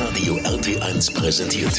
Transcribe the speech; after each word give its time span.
Hitradio 0.00 0.36
RT1 0.36 1.12
präsentiert. 1.12 1.76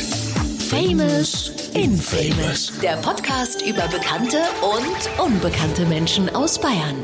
Famous 0.70 1.52
Infamous. 1.74 2.72
Der 2.80 2.98
Podcast 2.98 3.64
über 3.64 3.88
bekannte 3.88 4.38
und 4.62 5.26
unbekannte 5.26 5.88
Menschen 5.88 6.30
aus 6.36 6.62
Bayern. 6.62 6.98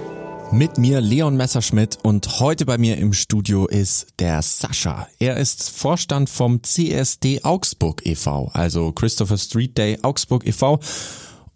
Mit 0.52 0.78
mir 0.78 1.02
Leon 1.02 1.36
Messerschmidt 1.36 1.98
und 2.04 2.40
heute 2.40 2.68
bei 2.68 2.78
mir 2.78 2.98
im 2.98 3.14
Studio 3.14 3.66
ist 3.66 4.10
der 4.20 4.44
Sascha. 4.44 5.08
Er 5.18 5.38
ist 5.38 5.72
Vorstand 5.72 6.30
vom 6.30 6.62
CSD 6.62 7.44
Augsburg 7.44 8.06
e.V., 8.06 8.52
also 8.54 8.92
Christopher 8.92 9.40
Street 9.40 9.76
Day 9.76 9.98
Augsburg 10.04 10.46
e.V. 10.46 10.80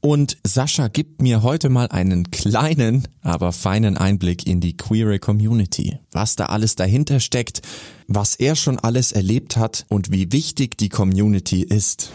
Und 0.04 0.38
Sascha 0.44 0.88
gibt 0.88 1.22
mir 1.22 1.44
heute 1.44 1.70
mal 1.70 1.88
einen 1.90 2.32
kleinen, 2.32 3.08
aber 3.22 3.52
feinen 3.52 3.98
Einblick 3.98 4.48
in 4.48 4.60
die 4.60 4.76
queere 4.76 5.20
Community. 5.20 6.00
Was 6.12 6.36
da 6.36 6.48
alles 6.48 6.74
dahinter 6.76 7.20
steckt, 7.20 7.62
was 8.08 8.34
er 8.34 8.56
schon 8.56 8.80
alles 8.80 9.12
erlebt 9.12 9.58
hat 9.58 9.86
und 9.90 10.12
wie 10.12 10.32
wichtig 10.32 10.76
die 10.80 10.90
Community 10.90 11.62
ist. 11.62 12.12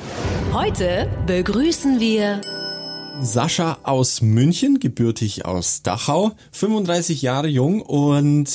Heute 0.52 1.08
begrüßen 1.28 2.00
wir 2.00 2.40
Sascha 3.22 3.78
aus 3.84 4.20
München, 4.20 4.80
gebürtig 4.80 5.44
aus 5.44 5.84
Dachau, 5.84 6.32
35 6.50 7.22
Jahre 7.22 7.46
jung 7.46 7.82
und 7.82 8.50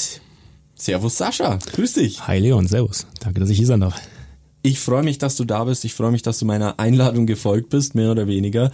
Servus 0.76 1.18
Sascha, 1.18 1.58
grüß 1.74 1.94
dich. 1.94 2.28
Hi 2.28 2.38
Leon, 2.38 2.68
servus. 2.68 3.08
Danke, 3.22 3.40
dass 3.40 3.50
ich 3.50 3.58
hier 3.58 3.68
sein 3.68 3.80
darf. 3.80 3.96
Ich 4.64 4.80
freue 4.80 5.04
mich, 5.04 5.18
dass 5.18 5.38
du 5.38 5.46
da 5.46 5.64
bist. 5.64 5.86
Ich 5.86 5.94
freue 5.94 6.12
mich, 6.12 6.22
dass 6.22 6.38
du 6.38 6.46
meiner 6.46 6.80
Einladung 6.80 7.26
gefolgt 7.26 7.70
bist, 7.70 7.96
mehr 7.96 8.12
oder 8.12 8.28
weniger. 8.28 8.72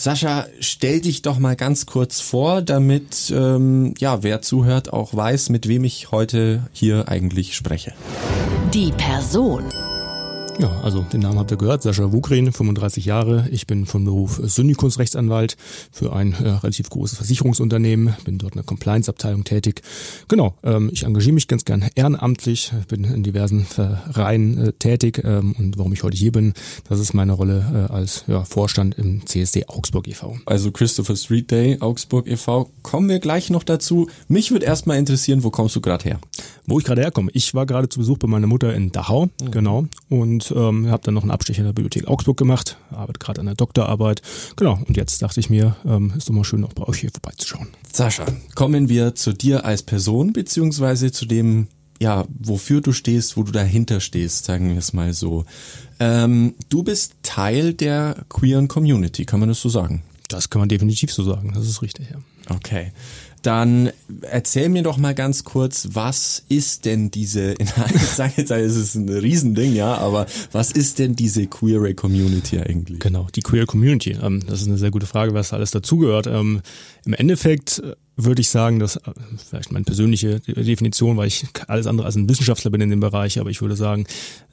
Sascha, 0.00 0.46
stell 0.60 1.02
dich 1.02 1.20
doch 1.20 1.38
mal 1.38 1.56
ganz 1.56 1.84
kurz 1.84 2.22
vor, 2.22 2.62
damit 2.62 3.30
ähm, 3.36 3.92
ja, 3.98 4.22
wer 4.22 4.40
zuhört, 4.40 4.94
auch 4.94 5.14
weiß, 5.14 5.50
mit 5.50 5.68
wem 5.68 5.84
ich 5.84 6.10
heute 6.10 6.66
hier 6.72 7.08
eigentlich 7.08 7.54
spreche. 7.54 7.92
die 8.72 8.92
Person. 8.92 9.64
Ja, 10.60 10.78
also 10.82 11.00
den 11.10 11.22
Namen 11.22 11.38
habt 11.38 11.50
ihr 11.50 11.56
gehört, 11.56 11.82
Sascha 11.82 12.12
Wugrin, 12.12 12.52
35 12.52 13.06
Jahre. 13.06 13.48
Ich 13.50 13.66
bin 13.66 13.86
von 13.86 14.04
Beruf 14.04 14.42
Syndikusrechtsanwalt 14.44 15.56
für 15.90 16.12
ein 16.12 16.34
äh, 16.34 16.50
relativ 16.50 16.90
großes 16.90 17.16
Versicherungsunternehmen, 17.16 18.14
bin 18.26 18.36
dort 18.36 18.52
in 18.52 18.58
der 18.58 18.66
Compliance-Abteilung 18.66 19.44
tätig. 19.44 19.80
Genau, 20.28 20.54
ähm, 20.62 20.90
ich 20.92 21.04
engagiere 21.04 21.32
mich 21.32 21.48
ganz 21.48 21.64
gern 21.64 21.88
ehrenamtlich, 21.94 22.72
bin 22.88 23.04
in 23.04 23.22
diversen 23.22 23.64
Vereinen 23.64 24.58
äh, 24.58 24.72
tätig 24.74 25.22
ähm, 25.24 25.54
und 25.58 25.78
warum 25.78 25.94
ich 25.94 26.02
heute 26.02 26.18
hier 26.18 26.30
bin, 26.30 26.52
das 26.90 27.00
ist 27.00 27.14
meine 27.14 27.32
Rolle 27.32 27.88
äh, 27.88 27.92
als 27.94 28.24
ja, 28.26 28.44
Vorstand 28.44 28.98
im 28.98 29.24
CSD 29.24 29.64
Augsburg 29.66 30.08
e.V. 30.08 30.36
Also 30.44 30.72
Christopher 30.72 31.16
Street 31.16 31.50
Day, 31.50 31.78
Augsburg 31.80 32.26
e.V. 32.26 32.68
Kommen 32.82 33.08
wir 33.08 33.18
gleich 33.18 33.48
noch 33.48 33.64
dazu. 33.64 34.10
Mich 34.28 34.50
würde 34.50 34.66
erstmal 34.66 34.98
interessieren, 34.98 35.42
wo 35.42 35.48
kommst 35.48 35.74
du 35.74 35.80
gerade 35.80 36.04
her? 36.04 36.20
Wo 36.66 36.78
ich 36.78 36.84
gerade 36.84 37.00
herkomme. 37.00 37.30
Ich 37.32 37.54
war 37.54 37.64
gerade 37.64 37.88
zu 37.88 37.98
Besuch 37.98 38.18
bei 38.18 38.28
meiner 38.28 38.46
Mutter 38.46 38.74
in 38.74 38.92
Dachau, 38.92 39.30
genau, 39.50 39.86
und 40.10 40.49
ähm, 40.54 40.90
habe 40.90 41.02
dann 41.04 41.14
noch 41.14 41.22
einen 41.22 41.30
Abstecher 41.30 41.60
in 41.60 41.66
der 41.66 41.72
Bibliothek 41.72 42.08
Augsburg 42.08 42.36
gemacht, 42.36 42.76
arbeite 42.90 43.18
gerade 43.18 43.40
an 43.40 43.46
der 43.46 43.54
Doktorarbeit, 43.54 44.22
genau. 44.56 44.78
Und 44.86 44.96
jetzt 44.96 45.22
dachte 45.22 45.40
ich 45.40 45.50
mir, 45.50 45.76
ähm, 45.84 46.12
ist 46.16 46.28
doch 46.28 46.34
mal 46.34 46.44
schön, 46.44 46.64
auch 46.64 46.72
bei 46.72 46.84
euch 46.84 47.00
hier 47.00 47.10
vorbeizuschauen. 47.10 47.68
Sascha, 47.92 48.26
kommen 48.54 48.88
wir 48.88 49.14
zu 49.14 49.32
dir 49.32 49.64
als 49.64 49.82
Person, 49.82 50.32
beziehungsweise 50.32 51.12
zu 51.12 51.26
dem, 51.26 51.68
ja, 52.00 52.24
wofür 52.38 52.80
du 52.80 52.92
stehst, 52.92 53.36
wo 53.36 53.42
du 53.42 53.52
dahinter 53.52 54.00
stehst, 54.00 54.44
sagen 54.44 54.70
wir 54.70 54.78
es 54.78 54.92
mal 54.92 55.12
so. 55.12 55.44
Ähm, 55.98 56.54
du 56.68 56.82
bist 56.82 57.14
Teil 57.22 57.74
der 57.74 58.24
queeren 58.28 58.68
Community, 58.68 59.24
kann 59.24 59.40
man 59.40 59.48
das 59.48 59.60
so 59.60 59.68
sagen? 59.68 60.02
Das 60.28 60.48
kann 60.48 60.60
man 60.60 60.68
definitiv 60.68 61.12
so 61.12 61.24
sagen. 61.24 61.52
Das 61.54 61.66
ist 61.66 61.82
richtig, 61.82 62.10
ja. 62.10 62.18
Okay. 62.54 62.92
Dann 63.42 63.90
erzähl 64.22 64.68
mir 64.68 64.82
doch 64.82 64.98
mal 64.98 65.14
ganz 65.14 65.44
kurz, 65.44 65.88
was 65.92 66.44
ist 66.48 66.84
denn 66.84 67.10
diese, 67.10 67.54
ich 67.58 67.70
sage 67.70 68.34
jetzt, 68.36 68.50
es 68.50 68.76
ist 68.76 68.94
ein 68.96 69.08
Riesending, 69.08 69.74
ja, 69.74 69.96
aber 69.96 70.26
was 70.52 70.70
ist 70.70 70.98
denn 70.98 71.16
diese 71.16 71.46
queere 71.46 71.94
Community 71.94 72.58
eigentlich? 72.58 73.00
Genau, 73.00 73.28
die 73.34 73.40
Queer 73.40 73.66
Community. 73.66 74.16
Ähm, 74.20 74.42
das 74.46 74.62
ist 74.62 74.68
eine 74.68 74.78
sehr 74.78 74.90
gute 74.90 75.06
Frage, 75.06 75.34
was 75.34 75.52
alles 75.52 75.70
dazugehört. 75.70 76.26
Ähm, 76.26 76.60
Im 77.04 77.14
Endeffekt 77.14 77.82
würde 78.16 78.40
ich 78.40 78.50
sagen, 78.50 78.78
dass 78.78 78.96
äh, 78.96 79.12
vielleicht 79.48 79.72
meine 79.72 79.84
persönliche 79.84 80.40
Definition, 80.40 81.16
weil 81.16 81.28
ich 81.28 81.46
alles 81.66 81.86
andere 81.86 82.06
als 82.06 82.16
ein 82.16 82.28
Wissenschaftler 82.28 82.70
bin 82.70 82.80
in 82.80 82.90
dem 82.90 83.00
Bereich, 83.00 83.38
aber 83.38 83.50
ich 83.50 83.62
würde 83.62 83.76
sagen, 83.76 84.06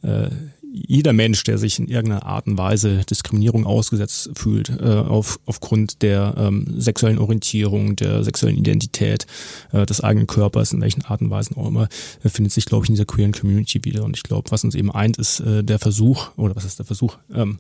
äh, 0.04 0.30
jeder 0.72 1.14
Mensch, 1.14 1.44
der 1.44 1.58
sich 1.58 1.80
in 1.80 1.88
irgendeiner 1.88 2.26
Art 2.26 2.48
und 2.48 2.58
Weise 2.58 3.04
Diskriminierung 3.10 3.66
ausgesetzt 3.66 4.32
fühlt, 4.36 4.70
äh, 4.70 4.84
auf, 4.84 5.40
aufgrund 5.46 6.02
der 6.02 6.36
ähm, 6.38 6.66
sexuellen 6.78 7.20
Orientierung, 7.20 7.96
der 7.96 8.24
sexuellen 8.24 8.58
Identität, 8.58 9.28
äh, 9.72 9.86
des 9.86 10.02
eigenen 10.02 10.28
Körpers, 10.28 10.74
in 10.74 10.82
welchen 10.82 11.04
Art 11.06 11.22
und 11.22 11.30
Weisen 11.30 11.58
auch 11.58 11.68
immer, 11.68 11.88
äh, 12.24 12.30
findet 12.30 12.54
sich, 12.54 12.66
glaube 12.66 12.86
ich, 12.86 12.90
in 12.90 12.96
dieser 12.96 13.06
queeren 13.06 13.32
Community 13.32 13.84
wieder. 13.84 14.04
Und 14.04 14.16
ich 14.16 14.24
glaube, 14.24 14.52
was 14.52 14.64
uns 14.64 14.76
eben 14.76 14.92
eint, 14.92 15.18
ist 15.18 15.40
äh, 15.40 15.64
der 15.64 15.80
Versuch, 15.80 16.30
oder 16.38 16.56
was 16.56 16.66
ist 16.66 16.80
der 16.80 16.86
Versuch, 16.86 17.18
ähm, 17.34 17.60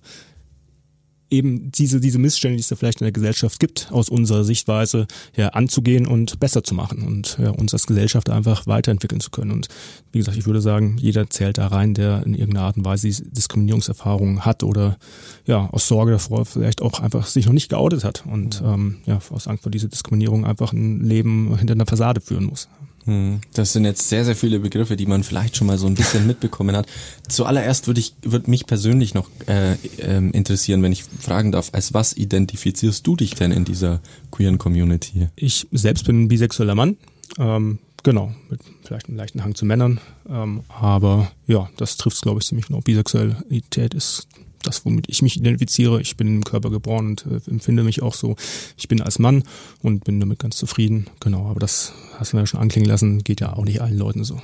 eben 1.29 1.71
diese, 1.71 1.99
diese 1.99 2.19
Missstände, 2.19 2.55
die 2.55 2.61
es 2.61 2.69
da 2.69 2.75
vielleicht 2.75 3.01
in 3.01 3.05
der 3.05 3.11
Gesellschaft 3.11 3.59
gibt, 3.59 3.89
aus 3.91 4.09
unserer 4.09 4.43
Sichtweise 4.43 5.07
ja, 5.35 5.49
anzugehen 5.49 6.07
und 6.07 6.39
besser 6.39 6.63
zu 6.63 6.73
machen 6.73 7.03
und 7.03 7.37
ja, 7.41 7.49
uns 7.49 7.73
als 7.73 7.87
Gesellschaft 7.87 8.29
einfach 8.29 8.67
weiterentwickeln 8.67 9.21
zu 9.21 9.29
können. 9.29 9.51
Und 9.51 9.67
wie 10.11 10.19
gesagt, 10.19 10.37
ich 10.37 10.45
würde 10.45 10.61
sagen, 10.61 10.97
jeder 10.99 11.29
zählt 11.29 11.57
da 11.57 11.67
rein, 11.67 11.93
der 11.93 12.23
in 12.25 12.33
irgendeiner 12.33 12.67
Art 12.67 12.77
und 12.77 12.85
Weise 12.85 13.09
Diskriminierungserfahrungen 13.09 14.45
hat 14.45 14.63
oder 14.63 14.97
ja, 15.45 15.69
aus 15.71 15.87
Sorge 15.87 16.11
davor 16.11 16.45
vielleicht 16.45 16.81
auch 16.81 16.99
einfach 16.99 17.25
sich 17.27 17.45
noch 17.45 17.53
nicht 17.53 17.69
geoutet 17.69 18.03
hat 18.03 18.23
und 18.25 18.61
ähm, 18.65 18.97
ja, 19.05 19.19
aus 19.29 19.47
Angst 19.47 19.63
vor 19.63 19.71
dieser 19.71 19.87
Diskriminierung 19.87 20.45
einfach 20.45 20.73
ein 20.73 21.01
Leben 21.01 21.57
hinter 21.57 21.73
einer 21.73 21.85
Fassade 21.85 22.21
führen 22.21 22.45
muss. 22.45 22.69
Hm, 23.07 23.39
Das 23.53 23.71
sind 23.71 23.85
jetzt 23.85 24.09
sehr, 24.09 24.25
sehr 24.25 24.35
viele 24.35 24.59
Begriffe, 24.59 24.97
die 24.97 25.05
man 25.05 25.23
vielleicht 25.23 25.55
schon 25.55 25.65
mal 25.65 25.77
so 25.77 25.87
ein 25.87 25.95
bisschen 25.95 26.27
mitbekommen 26.27 26.75
hat. 26.75 26.87
Zuallererst 27.29 27.87
würde 27.87 28.01
ich, 28.01 28.13
würde 28.21 28.49
mich 28.49 28.67
persönlich 28.67 29.13
noch 29.13 29.29
äh, 29.47 29.75
ähm, 29.99 30.31
interessieren, 30.31 30.83
wenn 30.83 30.91
ich 30.91 31.05
fragen 31.05 31.53
darf, 31.53 31.69
als 31.71 31.93
was 31.93 32.15
identifizierst 32.15 33.07
du 33.07 33.15
dich 33.15 33.33
denn 33.35 33.51
in 33.51 33.63
dieser 33.63 34.01
queeren 34.29 34.57
Community? 34.57 35.29
Ich 35.37 35.67
selbst 35.71 36.05
bin 36.05 36.23
ein 36.23 36.27
bisexueller 36.27 36.75
Mann. 36.75 36.97
Ähm, 37.39 37.79
genau, 38.03 38.33
mit 38.49 38.59
vielleicht 38.83 39.07
einem 39.07 39.17
leichten 39.17 39.41
Hang 39.43 39.55
zu 39.55 39.65
Männern. 39.65 40.01
Ähm, 40.29 40.63
aber 40.67 41.31
ja, 41.47 41.69
das 41.77 41.95
trifft 41.95 42.17
es, 42.17 42.21
glaube 42.21 42.41
ich, 42.41 42.47
ziemlich 42.47 42.67
genau. 42.67 42.81
Bisexualität 42.81 43.93
ist 43.93 44.27
das, 44.67 44.85
womit 44.85 45.05
ich 45.09 45.21
mich 45.21 45.37
identifiziere. 45.37 46.01
Ich 46.01 46.17
bin 46.17 46.27
im 46.27 46.43
Körper 46.43 46.69
geboren 46.69 47.07
und 47.07 47.25
äh, 47.25 47.49
empfinde 47.49 47.83
mich 47.83 48.01
auch 48.01 48.13
so. 48.13 48.35
Ich 48.77 48.87
bin 48.87 49.01
als 49.01 49.19
Mann 49.19 49.43
und 49.81 50.03
bin 50.03 50.19
damit 50.19 50.39
ganz 50.39 50.57
zufrieden. 50.57 51.07
Genau, 51.19 51.47
aber 51.47 51.59
das 51.59 51.93
hast 52.17 52.33
du 52.33 52.37
mir 52.37 52.43
ja 52.43 52.47
schon 52.47 52.59
anklingen 52.59 52.89
lassen, 52.89 53.23
geht 53.23 53.41
ja 53.41 53.53
auch 53.53 53.65
nicht 53.65 53.81
allen 53.81 53.97
Leuten 53.97 54.23
so. 54.23 54.39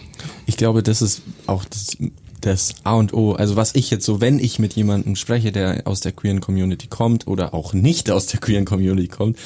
Ich 0.45 0.57
glaube, 0.57 0.83
das 0.83 1.01
ist 1.01 1.21
auch 1.47 1.65
das, 1.65 1.97
das 2.41 2.75
A 2.83 2.93
und 2.95 3.13
O. 3.13 3.33
Also 3.33 3.55
was 3.55 3.75
ich 3.75 3.89
jetzt 3.89 4.05
so, 4.05 4.21
wenn 4.21 4.39
ich 4.39 4.59
mit 4.59 4.73
jemandem 4.73 5.15
spreche, 5.15 5.51
der 5.51 5.87
aus 5.87 6.01
der 6.01 6.11
queeren 6.11 6.41
Community 6.41 6.87
kommt 6.87 7.27
oder 7.27 7.53
auch 7.53 7.73
nicht 7.73 8.11
aus 8.11 8.27
der 8.27 8.39
queeren 8.39 8.65
Community 8.65 9.07
kommt, 9.07 9.37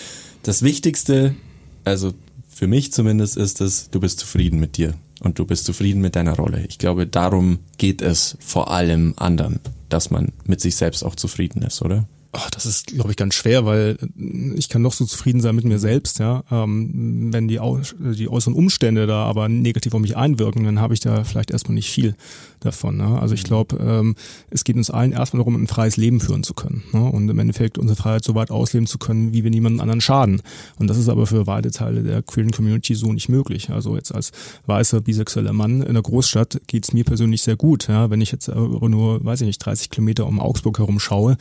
das 0.43 0.61
Wichtigste, 0.61 1.35
also 1.83 2.13
für 2.47 2.67
mich 2.67 2.91
zumindest, 2.91 3.37
ist 3.37 3.61
es, 3.61 3.89
du 3.91 3.99
bist 3.99 4.19
zufrieden 4.19 4.59
mit 4.59 4.77
dir 4.77 4.95
und 5.21 5.39
du 5.39 5.45
bist 5.45 5.65
zufrieden 5.65 6.01
mit 6.01 6.15
deiner 6.15 6.35
Rolle. 6.35 6.65
Ich 6.67 6.79
glaube, 6.79 7.05
darum 7.05 7.59
geht 7.77 8.01
es 8.01 8.37
vor 8.39 8.71
allem 8.71 9.13
anderen, 9.17 9.59
dass 9.89 10.09
man 10.09 10.31
mit 10.45 10.61
sich 10.61 10.75
selbst 10.75 11.03
auch 11.03 11.15
zufrieden 11.15 11.61
ist, 11.61 11.81
oder? 11.81 12.07
Ach, 12.33 12.51
das 12.51 12.65
ist, 12.65 12.87
glaube 12.87 13.09
ich, 13.11 13.17
ganz 13.17 13.35
schwer, 13.35 13.65
weil 13.65 13.97
ich 14.55 14.69
kann 14.69 14.81
noch 14.81 14.93
so 14.93 15.05
zufrieden 15.05 15.39
sein 15.41 15.55
mit 15.55 15.65
mir 15.65 15.79
selbst, 15.79 16.19
ja. 16.19 16.43
Ähm, 16.51 17.29
wenn 17.31 17.47
die, 17.47 17.59
Au 17.59 17.79
die 17.99 18.29
äußeren 18.29 18.53
Umstände 18.53 19.07
da 19.07 19.23
aber 19.23 19.49
negativ 19.49 19.93
auf 19.93 20.01
mich 20.01 20.17
einwirken, 20.17 20.63
dann 20.63 20.79
habe 20.79 20.93
ich 20.93 20.99
da 20.99 21.23
vielleicht 21.23 21.51
erstmal 21.51 21.75
nicht 21.75 21.89
viel 21.89 22.15
davon. 22.59 22.97
Ne? 22.97 23.19
Also 23.19 23.33
ich 23.33 23.43
glaube, 23.43 23.77
ähm, 23.77 24.15
es 24.49 24.63
geht 24.63 24.75
uns 24.75 24.89
allen 24.89 25.11
erstmal 25.11 25.39
darum, 25.39 25.55
ein 25.55 25.67
freies 25.67 25.97
Leben 25.97 26.19
führen 26.19 26.43
zu 26.43 26.53
können. 26.53 26.83
Ne? 26.91 27.03
Und 27.03 27.29
im 27.29 27.39
Endeffekt 27.39 27.77
unsere 27.77 27.97
Freiheit 27.97 28.23
so 28.23 28.35
weit 28.35 28.51
ausleben 28.51 28.87
zu 28.87 28.97
können, 28.97 29.33
wie 29.33 29.43
wir 29.43 29.51
niemandem 29.51 29.81
anderen 29.81 30.01
schaden. 30.01 30.41
Und 30.77 30.87
das 30.87 30.97
ist 30.97 31.09
aber 31.09 31.27
für 31.27 31.47
weite 31.47 31.71
Teile 31.71 32.03
der 32.03 32.21
queeren 32.21 32.51
Community 32.51 32.95
so 32.95 33.11
nicht 33.13 33.29
möglich. 33.29 33.69
Also 33.69 33.95
jetzt 33.95 34.13
als 34.13 34.31
weißer, 34.65 35.01
bisexueller 35.01 35.53
Mann 35.53 35.81
in 35.81 35.93
der 35.93 36.03
Großstadt 36.03 36.61
geht's 36.67 36.93
mir 36.93 37.03
persönlich 37.03 37.41
sehr 37.41 37.55
gut. 37.55 37.87
Ja? 37.87 38.09
Wenn 38.09 38.21
ich 38.21 38.31
jetzt 38.31 38.49
aber 38.49 38.89
nur, 38.89 39.23
weiß 39.23 39.41
ich 39.41 39.47
nicht, 39.47 39.59
30 39.59 39.89
Kilometer 39.89 40.27
um 40.27 40.39
Augsburg 40.39 40.79
herum 40.79 40.99
schaue, 40.99 41.37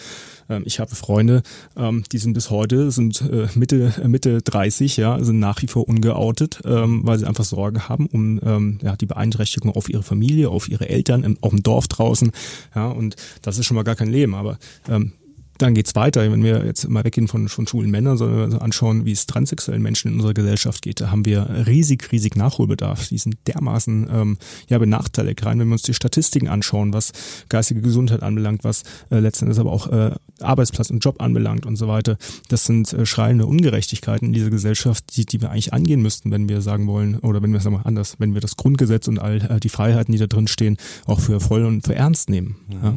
ähm, 0.48 0.62
ich 0.66 0.80
habe 0.80 0.94
Freunde, 0.94 1.42
ähm, 1.76 2.04
die 2.12 2.18
sind 2.18 2.34
bis 2.34 2.50
heute, 2.50 2.90
sind 2.90 3.20
äh, 3.22 3.48
Mitte, 3.54 3.94
äh, 4.02 4.08
Mitte 4.08 4.42
30, 4.42 4.96
ja, 4.96 5.22
sind 5.22 5.38
nach 5.38 5.62
wie 5.62 5.66
vor 5.66 5.88
ungeoutet, 5.88 6.60
ähm, 6.64 7.02
weil 7.04 7.18
sie 7.18 7.26
einfach 7.26 7.44
Sorge 7.44 7.88
haben 7.88 8.06
um 8.06 8.40
ähm, 8.42 8.78
ja, 8.82 8.96
die 8.96 9.06
Beeinträchtigung 9.06 9.72
auf 9.72 9.88
ihre 9.88 10.02
Familie, 10.02 10.50
auf 10.50 10.68
ihre 10.68 10.88
Eltern, 10.88 11.05
im, 11.14 11.38
auf 11.40 11.50
dem 11.50 11.62
Dorf 11.62 11.88
draußen. 11.88 12.32
Ja, 12.74 12.88
und 12.88 13.16
das 13.42 13.58
ist 13.58 13.66
schon 13.66 13.74
mal 13.74 13.84
gar 13.84 13.96
kein 13.96 14.08
Leben. 14.08 14.34
Aber 14.34 14.58
ähm, 14.88 15.12
dann 15.58 15.74
geht's 15.74 15.94
weiter, 15.94 16.30
wenn 16.30 16.42
wir 16.42 16.64
jetzt 16.64 16.88
mal 16.88 17.04
weggehen 17.04 17.28
von, 17.28 17.48
von 17.48 17.66
schwulen 17.66 17.90
Männern, 17.90 18.16
sondern 18.16 18.52
wir 18.52 18.62
anschauen, 18.62 19.04
wie 19.04 19.12
es 19.12 19.26
transsexuellen 19.26 19.82
Menschen 19.82 20.08
in 20.08 20.14
unserer 20.16 20.34
Gesellschaft 20.34 20.82
geht. 20.82 21.00
Da 21.00 21.10
haben 21.10 21.24
wir 21.24 21.66
riesig, 21.66 22.10
riesig 22.12 22.36
Nachholbedarf. 22.36 23.08
Die 23.08 23.18
sind 23.18 23.36
dermaßen 23.46 24.08
ähm, 24.12 24.38
ja 24.68 24.78
benachteiligt. 24.78 25.44
Rein, 25.44 25.58
wenn 25.58 25.68
wir 25.68 25.74
uns 25.74 25.82
die 25.82 25.94
Statistiken 25.94 26.48
anschauen, 26.48 26.92
was 26.92 27.12
geistige 27.48 27.80
Gesundheit 27.80 28.22
anbelangt, 28.22 28.64
was 28.64 28.82
äh, 29.10 29.18
letztendlich 29.18 29.58
aber 29.58 29.72
auch 29.72 29.88
äh, 29.88 30.14
Arbeitsplatz 30.40 30.90
und 30.90 31.00
Job 31.00 31.22
anbelangt 31.22 31.66
und 31.66 31.76
so 31.76 31.88
weiter. 31.88 32.16
Das 32.48 32.64
sind 32.64 32.92
äh, 32.92 33.06
schreiende 33.06 33.46
Ungerechtigkeiten 33.46 34.28
in 34.28 34.32
dieser 34.32 34.50
Gesellschaft, 34.50 35.16
die, 35.16 35.24
die 35.24 35.40
wir 35.40 35.50
eigentlich 35.50 35.72
angehen 35.72 36.02
müssten, 36.02 36.30
wenn 36.30 36.48
wir 36.48 36.60
sagen 36.60 36.86
wollen, 36.86 37.18
oder 37.20 37.42
wenn 37.42 37.52
wir 37.52 37.60
sagen 37.60 37.76
wir 37.76 37.86
anders, 37.86 38.16
wenn 38.18 38.34
wir 38.34 38.40
das 38.40 38.56
Grundgesetz 38.56 39.08
und 39.08 39.18
all 39.18 39.42
äh, 39.42 39.60
die 39.60 39.68
Freiheiten, 39.68 40.12
die 40.12 40.18
da 40.18 40.26
drin 40.26 40.48
stehen, 40.48 40.76
auch 41.06 41.20
für 41.20 41.40
voll 41.40 41.64
und 41.64 41.86
für 41.86 41.94
ernst 41.94 42.28
nehmen. 42.30 42.56
Mhm. 42.68 42.74
Ja. 42.82 42.94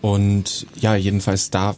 Und 0.00 0.66
ja, 0.80 0.96
jedenfalls 0.96 1.50
da 1.50 1.76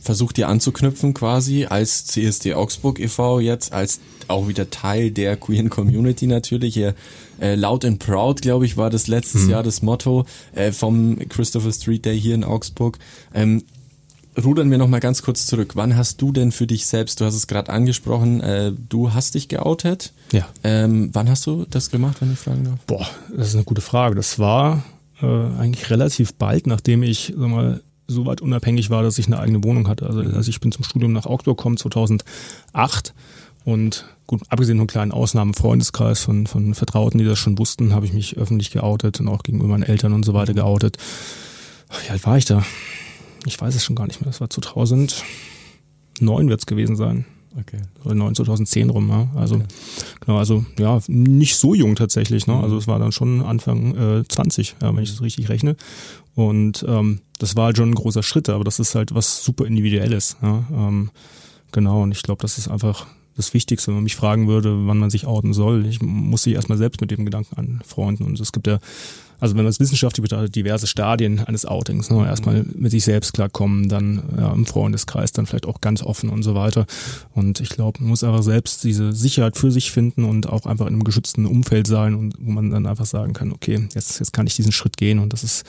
versucht 0.00 0.38
ihr 0.38 0.48
anzuknüpfen 0.48 1.14
quasi 1.14 1.66
als 1.66 2.06
CSD 2.06 2.54
Augsburg 2.54 3.00
e.V. 3.00 3.40
jetzt, 3.40 3.72
als 3.72 4.00
auch 4.28 4.48
wieder 4.48 4.70
Teil 4.70 5.10
der 5.10 5.36
queeren 5.36 5.70
Community 5.70 6.26
natürlich. 6.26 6.74
Hier, 6.74 6.94
äh, 7.40 7.54
Loud 7.54 7.84
and 7.84 7.98
Proud, 7.98 8.42
glaube 8.42 8.66
ich, 8.66 8.76
war 8.76 8.90
das 8.90 9.06
letztes 9.06 9.44
mhm. 9.44 9.50
Jahr 9.50 9.62
das 9.62 9.82
Motto 9.82 10.26
äh, 10.54 10.72
vom 10.72 11.18
Christopher 11.28 11.72
Street 11.72 12.04
Day 12.04 12.18
hier 12.18 12.34
in 12.34 12.44
Augsburg. 12.44 12.98
Ähm, 13.34 13.64
rudern 14.42 14.70
wir 14.70 14.78
nochmal 14.78 15.00
ganz 15.00 15.22
kurz 15.22 15.46
zurück. 15.46 15.72
Wann 15.74 15.96
hast 15.96 16.20
du 16.20 16.32
denn 16.32 16.52
für 16.52 16.66
dich 16.66 16.86
selbst, 16.86 17.20
du 17.20 17.24
hast 17.24 17.34
es 17.34 17.46
gerade 17.46 17.72
angesprochen, 17.72 18.40
äh, 18.40 18.72
du 18.88 19.12
hast 19.12 19.34
dich 19.34 19.48
geoutet? 19.48 20.12
Ja. 20.32 20.48
Ähm, 20.62 21.10
wann 21.12 21.28
hast 21.28 21.46
du 21.46 21.66
das 21.68 21.90
gemacht, 21.90 22.16
wenn 22.20 22.32
ich 22.32 22.38
fragen 22.38 22.64
darf? 22.64 22.78
Boah, 22.86 23.06
das 23.34 23.48
ist 23.48 23.54
eine 23.54 23.64
gute 23.64 23.82
Frage. 23.82 24.14
Das 24.14 24.38
war 24.38 24.82
äh, 25.24 25.60
eigentlich 25.60 25.90
relativ 25.90 26.34
bald, 26.34 26.66
nachdem 26.66 27.02
ich 27.02 27.34
sag 27.36 27.48
mal, 27.48 27.80
so 28.06 28.26
weit 28.26 28.42
unabhängig 28.42 28.90
war, 28.90 29.02
dass 29.02 29.18
ich 29.18 29.26
eine 29.26 29.38
eigene 29.38 29.64
Wohnung 29.64 29.88
hatte. 29.88 30.06
Also, 30.06 30.20
also 30.20 30.50
ich 30.50 30.60
bin 30.60 30.72
zum 30.72 30.84
Studium 30.84 31.12
nach 31.12 31.26
Augsburg 31.26 31.56
gekommen 31.56 31.78
2008 31.78 33.14
und 33.64 34.04
gut, 34.26 34.42
abgesehen 34.50 34.76
von 34.78 34.86
kleinen 34.86 35.12
Ausnahmen, 35.12 35.54
Freundeskreis 35.54 36.20
von, 36.20 36.46
von 36.46 36.74
Vertrauten, 36.74 37.18
die 37.18 37.24
das 37.24 37.38
schon 37.38 37.58
wussten, 37.58 37.94
habe 37.94 38.04
ich 38.04 38.12
mich 38.12 38.36
öffentlich 38.36 38.70
geoutet 38.70 39.20
und 39.20 39.28
auch 39.28 39.42
gegenüber 39.42 39.68
meinen 39.68 39.84
Eltern 39.84 40.12
und 40.12 40.24
so 40.24 40.34
weiter 40.34 40.52
geoutet. 40.52 40.98
Wie 42.04 42.10
alt 42.10 42.26
war 42.26 42.36
ich 42.36 42.44
da? 42.44 42.62
Ich 43.46 43.58
weiß 43.60 43.74
es 43.74 43.84
schon 43.84 43.96
gar 43.96 44.06
nicht 44.06 44.20
mehr. 44.20 44.26
Das 44.26 44.40
war 44.40 44.50
2009 44.50 45.22
wird 46.48 46.60
es 46.60 46.66
gewesen 46.66 46.96
sein. 46.96 47.24
Okay. 47.58 47.78
9, 48.04 48.34
2010 48.34 48.90
rum, 48.90 49.08
ja. 49.08 49.28
Also, 49.36 49.56
okay. 49.56 49.66
genau, 50.20 50.38
also, 50.38 50.64
ja, 50.78 51.00
nicht 51.06 51.56
so 51.56 51.74
jung 51.74 51.94
tatsächlich, 51.94 52.46
ne? 52.46 52.54
Also, 52.54 52.76
es 52.76 52.88
war 52.88 52.98
dann 52.98 53.12
schon 53.12 53.42
Anfang 53.42 53.94
äh, 53.96 54.24
20, 54.26 54.76
ja, 54.82 54.94
wenn 54.94 55.02
ich 55.02 55.10
das 55.10 55.22
richtig 55.22 55.48
rechne. 55.48 55.76
Und, 56.34 56.84
ähm, 56.88 57.20
das 57.38 57.56
war 57.56 57.66
halt 57.66 57.76
schon 57.76 57.90
ein 57.90 57.94
großer 57.94 58.22
Schritt, 58.22 58.48
aber 58.48 58.64
das 58.64 58.80
ist 58.80 58.94
halt 58.94 59.14
was 59.14 59.44
super 59.44 59.66
Individuelles, 59.66 60.36
ja. 60.42 60.64
Ähm, 60.72 61.10
genau, 61.72 62.02
und 62.02 62.12
ich 62.12 62.22
glaube, 62.22 62.42
das 62.42 62.58
ist 62.58 62.68
einfach 62.68 63.06
das 63.36 63.54
Wichtigste, 63.54 63.88
wenn 63.88 63.96
man 63.96 64.04
mich 64.04 64.16
fragen 64.16 64.48
würde, 64.48 64.86
wann 64.86 64.98
man 64.98 65.10
sich 65.10 65.26
outen 65.26 65.52
soll. 65.52 65.86
Ich 65.86 66.00
muss 66.02 66.44
sich 66.44 66.54
erstmal 66.54 66.78
selbst 66.78 67.00
mit 67.00 67.10
dem 67.10 67.24
Gedanken 67.24 67.56
anfreunden. 67.56 68.26
Und 68.26 68.38
es 68.38 68.52
gibt 68.52 68.66
ja 68.66 68.78
also 69.44 69.56
wenn 69.56 69.64
man 69.64 69.70
es 69.70 69.78
wissenschaftlich 69.78 70.22
betrachtet, 70.22 70.56
diverse 70.56 70.86
Stadien 70.86 71.38
eines 71.40 71.66
Outings. 71.66 72.08
Ne? 72.08 72.26
Erstmal 72.26 72.64
mit 72.74 72.90
sich 72.90 73.04
selbst 73.04 73.34
klarkommen, 73.34 73.90
dann 73.90 74.22
ja, 74.38 74.50
im 74.54 74.64
Freundeskreis, 74.64 75.32
dann 75.32 75.44
vielleicht 75.44 75.66
auch 75.66 75.82
ganz 75.82 76.02
offen 76.02 76.30
und 76.30 76.42
so 76.42 76.54
weiter. 76.54 76.86
Und 77.34 77.60
ich 77.60 77.68
glaube, 77.68 78.00
man 78.00 78.08
muss 78.08 78.24
einfach 78.24 78.42
selbst 78.42 78.84
diese 78.84 79.12
Sicherheit 79.12 79.58
für 79.58 79.70
sich 79.70 79.92
finden 79.92 80.24
und 80.24 80.48
auch 80.48 80.64
einfach 80.64 80.86
in 80.86 80.94
einem 80.94 81.04
geschützten 81.04 81.44
Umfeld 81.44 81.86
sein 81.86 82.14
und 82.14 82.36
wo 82.38 82.52
man 82.52 82.70
dann 82.70 82.86
einfach 82.86 83.04
sagen 83.04 83.34
kann, 83.34 83.52
okay, 83.52 83.86
jetzt, 83.94 84.18
jetzt 84.18 84.32
kann 84.32 84.46
ich 84.46 84.56
diesen 84.56 84.72
Schritt 84.72 84.96
gehen. 84.96 85.18
Und 85.18 85.34
das 85.34 85.44
ist, 85.44 85.66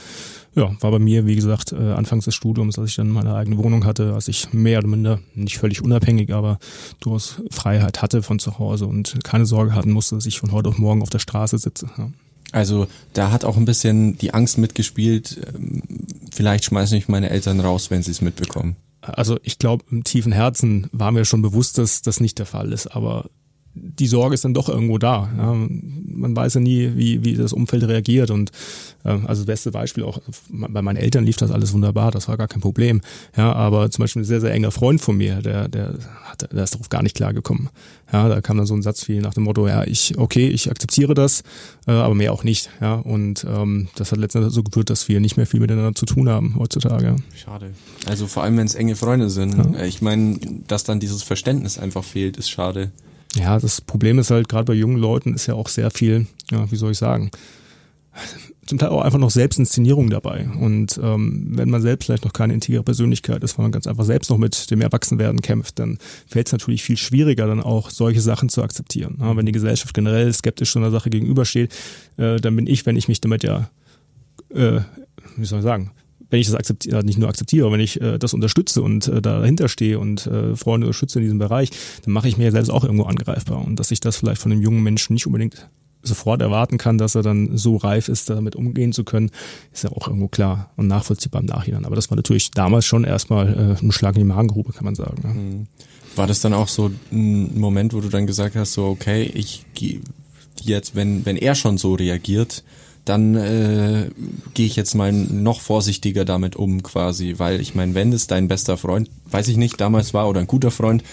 ja, 0.55 0.73
war 0.79 0.91
bei 0.91 0.99
mir, 0.99 1.25
wie 1.25 1.35
gesagt, 1.35 1.73
äh, 1.73 1.91
anfangs 1.91 2.23
des 2.23 2.35
Studiums, 2.35 2.79
als 2.79 2.91
ich 2.91 2.95
dann 2.95 3.09
meine 3.09 3.35
eigene 3.35 3.57
Wohnung 3.57 3.83
hatte, 3.83 4.13
als 4.13 4.29
ich 4.29 4.53
mehr 4.53 4.79
oder 4.79 4.87
minder, 4.87 5.19
nicht 5.33 5.57
völlig 5.57 5.81
unabhängig, 5.81 6.33
aber 6.33 6.59
durchaus 7.01 7.41
Freiheit 7.51 8.01
hatte 8.01 8.23
von 8.23 8.39
zu 8.39 8.57
Hause 8.57 8.87
und 8.87 9.19
keine 9.25 9.45
Sorge 9.45 9.75
hatten 9.75 9.91
musste, 9.91 10.15
dass 10.15 10.25
ich 10.25 10.39
von 10.39 10.53
heute 10.53 10.69
auf 10.69 10.77
morgen 10.77 11.01
auf 11.01 11.09
der 11.09 11.19
Straße 11.19 11.57
sitze. 11.57 11.89
Ja. 11.97 12.09
Also 12.55 12.87
da 13.11 13.31
hat 13.31 13.43
auch 13.43 13.57
ein 13.57 13.65
bisschen 13.65 14.17
die 14.17 14.33
Angst 14.33 14.57
mitgespielt, 14.57 15.41
vielleicht 16.31 16.63
schmeißen 16.63 16.95
mich 16.95 17.09
meine 17.09 17.29
Eltern 17.29 17.59
raus, 17.59 17.91
wenn 17.91 18.01
sie 18.01 18.11
es 18.11 18.21
mitbekommen. 18.21 18.77
Also 19.01 19.37
ich 19.43 19.59
glaube, 19.59 19.83
im 19.91 20.05
tiefen 20.05 20.31
Herzen 20.31 20.87
war 20.93 21.11
mir 21.11 21.25
schon 21.25 21.41
bewusst, 21.41 21.77
dass 21.77 22.01
das 22.01 22.21
nicht 22.21 22.39
der 22.39 22.45
Fall 22.45 22.71
ist, 22.71 22.87
aber 22.87 23.29
die 23.75 24.07
Sorge 24.07 24.33
ist 24.33 24.45
dann 24.45 24.53
doch 24.53 24.69
irgendwo 24.69 24.97
da. 24.97 25.29
Ja. 25.37 25.53
Man 25.53 26.35
weiß 26.35 26.55
ja 26.55 26.61
nie, 26.61 26.91
wie, 26.95 27.23
wie 27.23 27.35
das 27.35 27.53
Umfeld 27.53 27.83
reagiert. 27.83 28.31
Und 28.31 28.51
äh, 29.03 29.09
also 29.09 29.41
das 29.41 29.45
beste 29.45 29.71
Beispiel 29.71 30.03
auch, 30.03 30.19
bei 30.49 30.81
meinen 30.81 30.97
Eltern 30.97 31.25
lief 31.25 31.35
das 31.35 31.51
alles 31.51 31.73
wunderbar, 31.73 32.11
das 32.11 32.27
war 32.27 32.37
gar 32.37 32.47
kein 32.47 32.61
Problem. 32.61 33.01
Ja, 33.35 33.53
aber 33.53 33.91
zum 33.91 34.03
Beispiel 34.03 34.21
ein 34.21 34.25
sehr, 34.25 34.41
sehr 34.41 34.53
enger 34.53 34.71
Freund 34.71 35.01
von 35.01 35.17
mir, 35.17 35.41
der, 35.41 35.67
der, 35.67 35.95
hat, 36.23 36.49
der 36.51 36.63
ist 36.63 36.73
darauf 36.73 36.89
gar 36.89 37.03
nicht 37.03 37.15
klargekommen. 37.15 37.69
Ja, 38.11 38.29
da 38.29 38.39
kam 38.39 38.57
dann 38.57 38.65
so 38.65 38.75
ein 38.75 38.81
Satz 38.81 39.07
wie 39.09 39.19
nach 39.19 39.33
dem 39.33 39.43
Motto, 39.43 39.67
ja, 39.67 39.83
ich, 39.83 40.17
okay, 40.17 40.47
ich 40.47 40.69
akzeptiere 40.69 41.13
das, 41.13 41.43
äh, 41.87 41.91
aber 41.91 42.15
mehr 42.15 42.31
auch 42.31 42.43
nicht. 42.43 42.69
Ja, 42.79 42.95
und 42.95 43.45
ähm, 43.49 43.89
das 43.95 44.11
hat 44.11 44.19
letztendlich 44.19 44.53
so 44.53 44.63
geführt, 44.63 44.89
dass 44.89 45.09
wir 45.09 45.19
nicht 45.19 45.37
mehr 45.37 45.47
viel 45.47 45.59
miteinander 45.59 45.95
zu 45.95 46.05
tun 46.05 46.29
haben 46.29 46.55
heutzutage. 46.57 47.17
Schade. 47.35 47.71
Also 48.05 48.27
vor 48.27 48.43
allem, 48.43 48.57
wenn 48.57 48.67
es 48.67 48.75
enge 48.75 48.95
Freunde 48.95 49.29
sind. 49.29 49.57
Ja. 49.57 49.83
Ich 49.83 50.01
meine, 50.01 50.39
dass 50.67 50.83
dann 50.83 50.99
dieses 50.99 51.23
Verständnis 51.23 51.77
einfach 51.77 52.03
fehlt, 52.03 52.37
ist 52.37 52.49
schade. 52.49 52.91
Ja, 53.35 53.59
das 53.59 53.81
Problem 53.81 54.19
ist 54.19 54.31
halt, 54.31 54.49
gerade 54.49 54.65
bei 54.65 54.73
jungen 54.73 54.97
Leuten 54.97 55.33
ist 55.33 55.47
ja 55.47 55.55
auch 55.55 55.67
sehr 55.67 55.91
viel, 55.91 56.25
ja, 56.51 56.69
wie 56.71 56.75
soll 56.75 56.91
ich 56.91 56.97
sagen, 56.97 57.31
zum 58.65 58.79
Teil 58.79 58.89
auch 58.89 59.01
einfach 59.01 59.19
noch 59.19 59.29
Selbstinszenierung 59.29 60.09
dabei. 60.09 60.47
Und 60.59 60.99
ähm, 61.03 61.49
wenn 61.51 61.69
man 61.69 61.81
selbst 61.81 62.05
vielleicht 62.05 62.25
noch 62.25 62.33
keine 62.33 62.53
integre 62.53 62.81
Persönlichkeit 62.81 63.43
ist, 63.43 63.57
weil 63.57 63.65
man 63.65 63.71
ganz 63.71 63.87
einfach 63.87 64.05
selbst 64.05 64.29
noch 64.29 64.37
mit 64.37 64.71
dem 64.71 64.81
Erwachsenwerden 64.81 65.41
kämpft, 65.41 65.79
dann 65.79 65.99
fällt 66.27 66.47
es 66.47 66.53
natürlich 66.53 66.83
viel 66.83 66.97
schwieriger, 66.97 67.45
dann 67.45 67.61
auch 67.61 67.89
solche 67.89 68.21
Sachen 68.21 68.49
zu 68.49 68.63
akzeptieren. 68.63 69.17
Ja, 69.19 69.35
wenn 69.37 69.45
die 69.45 69.51
Gesellschaft 69.51 69.93
generell 69.93 70.33
skeptisch 70.33 70.71
so 70.71 70.79
einer 70.79 70.91
Sache 70.91 71.09
gegenübersteht, 71.09 71.75
äh, 72.17 72.37
dann 72.37 72.55
bin 72.55 72.67
ich, 72.67 72.85
wenn 72.85 72.95
ich 72.95 73.07
mich 73.07 73.21
damit 73.21 73.43
ja, 73.43 73.69
äh, 74.49 74.79
wie 75.37 75.45
soll 75.45 75.59
ich 75.59 75.63
sagen, 75.63 75.91
wenn 76.29 76.39
ich 76.39 76.47
das 76.47 76.55
akzeptiere, 76.55 77.03
nicht 77.03 77.19
nur 77.19 77.29
akzeptiere, 77.29 77.71
wenn 77.71 77.79
ich 77.79 78.01
äh, 78.01 78.17
das 78.17 78.33
unterstütze 78.33 78.81
und 78.81 79.07
äh, 79.07 79.21
dahinter 79.21 79.69
stehe 79.69 79.99
und 79.99 80.27
äh, 80.27 80.55
Freunde 80.55 80.87
unterstütze 80.87 81.19
in 81.19 81.23
diesem 81.23 81.39
Bereich, 81.39 81.69
dann 82.03 82.13
mache 82.13 82.27
ich 82.27 82.37
mir 82.37 82.51
selbst 82.51 82.69
auch 82.69 82.83
irgendwo 82.83 83.03
angreifbar. 83.03 83.63
Und 83.63 83.79
dass 83.79 83.91
ich 83.91 83.99
das 83.99 84.17
vielleicht 84.17 84.41
von 84.41 84.51
einem 84.51 84.61
jungen 84.61 84.83
Menschen 84.83 85.13
nicht 85.13 85.27
unbedingt 85.27 85.69
sofort 86.07 86.41
erwarten 86.41 86.77
kann, 86.77 86.97
dass 86.97 87.15
er 87.15 87.23
dann 87.23 87.57
so 87.57 87.77
reif 87.77 88.09
ist, 88.09 88.29
damit 88.29 88.55
umgehen 88.55 88.93
zu 88.93 89.03
können, 89.03 89.31
ist 89.73 89.83
ja 89.83 89.91
auch 89.91 90.07
irgendwo 90.07 90.27
klar 90.27 90.71
und 90.75 90.87
nachvollziehbar 90.87 91.41
im 91.41 91.47
Nachhinein. 91.47 91.85
Aber 91.85 91.95
das 91.95 92.09
war 92.09 92.15
natürlich 92.15 92.51
damals 92.51 92.85
schon 92.85 93.03
erstmal 93.03 93.77
äh, 93.79 93.83
ein 93.83 93.91
Schlag 93.91 94.15
in 94.15 94.21
die 94.21 94.27
Magengrube, 94.27 94.71
kann 94.73 94.85
man 94.85 94.95
sagen. 94.95 95.21
Ne? 95.23 95.67
War 96.15 96.27
das 96.27 96.41
dann 96.41 96.53
auch 96.53 96.67
so 96.67 96.91
ein 97.11 97.59
Moment, 97.59 97.93
wo 97.93 97.99
du 97.99 98.09
dann 98.09 98.27
gesagt 98.27 98.55
hast, 98.55 98.73
so 98.73 98.85
okay, 98.85 99.23
ich 99.23 99.65
gehe 99.73 100.01
jetzt, 100.61 100.95
wenn 100.95 101.25
wenn 101.25 101.37
er 101.37 101.55
schon 101.55 101.77
so 101.77 101.93
reagiert, 101.95 102.63
dann 103.05 103.35
äh, 103.35 104.09
gehe 104.53 104.65
ich 104.65 104.75
jetzt 104.75 104.95
mal 104.95 105.11
noch 105.13 105.61
vorsichtiger 105.61 106.25
damit 106.25 106.55
um 106.55 106.83
quasi, 106.83 107.35
weil 107.37 107.61
ich 107.61 107.75
meine, 107.75 107.93
wenn 107.93 108.11
es 108.11 108.27
dein 108.27 108.47
bester 108.47 108.77
Freund, 108.77 109.09
weiß 109.29 109.47
ich 109.47 109.57
nicht, 109.57 109.79
damals 109.79 110.13
war 110.13 110.27
oder 110.27 110.39
ein 110.39 110.47
guter 110.47 110.71
Freund 110.71 111.03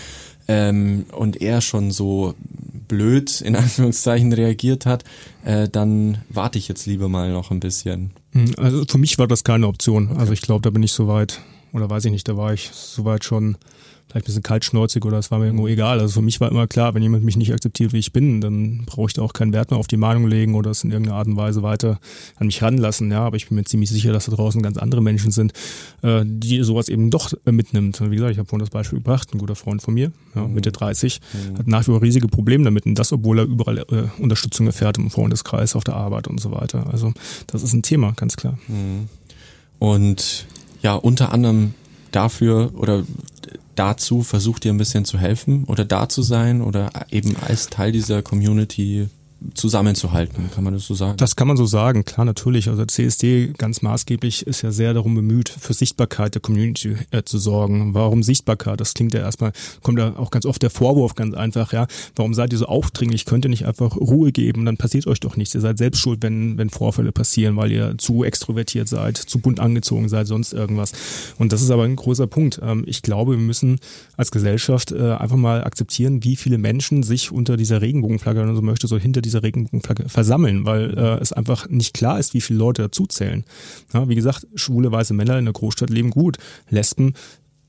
ähm, 0.49 1.05
und 1.13 1.41
er 1.41 1.61
schon 1.61 1.91
so 1.91 2.35
blöd 2.89 3.41
in 3.41 3.57
Anführungszeichen 3.57 4.33
reagiert 4.33 4.87
hat, 4.87 5.05
äh, 5.45 5.69
dann 5.69 6.19
warte 6.29 6.59
ich 6.59 6.69
jetzt 6.69 6.87
lieber 6.87 7.09
mal 7.09 7.31
noch 7.31 7.51
ein 7.51 7.61
bisschen. 7.61 8.11
Hm, 8.33 8.53
also 8.57 8.85
für 8.89 8.99
mich 8.99 9.19
war 9.19 9.29
das 9.29 9.45
keine 9.45 9.67
Option. 9.67 10.05
Also 10.05 10.13
okay. 10.13 10.21
Also 10.21 10.33
ich 10.33 10.43
glaube, 10.43 10.63
da 10.63 10.71
bin 10.71 10.83
ich 10.83 10.93
soweit 10.93 11.41
oder 11.73 11.89
weiß 11.89 12.05
ich 12.05 12.11
nicht, 12.11 12.29
da 12.29 12.37
war 12.37 12.53
ich 12.53 12.71
soweit 12.73 13.25
schon 13.25 13.57
vielleicht 14.13 14.25
ein 14.25 14.27
bisschen 14.27 14.43
kaltschnäuzig 14.43 15.05
oder 15.07 15.19
es 15.19 15.31
war 15.31 15.39
mir 15.39 15.47
irgendwo 15.47 15.67
egal. 15.69 15.99
Also 15.99 16.15
für 16.15 16.23
mich 16.23 16.39
war 16.41 16.51
immer 16.51 16.67
klar, 16.67 16.95
wenn 16.95 17.03
jemand 17.03 17.25
mich 17.25 17.37
nicht 17.37 17.53
akzeptiert, 17.53 17.95
wie 17.95 17.99
ich 17.99 18.13
bin, 18.13 18.43
dann 18.43 18.85
brauche 18.85 19.07
ich 19.07 19.15
da 19.15 19.23
auch 19.23 19.33
keinen 19.33 19.55
Wert 19.55 19.71
mehr 19.71 19.81
auf 19.81 19.87
die 19.87 19.97
Meinung 19.97 20.27
legen 20.27 20.55
oder 20.55 20.71
es 20.71 20.85
in 20.85 20.91
irgendeiner 20.91 21.17
Art 21.17 21.27
und 21.29 21.37
Weise 21.37 21.63
weiter 21.63 21.99
an 22.37 22.47
mich 22.47 22.63
ranlassen. 22.63 23.11
Ja, 23.11 23.21
aber 23.21 23.37
ich 23.37 23.49
bin 23.49 23.57
mir 23.57 23.65
ziemlich 23.65 23.89
sicher, 23.89 24.13
dass 24.13 24.27
da 24.27 24.33
draußen 24.33 24.61
ganz 24.61 24.77
andere 24.77 25.01
Menschen 25.01 25.31
sind, 25.31 25.53
äh, 26.03 26.25
die 26.27 26.63
sowas 26.63 26.89
eben 26.89 27.11
doch 27.11 27.33
mitnimmt. 27.47 28.01
Und 28.03 28.11
wie 28.11 28.17
gesagt, 28.17 28.33
ich 28.33 28.39
habe 28.39 28.49
vorhin 28.49 28.65
das 28.65 28.71
Beispiel 28.71 28.99
gebracht, 28.99 29.33
ein 29.33 29.39
guter 29.39 29.55
Freund 29.55 29.81
von 29.81 29.95
mir, 29.95 30.13
ja, 30.35 30.47
mhm. 30.47 30.55
Mitte 30.55 30.73
30, 30.73 31.21
mhm. 31.33 31.59
hat 31.59 31.67
nach 31.67 31.81
wie 31.81 31.93
vor 31.93 32.03
riesige 32.03 32.29
Probleme 32.29 32.65
damit 32.65 32.85
und 32.85 32.99
das, 32.99 33.13
obwohl 33.13 33.39
er 33.39 33.45
überall 33.45 33.79
äh, 33.79 34.21
Unterstützung 34.21 34.67
erfährt 34.67 34.99
im 34.99 35.11
Freundeskreis, 35.11 35.75
auf 35.75 35.85
der 35.85 35.95
Arbeit 35.95 36.29
und 36.29 36.39
so 36.39 36.53
weiter. 36.53 36.87
Also 36.93 37.13
das 37.47 37.63
ist 37.63 37.73
ein 37.73 37.83
Thema, 37.83 38.13
ganz 38.15 38.37
klar. 38.37 38.59
Mhm. 38.69 39.09
Und 39.79 40.47
ja, 40.83 40.95
unter 40.95 41.33
anderem 41.33 41.75
dafür 42.11 42.73
oder 42.77 43.05
dazu 43.75 44.23
versucht 44.23 44.65
ihr 44.65 44.73
ein 44.73 44.79
bisschen 44.79 45.05
zu 45.05 45.19
helfen 45.19 45.65
oder 45.65 45.85
da 45.85 46.09
zu 46.09 46.23
sein 46.23 46.61
oder 46.61 46.91
eben 47.11 47.37
als 47.37 47.69
Teil 47.69 47.93
dieser 47.93 48.23
Community 48.23 49.09
zusammenzuhalten, 49.55 50.51
kann 50.55 50.65
man 50.65 50.75
das 50.75 50.87
so 50.87 50.95
sagen? 50.95 51.17
Das 51.17 51.37
kann 51.37 51.49
man 51.49 51.57
so 51.57 51.67
sagen, 51.67 52.05
klar, 52.05 52.25
natürlich. 52.25 52.69
Also 52.69 52.85
CSD 52.85 53.53
ganz 53.59 53.83
maßgeblich 53.83 54.47
ist 54.47 54.63
ja 54.63 54.71
sehr 54.71 54.95
darum 54.95 55.15
bemüht, 55.15 55.49
für 55.49 55.75
Sichtbarkeit 55.75 56.35
der 56.35 56.43
Community 56.43 56.97
äh, 57.11 57.23
zu 57.23 57.39
sorgen. 57.39 57.95
Warum 57.95 58.23
Sichtbarkeit? 58.23 58.81
Das 58.81 58.95
klingt 58.95 59.15
ja 59.15 59.21
erstmal, 59.21 59.53
kommt 59.83 59.99
ja 59.99 60.17
auch 60.17 60.31
ganz 60.31 60.47
oft 60.47 60.63
der 60.63 60.71
Vorwurf 60.71 61.15
ganz 61.15 61.35
einfach, 61.35 61.73
ja. 61.73 61.87
Warum 62.17 62.35
seid 62.35 62.53
ihr 62.53 62.59
so 62.59 62.67
aufdringlich? 62.67 63.25
Könnt 63.25 63.45
ihr 63.45 63.49
nicht 63.49 63.67
einfach 63.67 63.97
Ruhe 63.97 64.33
geben? 64.33 64.65
Dann 64.65 64.77
passiert 64.77 65.07
euch 65.07 65.21
doch 65.21 65.37
nichts. 65.37 65.55
Ihr 65.55 65.61
seid 65.61 65.79
selbst 65.79 66.01
schuld, 66.01 66.23
wenn, 66.23 66.59
wenn 66.59 66.71
Vorfälle 66.71 67.13
passieren, 67.13 67.57
weil 67.57 67.73
ihr 67.73 67.97
zu 67.99 68.25
extrovertiert 68.25 68.89
seid, 68.89 69.17
zu 69.17 69.39
bunt 69.39 69.61
angezogen 69.61 70.09
seid, 70.09 70.27
sonst 70.27 70.53
irgendwas. 70.53 70.93
Und 71.39 71.53
das 71.53 71.63
ist 71.63 71.71
aber 71.71 71.85
ein 71.85 71.97
großer 71.97 72.27
Punkt. 72.27 72.61
Ähm, 72.63 72.85
ich 72.87 73.03
glaube, 73.03 73.33
wir 73.33 73.39
müssen 73.39 73.79
als 74.17 74.31
Gesellschaft 74.31 74.93
äh, 74.93 75.13
einfach 75.13 75.37
mal 75.37 75.65
akzeptieren, 75.65 76.25
wie 76.25 76.37
viele 76.37 76.59
Menschen 76.59 77.03
sich 77.03 77.33
unter 77.33 77.57
dieser 77.57 77.81
Regenbogenflagge, 77.81 78.41
wenn 78.41 78.47
man 78.47 78.57
so 78.57 78.63
möchte, 78.63 78.87
so 78.87 78.99
hinter 78.99 79.23
dieser 79.23 79.32
Regenbogenflagge 79.39 80.09
versammeln, 80.09 80.67
weil 80.67 80.97
äh, 80.97 81.19
es 81.21 81.33
einfach 81.33 81.69
nicht 81.69 81.95
klar 81.95 82.19
ist, 82.19 82.35
wie 82.35 82.41
viele 82.41 82.59
Leute 82.59 82.83
dazuzählen. 82.83 83.45
Ja, 83.95 84.09
wie 84.09 84.15
gesagt, 84.15 84.47
schwule 84.55 84.91
weiße 84.91 85.15
Männer 85.15 85.39
in 85.39 85.45
der 85.45 85.55
Großstadt 85.55 85.91
leben 85.91 86.11
gut, 86.11 86.39
Lesben 86.69 87.15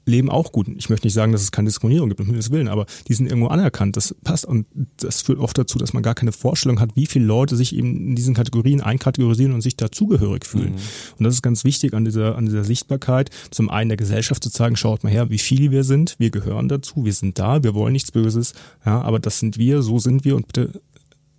leben 0.05 0.29
auch 0.29 0.51
gut. 0.51 0.67
Ich 0.77 0.89
möchte 0.89 1.08
nicht 1.08 1.13
sagen, 1.13 1.32
dass 1.32 1.41
es 1.41 1.51
keine 1.51 1.67
Diskriminierung 1.67 2.10
gibt, 2.10 2.20
um 2.20 2.27
Himmels 2.27 2.51
Willen, 2.51 2.67
aber 2.67 2.86
die 3.08 3.13
sind 3.13 3.27
irgendwo 3.27 3.48
anerkannt. 3.48 3.96
Das 3.96 4.15
passt 4.24 4.46
und 4.46 4.65
das 4.98 5.22
führt 5.22 5.39
oft 5.39 5.58
dazu, 5.58 5.77
dass 5.77 5.93
man 5.93 6.03
gar 6.03 6.15
keine 6.15 6.32
Vorstellung 6.32 6.79
hat, 6.79 6.96
wie 6.96 7.05
viele 7.05 7.25
Leute 7.25 7.55
sich 7.55 7.75
eben 7.75 8.10
in 8.10 8.15
diesen 8.15 8.34
Kategorien 8.34 8.82
einkategorisieren 8.82 9.53
und 9.53 9.62
sich 9.62 9.77
dazugehörig 9.77 10.46
fühlen. 10.46 10.74
Mhm. 10.74 11.17
Und 11.20 11.24
das 11.24 11.36
ist 11.36 11.41
ganz 11.41 11.63
wichtig 11.63 11.93
an 11.93 12.05
dieser, 12.05 12.36
an 12.36 12.46
dieser 12.46 12.63
Sichtbarkeit, 12.63 13.29
zum 13.51 13.70
einen 13.70 13.89
der 13.89 13.98
Gesellschaft 13.98 14.43
zu 14.43 14.50
zeigen, 14.50 14.75
schaut 14.75 15.03
mal 15.03 15.12
her, 15.12 15.29
wie 15.29 15.39
viele 15.39 15.72
wir 15.72 15.84
sind, 15.84 16.15
wir 16.17 16.29
gehören 16.29 16.67
dazu, 16.67 17.05
wir 17.05 17.13
sind 17.13 17.39
da, 17.39 17.63
wir 17.63 17.74
wollen 17.74 17.93
nichts 17.93 18.12
Böses, 18.12 18.53
ja, 18.86 19.01
aber 19.01 19.20
das 19.20 19.39
sind 19.39 19.58
wir, 19.58 19.82
so 19.82 20.00
sind 20.00 20.25
wir 20.25 20.36
und 20.36 20.48
bitte 20.48 20.82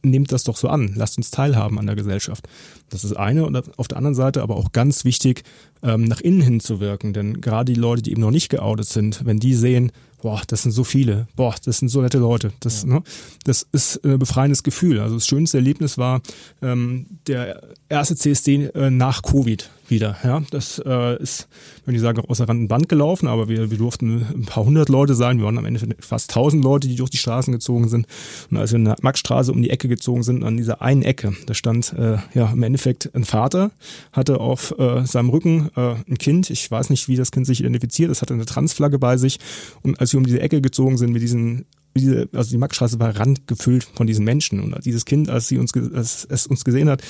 nehmt 0.04 0.32
das 0.32 0.44
doch 0.44 0.56
so 0.56 0.68
an, 0.68 0.92
lasst 0.96 1.16
uns 1.16 1.30
teilhaben 1.30 1.78
an 1.78 1.86
der 1.86 1.96
Gesellschaft. 1.96 2.46
Das 2.90 3.04
ist 3.04 3.14
eine. 3.14 3.46
Und 3.46 3.78
auf 3.78 3.88
der 3.88 3.98
anderen 3.98 4.14
Seite 4.14 4.42
aber 4.42 4.56
auch 4.56 4.72
ganz 4.72 5.04
wichtig, 5.04 5.42
ähm, 5.82 6.04
nach 6.04 6.20
innen 6.20 6.40
hin 6.40 6.60
zu 6.60 6.80
wirken, 6.80 7.12
denn 7.12 7.40
gerade 7.40 7.72
die 7.72 7.78
Leute, 7.78 8.02
die 8.02 8.12
eben 8.12 8.20
noch 8.20 8.30
nicht 8.30 8.48
geoutet 8.48 8.86
sind, 8.86 9.24
wenn 9.24 9.38
die 9.38 9.54
sehen, 9.54 9.92
boah, 10.22 10.40
das 10.46 10.62
sind 10.62 10.72
so 10.72 10.84
viele, 10.84 11.28
boah, 11.36 11.54
das 11.64 11.78
sind 11.78 11.88
so 11.88 12.00
nette 12.00 12.18
Leute, 12.18 12.52
das, 12.60 12.84
ja. 12.84 12.94
ne, 12.94 13.02
das 13.44 13.66
ist 13.72 14.02
ein 14.04 14.18
befreiendes 14.18 14.62
Gefühl. 14.62 15.00
Also 15.00 15.16
das 15.16 15.26
schönste 15.26 15.58
Erlebnis 15.58 15.98
war 15.98 16.22
ähm, 16.62 17.06
der 17.26 17.62
erste 17.90 18.16
CSD 18.16 18.70
äh, 18.74 18.90
nach 18.90 19.22
Covid 19.22 19.68
wieder. 19.90 20.16
Ja, 20.24 20.42
das 20.50 20.82
äh, 20.84 21.22
ist, 21.22 21.48
wenn 21.84 21.94
ich 21.94 22.00
sagen, 22.00 22.20
außer 22.20 22.48
Rand 22.48 22.60
und 22.60 22.68
Band 22.68 22.88
gelaufen, 22.88 23.28
aber 23.28 23.48
wir, 23.48 23.70
wir 23.70 23.78
durften 23.78 24.26
ein 24.34 24.44
paar 24.44 24.64
hundert 24.64 24.88
Leute 24.88 25.14
sein. 25.14 25.38
Wir 25.38 25.44
waren 25.44 25.58
am 25.58 25.64
Ende 25.64 25.80
fast 26.00 26.30
tausend 26.30 26.64
Leute, 26.64 26.88
die 26.88 26.96
durch 26.96 27.10
die 27.10 27.18
Straßen 27.18 27.52
gezogen 27.52 27.88
sind. 27.88 28.06
Und 28.50 28.56
als 28.56 28.72
wir 28.72 28.78
in 28.78 28.84
der 28.84 28.96
Maxstraße 29.02 29.52
um 29.52 29.62
die 29.62 29.70
Ecke 29.70 29.88
gezogen 29.88 30.22
sind, 30.22 30.44
an 30.44 30.56
dieser 30.56 30.82
einen 30.82 31.02
Ecke, 31.02 31.34
da 31.46 31.54
stand 31.54 31.92
äh, 31.92 32.18
ja 32.34 32.52
im 32.52 32.62
Endeffekt 32.62 33.10
ein 33.14 33.24
Vater, 33.24 33.70
hatte 34.12 34.40
auf 34.40 34.74
äh, 34.78 35.04
seinem 35.04 35.30
Rücken 35.30 35.70
äh, 35.76 35.94
ein 36.08 36.18
Kind. 36.18 36.50
Ich 36.50 36.70
weiß 36.70 36.90
nicht, 36.90 37.08
wie 37.08 37.16
das 37.16 37.30
Kind 37.30 37.46
sich 37.46 37.60
identifiziert. 37.60 38.10
Es 38.10 38.22
hatte 38.22 38.34
eine 38.34 38.46
Transflagge 38.46 38.98
bei 38.98 39.16
sich. 39.16 39.38
Und 39.82 40.00
als 40.00 40.12
wir 40.12 40.18
um 40.18 40.26
diese 40.26 40.40
Ecke 40.40 40.60
gezogen 40.60 40.98
sind 40.98 41.12
mit 41.12 41.22
diesen 41.22 41.66
diese, 41.96 42.28
also 42.32 42.50
die 42.50 42.58
Maxstraße 42.58 42.98
war 42.98 43.16
randgefüllt 43.16 43.84
von 43.84 44.06
diesen 44.06 44.24
Menschen 44.24 44.60
und 44.60 44.84
dieses 44.84 45.04
Kind, 45.04 45.30
als 45.30 45.48
sie 45.48 45.58
uns, 45.58 45.72
als 45.94 46.26
es 46.28 46.46
uns 46.46 46.64
gesehen 46.64 46.88
hat, 46.88 47.02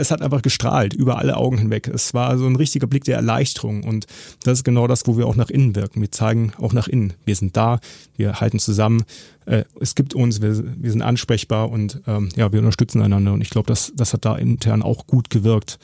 es 0.00 0.10
hat 0.10 0.22
einfach 0.22 0.42
gestrahlt 0.42 0.94
über 0.94 1.18
alle 1.18 1.36
Augen 1.36 1.58
hinweg. 1.58 1.88
Es 1.88 2.14
war 2.14 2.36
so 2.38 2.46
ein 2.46 2.56
richtiger 2.56 2.86
Blick 2.86 3.04
der 3.04 3.16
Erleichterung 3.16 3.84
und 3.84 4.06
das 4.42 4.58
ist 4.58 4.64
genau 4.64 4.86
das, 4.86 5.06
wo 5.06 5.16
wir 5.16 5.26
auch 5.26 5.36
nach 5.36 5.50
innen 5.50 5.76
wirken. 5.76 6.00
Wir 6.00 6.10
zeigen 6.10 6.52
auch 6.58 6.72
nach 6.72 6.88
innen. 6.88 7.12
Wir 7.24 7.36
sind 7.36 7.56
da, 7.56 7.80
wir 8.16 8.40
halten 8.40 8.58
zusammen, 8.58 9.04
äh, 9.46 9.64
es 9.80 9.94
gibt 9.94 10.14
uns, 10.14 10.40
wir, 10.40 10.62
wir 10.82 10.90
sind 10.90 11.02
ansprechbar 11.02 11.70
und 11.70 12.00
ähm, 12.06 12.30
ja, 12.36 12.52
wir 12.52 12.60
unterstützen 12.60 13.02
einander 13.02 13.32
und 13.32 13.40
ich 13.40 13.50
glaube, 13.50 13.66
das, 13.66 13.92
das 13.94 14.12
hat 14.12 14.24
da 14.24 14.36
intern 14.36 14.82
auch 14.82 15.06
gut 15.06 15.30
gewirkt. 15.30 15.78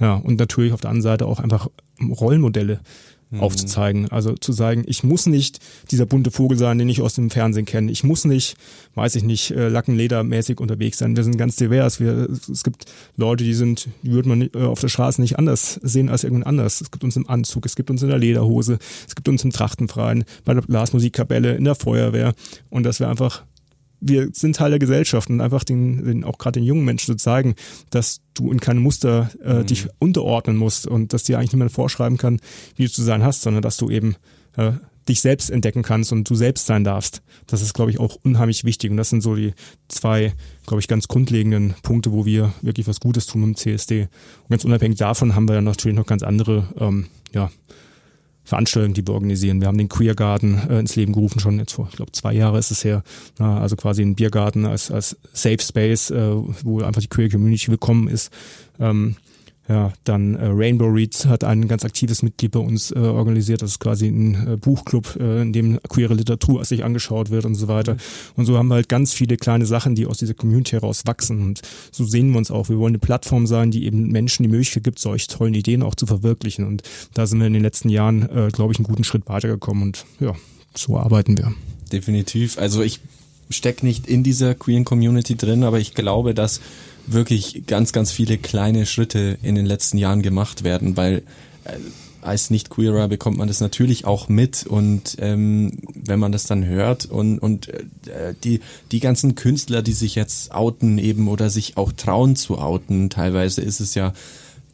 Ja, 0.00 0.14
und 0.14 0.38
natürlich 0.38 0.72
auf 0.72 0.80
der 0.80 0.90
anderen 0.90 1.02
Seite 1.02 1.26
auch 1.26 1.40
einfach 1.40 1.68
Rollenmodelle 2.00 2.80
mhm. 3.30 3.40
aufzuzeigen. 3.40 4.08
Also 4.10 4.34
zu 4.34 4.52
sagen, 4.52 4.84
ich 4.86 5.02
muss 5.04 5.26
nicht 5.26 5.58
dieser 5.90 6.06
bunte 6.06 6.30
Vogel 6.30 6.58
sein, 6.58 6.78
den 6.78 6.88
ich 6.88 7.02
aus 7.02 7.14
dem 7.14 7.30
Fernsehen 7.30 7.66
kenne. 7.66 7.90
Ich 7.90 8.04
muss 8.04 8.24
nicht, 8.24 8.56
weiß 8.94 9.14
ich 9.16 9.24
nicht, 9.24 9.50
äh, 9.50 9.68
Lackenledermäßig 9.68 10.60
unterwegs 10.60 10.98
sein. 10.98 11.16
Wir 11.16 11.24
sind 11.24 11.38
ganz 11.38 11.56
divers. 11.56 12.00
Wir, 12.00 12.28
es 12.50 12.64
gibt 12.64 12.86
Leute, 13.16 13.44
die 13.44 13.54
sind, 13.54 13.88
die 14.02 14.12
würde 14.12 14.28
man 14.28 14.42
äh, 14.42 14.48
auf 14.58 14.80
der 14.80 14.88
Straße 14.88 15.20
nicht 15.20 15.38
anders 15.38 15.78
sehen 15.82 16.08
als 16.08 16.24
irgendwann 16.24 16.44
anders. 16.44 16.80
Es 16.80 16.90
gibt 16.90 17.04
uns 17.04 17.16
im 17.16 17.28
Anzug, 17.28 17.66
es 17.66 17.76
gibt 17.76 17.90
uns 17.90 18.02
in 18.02 18.08
der 18.08 18.18
Lederhose, 18.18 18.78
es 19.06 19.14
gibt 19.14 19.28
uns 19.28 19.44
im 19.44 19.50
Trachtenfreien, 19.50 20.24
bei 20.44 20.54
der 20.54 20.62
Blasmusikkapelle, 20.62 21.54
in 21.54 21.64
der 21.64 21.74
Feuerwehr. 21.74 22.34
Und 22.70 22.84
dass 22.84 23.00
wir 23.00 23.08
einfach 23.08 23.44
wir 24.00 24.28
sind 24.32 24.56
Teil 24.56 24.70
der 24.70 24.78
Gesellschaft 24.78 25.30
und 25.30 25.40
einfach 25.40 25.64
den, 25.64 26.04
den 26.04 26.24
auch 26.24 26.38
gerade 26.38 26.60
den 26.60 26.64
jungen 26.64 26.84
Menschen 26.84 27.06
zu 27.06 27.16
zeigen, 27.16 27.54
dass 27.90 28.20
du 28.34 28.50
in 28.52 28.60
keine 28.60 28.80
Muster 28.80 29.30
äh, 29.42 29.54
mhm. 29.54 29.66
dich 29.66 29.88
unterordnen 29.98 30.56
musst 30.56 30.86
und 30.86 31.12
dass 31.12 31.24
dir 31.24 31.38
eigentlich 31.38 31.52
niemand 31.52 31.72
vorschreiben 31.72 32.18
kann, 32.18 32.40
wie 32.76 32.84
du 32.84 32.90
zu 32.90 33.02
sein 33.02 33.22
hast, 33.22 33.42
sondern 33.42 33.62
dass 33.62 33.76
du 33.76 33.90
eben 33.90 34.16
äh, 34.56 34.72
dich 35.08 35.20
selbst 35.20 35.50
entdecken 35.50 35.82
kannst 35.82 36.12
und 36.12 36.28
du 36.28 36.34
selbst 36.34 36.66
sein 36.66 36.84
darfst. 36.84 37.22
Das 37.46 37.62
ist, 37.62 37.72
glaube 37.72 37.90
ich, 37.90 37.98
auch 37.98 38.16
unheimlich 38.22 38.64
wichtig. 38.64 38.90
Und 38.90 38.98
das 38.98 39.08
sind 39.08 39.22
so 39.22 39.34
die 39.34 39.54
zwei, 39.88 40.34
glaube 40.66 40.80
ich, 40.80 40.88
ganz 40.88 41.08
grundlegenden 41.08 41.74
Punkte, 41.82 42.12
wo 42.12 42.26
wir 42.26 42.52
wirklich 42.62 42.86
was 42.86 43.00
Gutes 43.00 43.26
tun 43.26 43.42
im 43.42 43.56
CSD. 43.56 44.02
Und 44.02 44.50
ganz 44.50 44.64
unabhängig 44.64 44.98
davon 44.98 45.34
haben 45.34 45.48
wir 45.48 45.54
dann 45.54 45.64
natürlich 45.64 45.96
noch 45.96 46.06
ganz 46.06 46.22
andere, 46.22 46.68
ähm, 46.78 47.06
ja, 47.32 47.50
Veranstaltungen, 48.48 48.94
die 48.94 49.06
wir 49.06 49.12
organisieren. 49.12 49.60
Wir 49.60 49.68
haben 49.68 49.76
den 49.76 49.90
Queer 49.90 50.14
Garden 50.14 50.58
äh, 50.70 50.78
ins 50.78 50.96
Leben 50.96 51.12
gerufen, 51.12 51.38
schon 51.38 51.58
jetzt 51.58 51.72
vor, 51.72 51.86
ich 51.90 51.96
glaube, 51.96 52.12
zwei 52.12 52.32
Jahre 52.32 52.58
ist 52.58 52.70
es 52.70 52.82
her. 52.82 53.02
Na, 53.38 53.60
also 53.60 53.76
quasi 53.76 54.00
ein 54.00 54.14
Biergarten 54.14 54.64
als, 54.64 54.90
als 54.90 55.18
Safe 55.34 55.58
Space, 55.60 56.10
äh, 56.10 56.32
wo 56.64 56.80
einfach 56.80 57.02
die 57.02 57.08
Queer 57.08 57.28
Community 57.28 57.68
willkommen 57.68 58.08
ist. 58.08 58.32
Ähm, 58.80 59.16
ja, 59.68 59.92
dann 60.04 60.34
äh, 60.34 60.46
Rainbow 60.46 60.86
Reads 60.86 61.26
hat 61.26 61.44
ein 61.44 61.68
ganz 61.68 61.84
aktives 61.84 62.22
Mitglied 62.22 62.52
bei 62.52 62.60
uns 62.60 62.90
äh, 62.90 62.98
organisiert. 62.98 63.60
Das 63.60 63.72
ist 63.72 63.80
quasi 63.80 64.08
ein 64.08 64.54
äh, 64.54 64.56
Buchclub, 64.56 65.16
äh, 65.20 65.42
in 65.42 65.52
dem 65.52 65.78
queere 65.88 66.14
Literatur 66.14 66.64
sich 66.64 66.84
angeschaut 66.84 67.30
wird 67.30 67.44
und 67.44 67.54
so 67.54 67.68
weiter. 67.68 67.98
Und 68.34 68.46
so 68.46 68.56
haben 68.56 68.68
wir 68.68 68.76
halt 68.76 68.88
ganz 68.88 69.12
viele 69.12 69.36
kleine 69.36 69.66
Sachen, 69.66 69.94
die 69.94 70.06
aus 70.06 70.18
dieser 70.18 70.32
Community 70.32 70.70
heraus 70.70 71.02
wachsen. 71.04 71.42
Und 71.42 71.60
so 71.92 72.04
sehen 72.04 72.30
wir 72.30 72.38
uns 72.38 72.50
auch. 72.50 72.70
Wir 72.70 72.78
wollen 72.78 72.92
eine 72.92 72.98
Plattform 72.98 73.46
sein, 73.46 73.70
die 73.70 73.84
eben 73.84 74.08
Menschen 74.08 74.42
die 74.42 74.48
Möglichkeit 74.48 74.84
gibt, 74.84 74.98
solche 74.98 75.28
tollen 75.28 75.52
Ideen 75.52 75.82
auch 75.82 75.94
zu 75.94 76.06
verwirklichen. 76.06 76.66
Und 76.66 76.82
da 77.12 77.26
sind 77.26 77.38
wir 77.38 77.46
in 77.46 77.52
den 77.52 77.62
letzten 77.62 77.90
Jahren, 77.90 78.22
äh, 78.22 78.48
glaube 78.50 78.72
ich, 78.72 78.78
einen 78.78 78.86
guten 78.86 79.04
Schritt 79.04 79.28
weitergekommen. 79.28 79.82
Und 79.82 80.06
ja, 80.18 80.34
so 80.74 80.96
arbeiten 80.96 81.36
wir. 81.36 81.52
Definitiv. 81.92 82.56
Also 82.56 82.82
ich 82.82 83.00
stecke 83.50 83.84
nicht 83.86 84.06
in 84.06 84.22
dieser 84.22 84.54
queeren 84.54 84.84
Community 84.84 85.36
drin, 85.36 85.64
aber 85.64 85.78
ich 85.78 85.94
glaube, 85.94 86.34
dass 86.34 86.60
wirklich 87.06 87.64
ganz, 87.66 87.92
ganz 87.92 88.12
viele 88.12 88.38
kleine 88.38 88.86
Schritte 88.86 89.38
in 89.42 89.54
den 89.54 89.66
letzten 89.66 89.98
Jahren 89.98 90.22
gemacht 90.22 90.64
werden, 90.64 90.96
weil 90.96 91.22
äh, 91.64 91.72
als 92.20 92.50
Nicht-Queerer 92.50 93.08
bekommt 93.08 93.38
man 93.38 93.48
das 93.48 93.60
natürlich 93.60 94.04
auch 94.04 94.28
mit 94.28 94.66
und 94.66 95.16
ähm, 95.20 95.72
wenn 95.94 96.18
man 96.18 96.32
das 96.32 96.44
dann 96.44 96.66
hört 96.66 97.06
und, 97.06 97.38
und 97.38 97.68
äh, 97.68 98.34
die, 98.44 98.60
die 98.92 99.00
ganzen 99.00 99.34
Künstler, 99.34 99.82
die 99.82 99.92
sich 99.92 100.14
jetzt 100.14 100.52
outen 100.52 100.98
eben 100.98 101.28
oder 101.28 101.48
sich 101.48 101.76
auch 101.76 101.92
trauen 101.92 102.36
zu 102.36 102.58
outen, 102.58 103.08
teilweise 103.08 103.62
ist 103.62 103.80
es 103.80 103.94
ja 103.94 104.12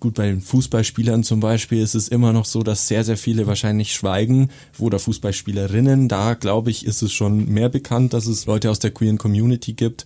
gut 0.05 0.15
bei 0.17 0.27
den 0.27 0.43
Fußballspielern 0.43 1.25
zum 1.25 1.41
Beispiel 1.41 1.83
ist 1.83 1.95
es 1.95 2.09
immer 2.09 2.35
noch 2.35 2.45
so, 2.45 2.63
dass 2.63 2.89
sehr, 2.89 3.05
sehr 3.05 3.17
viele 3.17 3.47
wahrscheinlich 3.47 3.95
schweigen 3.95 4.51
oder 4.79 4.99
Fußballspielerinnen. 4.99 6.09
Da 6.11 6.35
glaube 6.35 6.71
ich, 6.71 6.85
ist 6.85 7.01
es 7.01 7.11
schon 7.11 7.49
mehr 7.49 7.71
bekannt, 7.71 8.13
dass 8.13 8.27
es 8.27 8.45
Leute 8.45 8.71
aus 8.71 8.79
der 8.79 8.91
queeren 8.91 9.17
Community 9.17 9.73
gibt. 9.73 10.05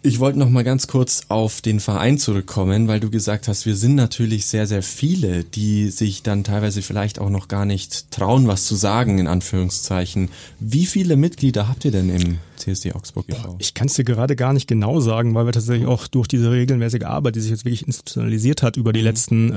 Ich 0.00 0.20
wollte 0.20 0.38
noch 0.38 0.48
mal 0.48 0.62
ganz 0.62 0.86
kurz 0.86 1.22
auf 1.28 1.60
den 1.60 1.80
Verein 1.80 2.18
zurückkommen, 2.18 2.86
weil 2.86 3.00
du 3.00 3.10
gesagt 3.10 3.48
hast, 3.48 3.66
wir 3.66 3.74
sind 3.74 3.96
natürlich 3.96 4.46
sehr, 4.46 4.68
sehr 4.68 4.84
viele, 4.84 5.42
die 5.42 5.90
sich 5.90 6.22
dann 6.22 6.44
teilweise 6.44 6.82
vielleicht 6.82 7.18
auch 7.18 7.30
noch 7.30 7.48
gar 7.48 7.64
nicht 7.64 8.12
trauen, 8.12 8.46
was 8.46 8.64
zu 8.64 8.76
sagen, 8.76 9.18
in 9.18 9.26
Anführungszeichen. 9.26 10.28
Wie 10.60 10.86
viele 10.86 11.16
Mitglieder 11.16 11.68
habt 11.68 11.84
ihr 11.84 11.90
denn 11.90 12.10
im 12.10 12.38
CSD 12.54 12.92
Augsburg 12.92 13.24
e.V.? 13.28 13.56
Ich 13.58 13.74
kann 13.74 13.88
es 13.88 13.94
dir 13.94 14.04
gerade 14.04 14.36
gar 14.36 14.52
nicht 14.52 14.68
genau 14.68 15.00
sagen, 15.00 15.34
weil 15.34 15.46
wir 15.46 15.52
tatsächlich 15.52 15.88
auch 15.88 16.06
durch 16.06 16.28
diese 16.28 16.52
regelmäßige 16.52 17.02
Arbeit, 17.02 17.34
die 17.34 17.40
sich 17.40 17.50
jetzt 17.50 17.64
wirklich 17.64 17.84
institutionalisiert 17.84 18.62
hat 18.62 18.76
über 18.76 18.92
die 18.92 19.00
mhm. 19.00 19.06
letzten 19.06 19.52
äh, 19.52 19.56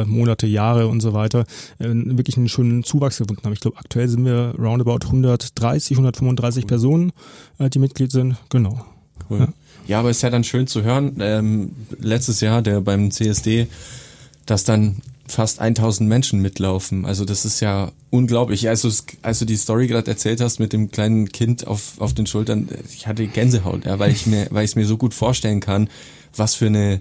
äh, 0.00 0.04
Monate, 0.06 0.46
Jahre 0.46 0.88
und 0.88 1.02
so 1.02 1.12
weiter, 1.12 1.40
äh, 1.78 1.88
wirklich 1.90 2.38
einen 2.38 2.48
schönen 2.48 2.82
Zuwachs 2.82 3.18
gefunden 3.18 3.42
haben. 3.44 3.52
Ich 3.52 3.60
glaube, 3.60 3.76
aktuell 3.76 4.08
sind 4.08 4.24
wir 4.24 4.54
roundabout 4.58 5.04
130, 5.04 5.98
135 5.98 6.64
cool. 6.64 6.68
Personen, 6.68 7.12
äh, 7.58 7.68
die 7.68 7.78
Mitglied 7.78 8.10
sind. 8.10 8.36
Genau. 8.48 8.86
Cool. 9.28 9.40
Ja. 9.40 9.48
Ja, 9.86 10.00
aber 10.00 10.10
ist 10.10 10.22
ja 10.22 10.30
dann 10.30 10.44
schön 10.44 10.66
zu 10.66 10.82
hören. 10.82 11.16
Ähm, 11.20 11.72
letztes 11.98 12.40
Jahr, 12.40 12.62
der 12.62 12.80
beim 12.80 13.10
CSD, 13.10 13.66
dass 14.46 14.64
dann 14.64 14.96
fast 15.26 15.60
1000 15.60 16.08
Menschen 16.08 16.40
mitlaufen. 16.40 17.04
Also 17.04 17.24
das 17.24 17.44
ist 17.44 17.60
ja 17.60 17.90
unglaublich. 18.10 18.68
Also 18.68 18.90
als 19.22 19.38
du 19.38 19.44
die 19.44 19.56
Story 19.56 19.86
gerade 19.86 20.10
erzählt 20.10 20.40
hast 20.40 20.60
mit 20.60 20.72
dem 20.72 20.90
kleinen 20.90 21.30
Kind 21.30 21.66
auf, 21.66 22.00
auf 22.00 22.12
den 22.14 22.26
Schultern, 22.26 22.68
ich 22.92 23.06
hatte 23.06 23.26
Gänsehaut, 23.26 23.86
ja, 23.86 23.98
weil 23.98 24.12
ich 24.12 24.26
mir, 24.26 24.48
weil 24.50 24.64
ich 24.64 24.72
es 24.72 24.76
mir 24.76 24.86
so 24.86 24.96
gut 24.96 25.14
vorstellen 25.14 25.60
kann, 25.60 25.88
was 26.36 26.54
für 26.54 26.66
eine, 26.66 27.00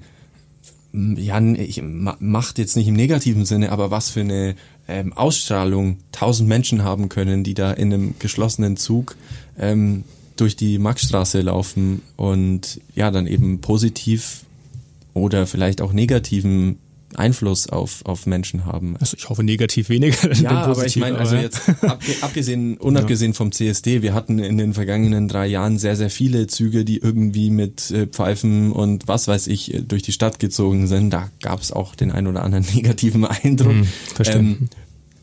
ja, 0.93 1.39
ich 1.41 1.81
macht 1.81 2.57
jetzt 2.57 2.75
nicht 2.75 2.88
im 2.88 2.95
negativen 2.95 3.45
Sinne, 3.45 3.71
aber 3.71 3.91
was 3.91 4.09
für 4.09 4.21
eine 4.21 4.55
ähm, 4.88 5.13
Ausstrahlung 5.13 5.97
1000 6.13 6.47
Menschen 6.47 6.83
haben 6.83 7.09
können, 7.09 7.43
die 7.43 7.53
da 7.53 7.71
in 7.71 7.93
einem 7.93 8.15
geschlossenen 8.19 8.77
Zug 8.77 9.15
ähm, 9.57 10.03
durch 10.41 10.55
die 10.55 10.79
Maxstraße 10.79 11.41
laufen 11.41 12.01
und 12.17 12.81
ja, 12.95 13.12
dann 13.12 13.27
eben 13.27 13.62
positiv 13.62 14.41
oder 15.13 15.45
vielleicht 15.45 15.81
auch 15.81 15.93
negativen 15.93 16.79
Einfluss 17.15 17.67
auf, 17.67 18.05
auf 18.05 18.25
Menschen 18.25 18.65
haben. 18.65 18.95
Also 19.00 19.17
ich 19.17 19.29
hoffe 19.29 19.43
negativ 19.43 19.89
weniger. 19.89 20.33
Ja, 20.33 20.63
aber 20.63 20.86
ich 20.86 20.95
meine, 20.95 21.17
also 21.17 21.36
jetzt 21.36 21.62
abgesehen, 22.21 22.77
unabgesehen 22.77 23.33
vom 23.33 23.51
CSD, 23.51 24.01
wir 24.01 24.13
hatten 24.13 24.39
in 24.39 24.57
den 24.57 24.74
vergangenen 24.74 25.27
drei 25.27 25.48
Jahren 25.48 25.77
sehr, 25.77 25.95
sehr 25.95 26.10
viele 26.10 26.48
Züge, 26.48 26.86
die 26.86 26.98
irgendwie 26.98 27.50
mit 27.50 27.91
äh, 27.91 28.07
Pfeifen 28.07 28.71
und 28.71 29.07
was 29.07 29.27
weiß 29.27 29.48
ich 29.48 29.74
äh, 29.74 29.81
durch 29.81 30.01
die 30.01 30.12
Stadt 30.12 30.39
gezogen 30.39 30.88
sind. 30.88 31.12
Da 31.12 31.29
gab 31.41 31.62
es 31.62 31.71
auch 31.71 31.95
den 31.95 32.12
ein 32.12 32.27
oder 32.27 32.43
anderen 32.43 32.65
negativen 32.74 33.25
Eindruck. 33.25 33.74
Mhm, 33.74 33.88
ähm, 34.25 34.69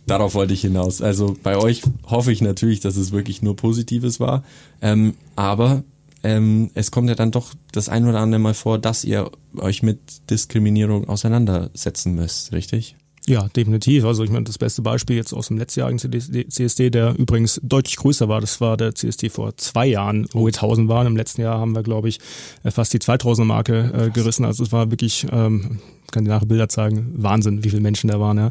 darauf 0.08 0.34
wollte 0.34 0.54
ich 0.54 0.62
hinaus. 0.62 1.00
Also 1.02 1.36
bei 1.42 1.56
euch 1.56 1.82
hoffe 2.06 2.32
ich 2.32 2.40
natürlich, 2.40 2.80
dass 2.80 2.96
es 2.96 3.12
wirklich 3.12 3.42
nur 3.42 3.56
Positives 3.56 4.20
war. 4.20 4.42
Ähm, 4.82 5.14
aber 5.36 5.84
ähm, 6.22 6.70
es 6.74 6.90
kommt 6.90 7.08
ja 7.08 7.14
dann 7.14 7.30
doch 7.30 7.54
das 7.72 7.88
ein 7.88 8.06
oder 8.06 8.20
andere 8.20 8.40
Mal 8.40 8.54
vor, 8.54 8.78
dass 8.78 9.04
ihr 9.04 9.30
euch 9.56 9.82
mit 9.82 10.30
Diskriminierung 10.30 11.08
auseinandersetzen 11.08 12.14
müsst, 12.14 12.52
richtig? 12.52 12.96
Ja, 13.28 13.46
definitiv. 13.48 14.04
Also 14.04 14.24
ich 14.24 14.30
meine, 14.30 14.44
das 14.44 14.56
beste 14.56 14.80
Beispiel 14.80 15.16
jetzt 15.16 15.34
aus 15.34 15.48
dem 15.48 15.58
letztjährigen 15.58 15.98
CSD, 15.98 16.88
der 16.88 17.14
übrigens 17.18 17.60
deutlich 17.62 17.96
größer 17.96 18.28
war, 18.28 18.40
das 18.40 18.60
war 18.62 18.78
der 18.78 18.94
CSD 18.94 19.28
vor 19.28 19.54
zwei 19.58 19.86
Jahren, 19.86 20.26
wo 20.32 20.46
wir 20.46 20.54
1000 20.54 20.88
waren. 20.88 21.06
Im 21.06 21.16
letzten 21.16 21.42
Jahr 21.42 21.58
haben 21.58 21.74
wir, 21.74 21.82
glaube 21.82 22.08
ich, 22.08 22.20
äh, 22.64 22.70
fast 22.70 22.94
die 22.94 22.98
2000er 22.98 23.44
Marke 23.44 23.92
äh, 24.06 24.10
gerissen. 24.10 24.46
Also 24.46 24.64
es 24.64 24.72
war 24.72 24.90
wirklich, 24.90 25.26
ähm, 25.30 25.78
kann 26.12 26.24
die 26.24 26.30
nachher 26.30 26.46
Bilder 26.46 26.68
zeigen, 26.68 27.12
Wahnsinn, 27.16 27.64
wie 27.64 27.70
viele 27.70 27.82
Menschen 27.82 28.08
da 28.08 28.20
waren. 28.20 28.38
Ja. 28.38 28.50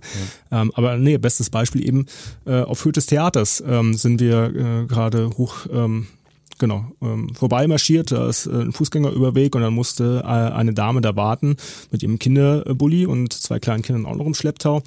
ja. 0.51 0.61
Ähm, 0.61 0.71
aber 0.75 0.97
nee, 0.97 1.17
bestes 1.17 1.49
Beispiel 1.49 1.85
eben 1.85 2.05
äh, 2.45 2.61
auf 2.61 2.83
Höhe 2.85 2.91
des 2.91 3.05
Theaters 3.07 3.63
ähm, 3.65 3.93
sind 3.93 4.19
wir 4.19 4.53
äh, 4.55 4.85
gerade 4.85 5.29
hoch 5.37 5.67
ähm, 5.71 6.07
genau, 6.57 6.85
ähm, 7.01 7.33
vorbeimarschiert, 7.33 8.11
da 8.11 8.27
ist 8.29 8.47
äh, 8.47 8.51
ein 8.51 8.71
Fußgängerüberweg 8.71 9.55
und 9.55 9.61
dann 9.61 9.73
musste 9.73 10.21
äh, 10.23 10.27
eine 10.27 10.73
Dame 10.73 11.01
da 11.01 11.15
warten 11.15 11.55
mit 11.91 12.03
ihrem 12.03 12.19
Kinderbully 12.19 13.05
und 13.05 13.33
zwei 13.33 13.59
kleinen 13.59 13.83
Kindern 13.83 14.05
auch 14.05 14.15
noch 14.15 14.25
im 14.25 14.33
Schlepptau. 14.33 14.81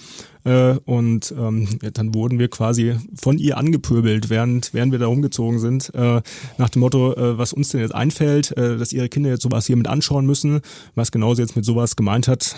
Äh, 0.45 0.77
und 0.85 1.35
ähm, 1.37 1.69
ja, 1.83 1.91
dann 1.91 2.15
wurden 2.15 2.39
wir 2.39 2.49
quasi 2.49 2.97
von 3.15 3.39
ihr 3.39 3.57
angepöbelt, 3.59 4.31
während, 4.31 4.73
während 4.73 4.93
wir 4.93 4.99
da 4.99 5.07
rumgezogen 5.07 5.59
sind, 5.59 5.93
äh, 5.95 6.23
nach 6.59 6.71
dem 6.71 6.81
Motto, 6.81 7.15
äh, 7.15 7.39
was 7.39 7.53
uns 7.53 7.71
denn 7.71 7.81
jetzt 7.81 7.95
einfällt, 7.95 8.57
äh, 8.57 8.77
dass 8.79 8.93
ihre 8.93 9.09
Kinder 9.09 9.31
jetzt 9.31 9.43
sowas 9.43 9.67
hier 9.67 9.77
mit 9.77 9.89
anschauen 9.89 10.27
müssen. 10.27 10.61
Was 10.95 11.13
genau 11.13 11.35
sie 11.35 11.43
jetzt 11.43 11.57
mit 11.57 11.65
sowas 11.65 11.97
gemeint 11.97 12.29
hat, 12.29 12.57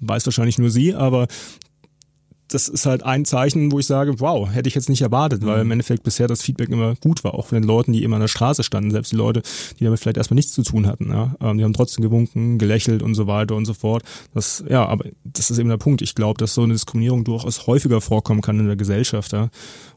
weiß 0.00 0.26
wahrscheinlich 0.26 0.58
nur 0.58 0.70
sie, 0.70 0.94
aber 0.94 1.26
das 2.54 2.68
ist 2.68 2.86
halt 2.86 3.02
ein 3.02 3.24
Zeichen, 3.24 3.72
wo 3.72 3.80
ich 3.80 3.86
sage, 3.86 4.20
wow, 4.20 4.48
hätte 4.48 4.68
ich 4.68 4.74
jetzt 4.74 4.88
nicht 4.88 5.02
erwartet, 5.02 5.42
mhm. 5.42 5.46
weil 5.46 5.60
im 5.60 5.70
Endeffekt 5.70 6.04
bisher 6.04 6.28
das 6.28 6.42
Feedback 6.42 6.68
immer 6.68 6.94
gut 6.96 7.24
war, 7.24 7.34
auch 7.34 7.46
von 7.46 7.60
den 7.60 7.64
Leuten, 7.64 7.92
die 7.92 8.04
immer 8.04 8.16
an 8.16 8.22
der 8.22 8.28
Straße 8.28 8.62
standen, 8.62 8.92
selbst 8.92 9.12
die 9.12 9.16
Leute, 9.16 9.42
die 9.78 9.84
damit 9.84 10.00
vielleicht 10.00 10.16
erstmal 10.16 10.36
nichts 10.36 10.52
zu 10.52 10.62
tun 10.62 10.86
hatten. 10.86 11.10
Ja? 11.10 11.34
Ähm, 11.40 11.58
die 11.58 11.64
haben 11.64 11.72
trotzdem 11.72 12.02
gewunken, 12.02 12.58
gelächelt 12.58 13.02
und 13.02 13.14
so 13.14 13.26
weiter 13.26 13.56
und 13.56 13.64
so 13.64 13.74
fort. 13.74 14.04
Das, 14.32 14.64
ja, 14.68 14.86
aber 14.86 15.06
das 15.24 15.50
ist 15.50 15.58
eben 15.58 15.68
der 15.68 15.76
Punkt. 15.78 16.00
Ich 16.00 16.14
glaube, 16.14 16.38
dass 16.38 16.54
so 16.54 16.62
eine 16.62 16.74
Diskriminierung 16.74 17.24
durchaus 17.24 17.66
häufiger 17.66 18.00
vorkommen 18.00 18.40
kann 18.40 18.60
in 18.60 18.66
der 18.66 18.76
Gesellschaft. 18.76 19.32
Ja? 19.32 19.50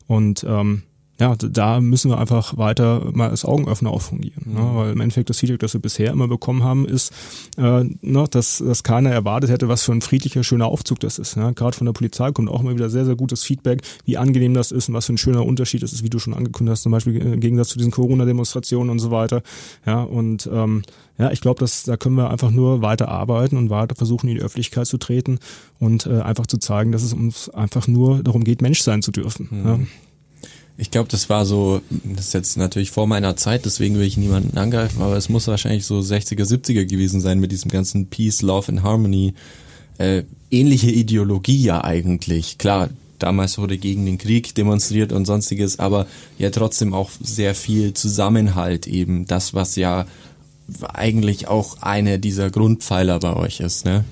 Und 0.07 0.43
ähm, 0.47 0.83
ja, 1.19 1.35
da 1.35 1.81
müssen 1.81 2.11
wir 2.11 2.19
einfach 2.19 2.57
weiter 2.57 3.09
mal 3.13 3.29
als 3.29 3.43
Augenöffner 3.43 3.89
auch 3.89 4.01
fungieren. 4.01 4.43
Ne? 4.45 4.59
Mhm. 4.59 4.67
Ne? 4.67 4.75
Weil 4.75 4.91
im 4.91 5.01
Endeffekt 5.01 5.29
das 5.29 5.39
Feedback, 5.39 5.59
das 5.59 5.73
wir 5.73 5.81
bisher 5.81 6.11
immer 6.11 6.27
bekommen 6.27 6.63
haben, 6.63 6.87
ist, 6.87 7.11
äh, 7.57 7.83
ne, 8.01 8.25
dass, 8.29 8.59
dass 8.59 8.83
keiner 8.83 9.09
erwartet 9.09 9.49
hätte, 9.49 9.67
was 9.67 9.83
für 9.83 9.93
ein 9.93 10.01
friedlicher, 10.01 10.43
schöner 10.43 10.67
Aufzug 10.67 10.99
das 10.99 11.17
ist. 11.17 11.35
Ne? 11.35 11.53
Gerade 11.53 11.75
von 11.75 11.85
der 11.85 11.93
Polizei 11.93 12.31
kommt 12.31 12.49
auch 12.49 12.61
immer 12.61 12.75
wieder 12.75 12.89
sehr, 12.89 13.05
sehr 13.05 13.15
gutes 13.15 13.43
Feedback, 13.43 13.81
wie 14.05 14.17
angenehm 14.17 14.53
das 14.53 14.71
ist 14.71 14.89
und 14.89 14.95
was 14.95 15.07
für 15.07 15.13
ein 15.13 15.17
schöner 15.17 15.45
Unterschied 15.45 15.81
das 15.81 15.93
ist, 15.93 16.03
wie 16.03 16.09
du 16.09 16.19
schon 16.19 16.33
angekündigt 16.33 16.73
hast, 16.73 16.83
zum 16.83 16.91
Beispiel 16.91 17.17
im 17.17 17.39
Gegensatz 17.39 17.69
zu 17.69 17.77
diesen 17.77 17.91
Corona-Demonstrationen 17.91 18.91
und 18.91 18.99
so 18.99 19.09
weiter. 19.09 19.41
Ja, 19.85 20.03
und 20.03 20.47
ähm, 20.51 20.83
ja, 21.17 21.31
ich 21.31 21.41
glaube, 21.41 21.59
dass 21.59 21.83
da 21.83 21.97
können 21.97 22.15
wir 22.15 22.29
einfach 22.29 22.51
nur 22.51 22.83
weiter 22.83 23.07
arbeiten 23.07 23.57
und 23.57 23.71
weiter 23.71 23.95
versuchen, 23.95 24.27
in 24.27 24.35
die 24.35 24.41
Öffentlichkeit 24.41 24.85
zu 24.85 24.97
treten 24.97 25.39
und 25.79 26.05
äh, 26.05 26.21
einfach 26.21 26.45
zu 26.45 26.59
zeigen, 26.59 26.91
dass 26.91 27.01
es 27.01 27.13
uns 27.13 27.49
einfach 27.49 27.87
nur 27.87 28.21
darum 28.21 28.43
geht, 28.43 28.61
Mensch 28.61 28.81
sein 28.81 29.01
zu 29.01 29.11
dürfen. 29.11 29.47
Mhm. 29.49 29.65
Ja. 29.65 29.79
Ich 30.79 30.91
glaube, 30.91 31.09
das 31.09 31.27
war 31.29 31.45
so, 31.45 31.81
das 31.89 32.27
ist 32.27 32.33
jetzt 32.33 32.57
natürlich 32.57 32.91
vor 32.91 33.07
meiner 33.07 33.35
Zeit, 33.35 33.65
deswegen 33.65 33.95
will 33.95 34.05
ich 34.05 34.15
niemanden 34.15 34.57
angreifen, 34.57 35.01
aber 35.01 35.17
es 35.17 35.27
muss 35.27 35.47
wahrscheinlich 35.47 35.85
so 35.85 35.99
60er, 35.99 36.43
70er 36.43 36.85
gewesen 36.85 37.19
sein 37.19 37.39
mit 37.39 37.51
diesem 37.51 37.71
ganzen 37.71 38.07
Peace, 38.07 38.43
Love 38.43 38.69
and 38.69 38.83
Harmony. 38.83 39.33
Äh, 39.97 40.23
ähnliche 40.51 40.91
Ideologie 40.91 41.63
ja 41.63 41.83
eigentlich. 41.83 42.59
Klar, 42.59 42.89
damals 43.17 43.57
wurde 43.57 43.79
gegen 43.79 44.05
den 44.05 44.19
Krieg 44.19 44.53
demonstriert 44.53 45.11
und 45.11 45.25
sonstiges, 45.25 45.79
aber 45.79 46.05
ja 46.37 46.51
trotzdem 46.51 46.93
auch 46.93 47.09
sehr 47.19 47.55
viel 47.55 47.93
Zusammenhalt 47.93 48.85
eben. 48.85 49.25
Das, 49.25 49.55
was 49.55 49.75
ja 49.75 50.05
eigentlich 50.93 51.47
auch 51.47 51.81
eine 51.81 52.19
dieser 52.19 52.51
Grundpfeiler 52.51 53.19
bei 53.19 53.35
euch 53.35 53.61
ist, 53.61 53.85
ne? 53.85 54.05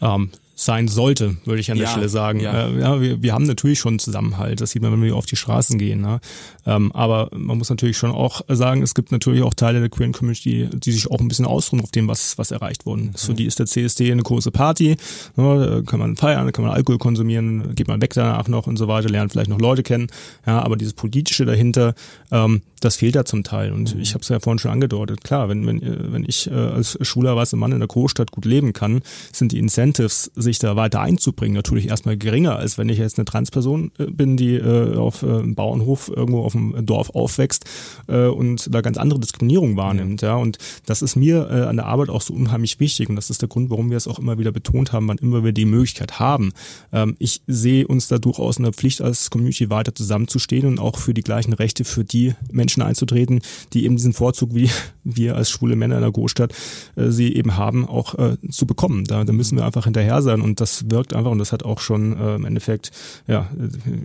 Ähm, 0.00 0.30
sein 0.54 0.88
sollte, 0.88 1.36
würde 1.44 1.60
ich 1.60 1.70
an 1.70 1.78
der 1.78 1.86
ja, 1.86 1.92
Stelle 1.92 2.08
sagen. 2.08 2.40
Ja, 2.40 2.68
äh, 2.68 2.80
ja 2.80 3.00
wir, 3.00 3.22
wir 3.22 3.32
haben 3.32 3.44
natürlich 3.44 3.78
schon 3.78 3.98
Zusammenhalt, 3.98 4.60
das 4.60 4.70
sieht 4.70 4.82
man, 4.82 4.92
wenn 4.92 5.02
wir 5.02 5.16
auf 5.16 5.26
die 5.26 5.36
Straßen 5.36 5.78
gehen. 5.78 6.00
Ne? 6.00 6.20
Ähm, 6.66 6.92
aber 6.92 7.30
man 7.34 7.58
muss 7.58 7.70
natürlich 7.70 7.96
schon 7.96 8.10
auch 8.10 8.42
sagen, 8.48 8.82
es 8.82 8.94
gibt 8.94 9.12
natürlich 9.12 9.42
auch 9.42 9.54
Teile 9.54 9.80
der 9.80 9.88
queeren 9.88 10.12
Community, 10.12 10.68
die 10.72 10.92
sich 10.92 11.10
auch 11.10 11.20
ein 11.20 11.28
bisschen 11.28 11.46
ausruhen 11.46 11.82
auf 11.82 11.90
dem, 11.90 12.08
was, 12.08 12.38
was 12.38 12.50
erreicht 12.50 12.86
wurde. 12.86 13.02
Mhm. 13.02 13.10
So 13.14 13.32
die 13.32 13.46
ist 13.46 13.58
der 13.58 13.66
CSD 13.66 14.12
eine 14.12 14.22
große 14.22 14.50
Party, 14.50 14.96
ne? 15.36 15.82
da 15.84 15.90
kann 15.90 15.98
man 15.98 16.16
feiern, 16.16 16.44
da 16.44 16.52
kann 16.52 16.64
man 16.64 16.74
Alkohol 16.74 16.98
konsumieren, 16.98 17.74
geht 17.74 17.88
man 17.88 18.00
weg 18.02 18.12
danach 18.14 18.48
noch 18.48 18.66
und 18.66 18.76
so 18.76 18.88
weiter, 18.88 19.08
lernt 19.08 19.32
vielleicht 19.32 19.50
noch 19.50 19.60
Leute 19.60 19.82
kennen. 19.82 20.08
Ja, 20.46 20.62
aber 20.62 20.76
dieses 20.76 20.94
Politische 20.94 21.44
dahinter, 21.44 21.94
ähm, 22.30 22.62
das 22.84 22.96
fehlt 22.96 23.14
da 23.14 23.24
zum 23.24 23.44
Teil. 23.44 23.72
Und 23.72 23.94
mhm. 23.94 24.00
ich 24.00 24.14
habe 24.14 24.22
es 24.22 24.28
ja 24.28 24.40
vorhin 24.40 24.58
schon 24.58 24.70
angedeutet. 24.70 25.22
Klar, 25.22 25.48
wenn, 25.48 25.66
wenn, 25.66 26.12
wenn 26.12 26.24
ich 26.26 26.50
äh, 26.50 26.54
als 26.54 26.98
schwuler 27.00 27.36
weißer 27.36 27.56
Mann 27.56 27.72
in 27.72 27.78
der 27.78 27.88
Großstadt 27.88 28.32
gut 28.32 28.44
leben 28.44 28.72
kann, 28.72 29.02
sind 29.32 29.52
die 29.52 29.58
Incentives, 29.58 30.30
sich 30.34 30.58
da 30.58 30.76
weiter 30.76 31.00
einzubringen, 31.00 31.54
natürlich 31.54 31.88
erstmal 31.88 32.16
geringer, 32.16 32.56
als 32.56 32.78
wenn 32.78 32.88
ich 32.88 32.98
jetzt 32.98 33.18
eine 33.18 33.24
Transperson 33.24 33.92
äh, 33.98 34.06
bin, 34.06 34.36
die 34.36 34.56
äh, 34.56 34.96
auf 34.96 35.22
äh, 35.22 35.26
einem 35.26 35.54
Bauernhof 35.54 36.10
irgendwo 36.14 36.42
auf 36.42 36.52
dem 36.52 36.84
Dorf 36.84 37.10
aufwächst 37.10 37.64
äh, 38.08 38.26
und 38.26 38.74
da 38.74 38.80
ganz 38.80 38.98
andere 38.98 39.20
Diskriminierung 39.20 39.76
wahrnimmt. 39.76 40.22
Ja. 40.22 40.36
Und 40.36 40.58
das 40.86 41.02
ist 41.02 41.14
mir 41.14 41.48
äh, 41.50 41.62
an 41.62 41.76
der 41.76 41.86
Arbeit 41.86 42.08
auch 42.08 42.22
so 42.22 42.34
unheimlich 42.34 42.80
wichtig. 42.80 43.08
Und 43.08 43.16
das 43.16 43.30
ist 43.30 43.42
der 43.42 43.48
Grund, 43.48 43.70
warum 43.70 43.90
wir 43.90 43.96
es 43.96 44.08
auch 44.08 44.18
immer 44.18 44.38
wieder 44.38 44.50
betont 44.50 44.92
haben, 44.92 45.06
wann 45.08 45.18
immer 45.18 45.44
wir 45.44 45.52
die 45.52 45.64
Möglichkeit 45.64 46.18
haben. 46.18 46.52
Ähm, 46.92 47.14
ich 47.20 47.42
sehe 47.46 47.86
uns 47.86 48.08
da 48.08 48.18
durchaus 48.18 48.56
in 48.56 48.64
der 48.64 48.72
Pflicht 48.72 49.00
als 49.00 49.30
Community 49.30 49.70
weiter 49.70 49.94
zusammenzustehen 49.94 50.66
und 50.66 50.80
auch 50.80 50.98
für 50.98 51.14
die 51.14 51.22
gleichen 51.22 51.52
Rechte 51.52 51.84
für 51.84 52.04
die 52.04 52.34
Menschen 52.50 52.71
einzutreten, 52.80 53.40
die 53.74 53.84
eben 53.84 53.96
diesen 53.96 54.14
Vorzug, 54.14 54.54
wie 54.54 54.70
wir 55.04 55.36
als 55.36 55.50
schwule 55.50 55.76
Männer 55.76 55.96
in 55.96 56.02
der 56.02 56.12
Großstadt 56.12 56.54
äh, 56.96 57.10
sie 57.10 57.34
eben 57.34 57.56
haben, 57.56 57.86
auch 57.86 58.14
äh, 58.14 58.36
zu 58.50 58.66
bekommen. 58.66 59.04
Da, 59.04 59.24
da 59.24 59.32
müssen 59.32 59.58
wir 59.58 59.66
einfach 59.66 59.84
hinterher 59.84 60.22
sein 60.22 60.40
und 60.40 60.60
das 60.60 60.90
wirkt 60.90 61.14
einfach 61.14 61.30
und 61.30 61.38
das 61.38 61.52
hat 61.52 61.64
auch 61.64 61.80
schon 61.80 62.18
äh, 62.18 62.36
im 62.36 62.44
Endeffekt, 62.44 62.92
ja, 63.26 63.50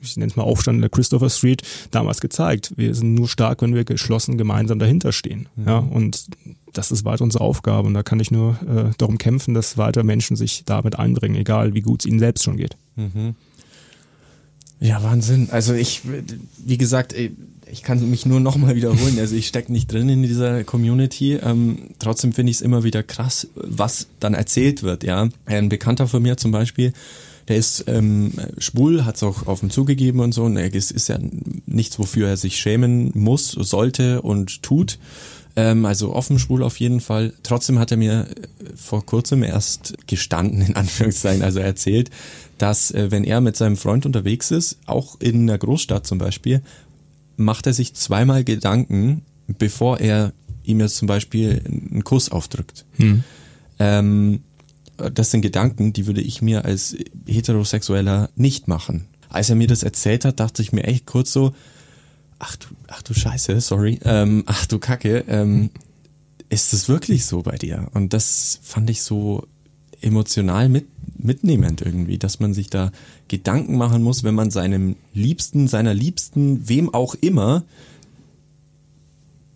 ich 0.02 0.18
nenne 0.18 0.30
es 0.30 0.36
mal 0.36 0.44
Aufstand 0.44 0.76
in 0.78 0.82
der 0.82 0.90
Christopher 0.90 1.30
Street 1.30 1.62
damals 1.92 2.20
gezeigt. 2.20 2.74
Wir 2.76 2.94
sind 2.94 3.14
nur 3.14 3.30
stark, 3.30 3.62
wenn 3.62 3.76
wir 3.76 3.86
geschlossen 3.86 4.38
gemeinsam 4.38 4.80
dahinter 4.80 5.12
stehen. 5.12 5.48
Mhm. 5.56 5.68
Ja, 5.68 5.78
und 5.78 6.26
das 6.74 6.92
ist 6.92 7.06
weiter 7.06 7.24
unsere 7.24 7.44
Aufgabe 7.44 7.88
und 7.88 7.94
da 7.94 8.04
kann 8.04 8.20
ich 8.20 8.32
nur 8.32 8.58
äh, 8.68 8.92
darum 8.98 9.18
kämpfen, 9.18 9.54
dass 9.54 9.78
weiter 9.78 10.04
Menschen 10.04 10.36
sich 10.36 10.64
damit 10.66 11.00
einbringen, 11.00 11.36
egal 11.36 11.74
wie 11.74 11.82
gut 11.82 12.02
es 12.02 12.06
ihnen 12.06 12.20
selbst 12.20 12.44
schon 12.44 12.58
geht. 12.58 12.76
Mhm. 12.96 13.36
Ja, 14.80 15.02
Wahnsinn. 15.04 15.50
Also 15.52 15.74
ich, 15.74 16.02
wie 16.64 16.78
gesagt, 16.78 17.16
ich 17.72 17.84
kann 17.84 18.10
mich 18.10 18.26
nur 18.26 18.40
nochmal 18.40 18.76
wiederholen. 18.76 19.18
Also 19.20 19.36
ich 19.36 19.48
stecke 19.48 19.72
nicht 19.72 19.92
drin 19.92 20.10
in 20.10 20.24
dieser 20.24 20.64
Community. 20.64 21.34
Ähm, 21.36 21.90
trotzdem 22.00 22.34
finde 22.34 22.52
ich 22.52 22.58
es 22.58 22.62
immer 22.62 22.84
wieder 22.84 23.04
krass, 23.04 23.48
was 23.56 24.08
dann 24.20 24.34
erzählt 24.34 24.84
wird. 24.84 25.04
Ja, 25.04 25.30
ein 25.46 25.70
Bekannter 25.70 26.08
von 26.08 26.22
mir 26.22 26.38
zum 26.38 26.52
Beispiel, 26.52 26.94
der 27.48 27.58
ist 27.58 27.86
ähm, 27.88 28.34
schwul, 28.58 29.06
hat 29.06 29.16
es 29.16 29.24
auch 29.24 29.60
dem 29.60 29.70
zugegeben 29.70 30.20
und 30.20 30.34
so. 30.34 30.44
Und 30.44 30.58
es 30.58 30.92
ist 30.92 31.08
ja 31.08 31.18
nichts, 31.66 31.98
wofür 31.98 32.28
er 32.28 32.38
sich 32.38 32.58
schämen 32.58 33.12
muss, 33.14 33.52
sollte 33.52 34.22
und 34.22 34.62
tut. 34.64 35.00
Ähm, 35.58 35.86
also 35.86 36.14
offen 36.14 36.38
schwul 36.38 36.62
auf 36.62 36.80
jeden 36.80 37.02
Fall. 37.02 37.34
Trotzdem 37.42 37.80
hat 37.80 37.90
er 37.90 37.98
mir 37.98 38.28
äh, 38.28 38.76
vor 38.76 39.04
kurzem 39.04 39.42
erst 39.42 39.96
gestanden, 40.06 40.62
in 40.62 40.76
Anführungszeichen, 40.76 41.42
also 41.42 41.60
erzählt, 41.60 42.12
dass 42.60 42.92
äh, 42.92 43.10
wenn 43.10 43.24
er 43.24 43.42
mit 43.42 43.58
seinem 43.58 43.76
Freund 43.76 44.06
unterwegs 44.06 44.52
ist, 44.52 44.78
auch 44.86 45.20
in 45.20 45.42
einer 45.42 45.58
Großstadt 45.58 46.06
zum 46.06 46.20
Beispiel, 46.20 46.62
macht 47.38 47.66
er 47.66 47.74
sich 47.74 47.96
zweimal 47.96 48.44
Gedanken, 48.44 49.24
bevor 49.48 50.00
er 50.00 50.32
ihm 50.64 50.80
jetzt 50.80 50.98
zum 50.98 51.08
Beispiel 51.08 51.64
einen 51.66 52.04
Kuss 52.04 52.30
aufdrückt. 52.30 52.86
Hm. 52.98 53.24
Ähm, 53.80 54.44
das 55.14 55.32
sind 55.32 55.42
Gedanken, 55.42 55.92
die 55.92 56.06
würde 56.06 56.22
ich 56.22 56.44
mir 56.44 56.66
als 56.66 56.96
Heterosexueller 57.26 58.30
nicht 58.36 58.68
machen. 58.68 59.08
Als 59.30 59.50
er 59.50 59.56
mir 59.56 59.68
das 59.68 59.82
erzählt 59.82 60.24
hat, 60.24 60.40
dachte 60.40 60.62
ich 60.62 60.72
mir 60.72 60.84
echt 60.84 61.08
kurz 61.08 61.34
so, 61.34 61.56
ach 62.38 62.56
du, 62.58 62.68
ach 62.88 63.02
du 63.02 63.14
Scheiße, 63.14 63.60
sorry, 63.62 64.00
ähm, 64.04 64.44
ach 64.46 64.66
du 64.66 64.80
Kacke, 64.80 65.26
ähm, 65.28 65.70
ist 66.50 66.74
das 66.74 66.88
wirklich 66.88 67.26
so 67.26 67.42
bei 67.42 67.58
dir? 67.58 67.90
Und 67.94 68.14
das 68.14 68.60
fand 68.64 68.90
ich 68.90 69.02
so 69.02 69.48
emotional 70.02 70.70
mit, 70.70 70.86
mitnehmend 71.18 71.82
irgendwie, 71.82 72.18
dass 72.18 72.40
man 72.40 72.54
sich 72.54 72.70
da 72.70 72.92
Gedanken 73.28 73.78
machen 73.78 74.04
muss, 74.04 74.24
wenn 74.24 74.36
man 74.36 74.52
seinem 74.52 74.96
Liebsten, 75.14 75.68
seiner 75.68 75.94
Liebsten, 75.94 76.70
wem 76.70 76.94
auch 76.94 77.16
immer, 77.16 77.64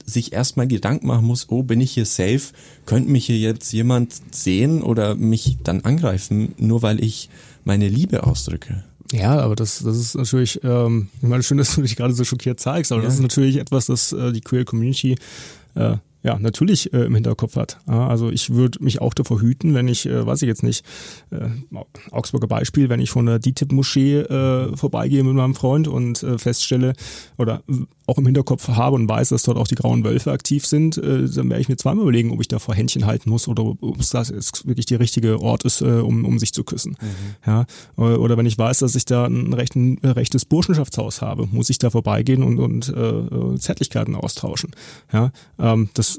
sich 0.06 0.34
erstmal 0.34 0.68
Gedanken 0.68 1.08
machen 1.08 1.26
muss, 1.26 1.50
oh, 1.50 1.64
bin 1.64 1.80
ich 1.80 1.92
hier 1.92 2.06
safe? 2.06 2.54
Könnte 2.86 3.10
mich 3.10 3.28
hier 3.28 3.38
jetzt 3.38 3.72
jemand 3.72 4.14
sehen 4.32 4.82
oder 4.82 5.16
mich 5.16 5.58
dann 5.64 5.82
angreifen, 5.82 6.54
nur 6.58 6.82
weil 6.82 7.02
ich 7.02 7.30
meine 7.64 7.88
Liebe 7.88 8.26
ausdrücke? 8.26 8.84
Ja, 9.12 9.40
aber 9.40 9.56
das, 9.56 9.84
das 9.84 9.98
ist 9.98 10.16
natürlich, 10.16 10.64
ähm, 10.64 11.10
ich 11.22 11.28
meine, 11.28 11.44
schön, 11.44 11.58
dass 11.58 11.76
du 11.76 11.82
dich 11.82 11.96
gerade 11.96 12.14
so 12.14 12.24
schockiert 12.24 12.60
zeigst, 12.60 12.92
aber 12.92 13.02
ja. 13.02 13.06
das 13.06 13.16
ist 13.16 13.22
natürlich 13.22 13.58
etwas, 13.58 13.88
das 13.88 14.14
äh, 14.14 14.32
die 14.32 14.42
Queer 14.42 14.66
Community 14.66 15.18
äh, 15.76 15.98
ja, 16.24 16.38
natürlich 16.38 16.94
äh, 16.94 17.06
im 17.06 17.16
Hinterkopf 17.16 17.56
hat. 17.56 17.80
Ja, 17.88 18.08
also 18.08 18.30
ich 18.30 18.52
würde 18.52 18.84
mich 18.84 19.02
auch 19.02 19.14
davor 19.14 19.42
hüten, 19.42 19.74
wenn 19.74 19.88
ich, 19.88 20.06
äh, 20.06 20.26
weiß 20.26 20.42
ich 20.42 20.48
jetzt 20.48 20.64
nicht, 20.64 20.86
äh, 21.32 21.50
Augsburger 22.12 22.48
Beispiel, 22.48 22.90
wenn 22.90 23.00
ich 23.00 23.10
von 23.10 23.26
der 23.26 23.40
DITIB-Moschee 23.40 24.20
äh, 24.20 24.78
vorbeigehe 24.78 25.24
mit 25.24 25.34
meinem 25.34 25.56
Freund 25.56 25.88
und 25.88 26.22
äh, 26.24 26.38
feststelle 26.38 26.94
oder 27.38 27.64
auch 28.08 28.18
im 28.18 28.26
Hinterkopf 28.26 28.68
habe 28.68 28.96
und 28.96 29.08
weiß, 29.08 29.30
dass 29.30 29.44
dort 29.44 29.58
auch 29.58 29.68
die 29.68 29.76
grauen 29.76 30.04
Wölfe 30.04 30.32
aktiv 30.32 30.66
sind, 30.66 30.98
äh, 30.98 31.28
dann 31.28 31.50
werde 31.50 31.62
ich 31.62 31.70
mir 31.70 31.78
zweimal 31.78 32.04
überlegen, 32.04 32.32
ob 32.32 32.42
ich 32.42 32.48
da 32.48 32.60
vor 32.60 32.76
Händchen 32.76 33.06
halten 33.06 33.30
muss 33.30 33.48
oder 33.48 33.64
ob 33.64 34.00
es 34.00 34.10
das 34.10 34.32
wirklich 34.66 34.86
der 34.86 35.00
richtige 35.00 35.42
Ort 35.42 35.64
ist, 35.64 35.82
äh, 35.82 35.86
um, 35.86 36.26
um 36.26 36.38
sich 36.38 36.54
zu 36.54 36.64
küssen. 36.64 36.98
Mhm. 37.02 37.36
Ja, 37.46 37.66
oder 37.98 38.38
wenn 38.38 38.46
ich 38.46 38.58
weiß, 38.58 38.80
dass 38.80 38.96
ich 38.96 39.06
da 39.06 39.26
ein, 39.26 39.54
recht, 39.54 39.76
ein 39.76 39.98
rechtes 40.04 40.46
Burschenschaftshaus 40.46 41.22
habe, 41.22 41.48
muss 41.52 41.70
ich 41.70 41.78
da 41.78 41.90
vorbeigehen 41.90 42.44
und, 42.44 42.60
und 42.60 42.90
äh, 42.90 43.58
Zärtlichkeiten 43.58 44.16
austauschen. 44.16 44.72
Ja, 45.14 45.32
ähm, 45.58 45.90
das 45.94 46.11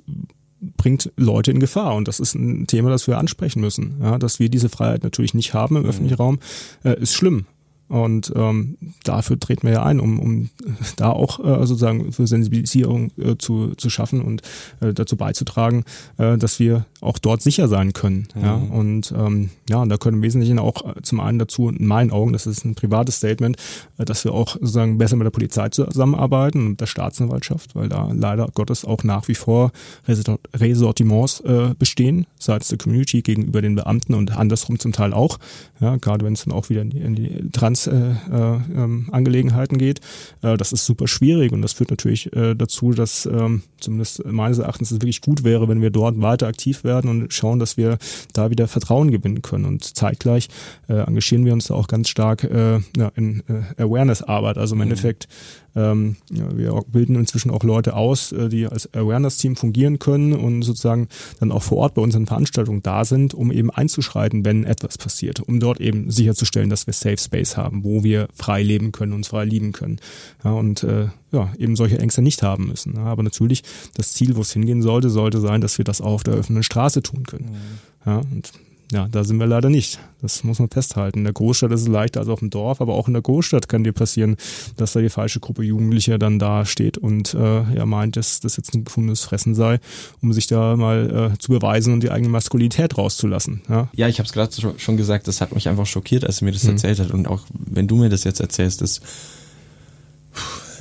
bringt 0.77 1.11
Leute 1.17 1.51
in 1.51 1.59
Gefahr 1.59 1.95
und 1.97 2.07
das 2.07 2.21
ist 2.21 2.35
ein 2.35 2.67
Thema, 2.67 2.91
das 2.91 3.07
wir 3.09 3.19
ansprechen 3.19 3.61
müssen. 3.61 3.99
Ja, 4.01 4.19
dass 4.19 4.39
wir 4.39 4.49
diese 4.49 4.69
Freiheit 4.69 5.03
natürlich 5.03 5.35
nicht 5.35 5.55
haben 5.55 5.77
im 5.77 5.83
mhm. 5.83 5.89
öffentlichen 5.89 6.17
Raum, 6.17 6.39
äh, 6.85 7.01
ist 7.01 7.15
schlimm. 7.15 7.47
Und 7.93 8.33
ähm, 8.35 8.79
dafür 9.05 9.39
treten 9.39 9.67
wir 9.67 9.75
ja 9.75 9.83
ein, 9.83 10.01
um, 10.01 10.19
um 10.19 10.51
da 10.97 11.11
auch 11.11 11.41
äh, 11.41 11.67
sozusagen 11.67 12.11
für 12.11 12.27
Sensibilisierung 12.27 13.11
äh, 13.19 13.37
zu, 13.37 13.75
zu 13.75 13.91
schaffen 13.91 14.23
und 14.23 14.41
äh, 14.81 14.95
dazu 14.95 15.19
beizutragen, 15.19 15.85
äh, 16.17 16.39
dass 16.39 16.59
wir 16.59 16.87
auch 17.03 17.19
dort 17.19 17.43
sicher 17.43 17.69
sein 17.69 17.93
können. 17.93 18.29
Mhm. 18.35 18.43
Ja? 18.43 18.55
Und 18.55 19.13
ähm, 19.15 19.51
ja, 19.69 19.83
und 19.83 19.91
da 19.91 19.99
können 19.99 20.19
im 20.19 20.23
Wesentlichen 20.23 20.59
auch 20.59 20.87
äh, 20.87 21.03
zum 21.03 21.21
einen 21.21 21.39
dazu, 21.39 21.69
in 21.69 21.85
meinen 21.85 22.13
Augen, 22.13 22.33
das 22.33 22.47
ist 22.47 22.65
ein 22.65 22.75
privates 22.75 23.17
Statement, 23.17 23.59
äh, 23.99 24.07
dass 24.07 24.25
wir 24.25 24.33
auch 24.33 24.55
sozusagen 24.55 24.97
besser 24.97 25.17
mit 25.17 25.27
der 25.27 25.31
Polizei 25.31 25.69
zusammenarbeiten 25.69 26.67
und 26.69 26.81
der 26.81 26.87
Staatsanwaltschaft, 26.87 27.75
weil 27.75 27.91
da 27.91 28.11
leider 28.11 28.49
Gottes 28.55 28.87
auch 28.87 29.05
nach 29.05 29.29
wie 29.29 29.35
vor 29.35 29.71
Ressortiments 30.09 31.41
äh, 31.41 31.75
bestehen, 31.79 32.27
seitens 32.39 32.69
der 32.69 32.79
Community 32.79 33.21
gegenüber 33.21 33.61
den 33.61 33.75
Beamten 33.75 34.15
und 34.15 34.35
andersrum 34.35 34.79
zum 34.79 34.93
Teil 34.93 35.13
auch. 35.13 35.39
Ja, 35.79 35.97
gerade 35.97 36.25
wenn 36.25 36.33
es 36.33 36.45
dann 36.45 36.55
auch 36.55 36.71
wieder 36.71 36.81
in 36.81 36.91
die, 36.91 36.99
in 37.01 37.15
die 37.15 37.51
Trans 37.51 37.82
Finanzangelegenheiten 37.85 39.81
äh, 39.81 39.83
äh, 39.83 39.87
geht. 39.87 40.01
Äh, 40.43 40.57
das 40.57 40.73
ist 40.73 40.85
super 40.85 41.07
schwierig 41.09 41.53
und 41.53 41.63
das 41.63 41.73
führt 41.73 41.91
natürlich 41.91 42.31
dazu, 42.33 42.93
dass 42.93 43.27
ähm, 43.27 43.63
zumindest 43.79 44.25
meines 44.25 44.59
Erachtens 44.59 44.91
es 44.91 44.99
wirklich 44.99 45.21
gut 45.21 45.45
wäre, 45.45 45.69
wenn 45.69 45.81
wir 45.81 45.91
dort 45.91 46.21
weiter 46.21 46.47
aktiv 46.47 46.85
werden 46.85 47.11
und 47.11 47.33
schauen, 47.33 47.59
dass 47.59 47.77
wir 47.77 47.99
da 48.33 48.51
wieder 48.51 48.69
Vertrauen 48.69 49.11
gewinnen 49.11 49.43
können. 49.43 49.65
Und 49.65 49.85
zeitgleich 49.85 50.49
engagieren 50.89 51.45
wir 51.45 51.53
uns 51.53 51.67
da 51.67 51.75
auch 51.75 51.89
ganz 51.89 52.09
stark 52.09 52.45
in 52.45 53.43
Awareness-Arbeit. 53.79 54.59
Also 54.59 54.75
im 54.75 54.79
mhm. 54.79 54.83
Endeffekt 54.83 55.29
ähm, 55.75 56.17
wir 56.29 56.83
bilden 56.87 57.17
inzwischen 57.17 57.51
auch 57.51 57.63
Leute 57.63 57.95
aus, 57.95 58.33
äh, 58.33 58.49
die 58.49 58.67
als 58.67 58.93
Awareness-Team 58.95 59.57
fungieren 59.57 59.99
können 59.99 60.33
und 60.33 60.63
sozusagen 60.63 61.09
dann 61.41 61.53
auch 61.53 61.63
vor 61.63 61.79
Ort 61.79 61.95
bei 61.95 62.03
unseren 62.03 62.27
Veranstaltungen 62.27 62.83
da 62.83 63.05
sind, 63.05 63.35
um 63.35 63.51
eben 63.51 63.71
einzuschreiten, 63.71 64.45
wenn 64.45 64.65
etwas 64.65 64.99
passiert, 64.99 65.41
um 65.41 65.61
dort 65.61 65.81
eben 65.81 66.11
sicherzustellen, 66.11 66.71
dass 66.71 66.87
wir 66.87 66.95
Safe 66.95 67.19
Space 67.19 67.57
haben, 67.57 67.85
wo 67.85 68.05
wir 68.05 68.29
frei 68.35 68.63
leben 68.63 68.93
können, 68.93 69.13
uns 69.13 69.29
frei 69.29 69.45
lieben 69.45 69.73
können. 69.73 69.99
Ja, 70.45 70.53
und 70.53 70.83
äh, 70.83 71.09
ja, 71.31 71.53
eben 71.59 71.77
solche 71.77 71.99
Ängste 71.99 72.23
nicht 72.23 72.43
haben 72.43 72.69
müssen. 72.69 72.95
Ja, 72.97 73.05
aber 73.05 73.23
natürlich, 73.23 73.63
das 73.95 74.13
Ziel, 74.13 74.37
wo 74.37 74.43
es 74.43 74.53
hingehen 74.53 74.83
sollte, 74.83 75.09
sollte 75.09 75.41
sein, 75.41 75.61
dass 75.61 75.79
wir 75.79 75.85
das 75.85 76.01
auch 76.01 76.13
auf 76.13 76.23
der 76.23 76.39
offenen 76.39 76.63
Straße 76.63 77.03
tun 77.03 77.25
können. 77.25 77.47
Mhm. 77.47 78.11
Ja, 78.11 78.19
und 78.19 78.53
ja, 78.93 79.09
da 79.09 79.25
sind 79.25 79.41
wir 79.41 79.47
leider 79.47 79.71
nicht. 79.71 79.99
Das 80.21 80.45
muss 80.45 80.59
man 80.59 80.69
festhalten. 80.69 81.21
In 81.21 81.25
der 81.25 81.33
Großstadt 81.33 81.73
ist 81.73 81.81
es 81.81 81.89
leichter 81.89 82.21
als 82.21 82.29
auf 82.29 82.41
dem 82.41 82.51
Dorf, 82.51 82.83
aber 82.83 82.93
auch 82.93 83.09
in 83.09 83.15
der 83.15 83.23
Großstadt 83.23 83.67
kann 83.67 83.85
dir 83.85 83.93
passieren, 83.93 84.37
dass 84.77 84.93
da 84.93 85.01
die 85.01 85.09
falsche 85.09 85.41
Gruppe 85.41 85.63
Jugendlicher 85.63 86.19
dann 86.19 86.39
da 86.39 86.67
steht 86.67 86.99
und 86.99 87.33
äh, 87.33 87.63
ja 87.75 87.87
meint, 87.87 88.17
dass 88.17 88.41
das 88.41 88.59
jetzt 88.59 88.75
ein 88.75 88.85
gefundenes 88.85 89.23
Fressen 89.23 89.55
sei, 89.55 89.81
um 90.21 90.35
sich 90.35 90.47
da 90.47 90.77
mal 90.77 91.33
äh, 91.33 91.39
zu 91.39 91.53
beweisen 91.53 91.95
und 91.95 92.03
die 92.03 92.11
eigene 92.11 92.29
Maskulinität 92.29 92.99
rauszulassen. 92.99 93.63
Ja, 93.67 93.89
ja 93.95 94.09
ich 94.09 94.19
habe 94.19 94.27
es 94.27 94.33
gerade 94.35 94.53
schon 94.77 94.97
gesagt, 94.99 95.27
das 95.27 95.41
hat 95.41 95.55
mich 95.55 95.71
einfach 95.71 95.87
schockiert, 95.87 96.27
als 96.27 96.43
er 96.43 96.45
mir 96.45 96.53
das 96.53 96.65
mhm. 96.65 96.73
erzählt 96.73 96.99
hat. 96.99 97.13
Und 97.13 97.27
auch 97.27 97.41
wenn 97.53 97.89
du 97.89 97.97
mir 97.97 98.11
das 98.11 98.25
jetzt 98.25 98.41
erzählst, 98.41 98.83
das 98.83 99.01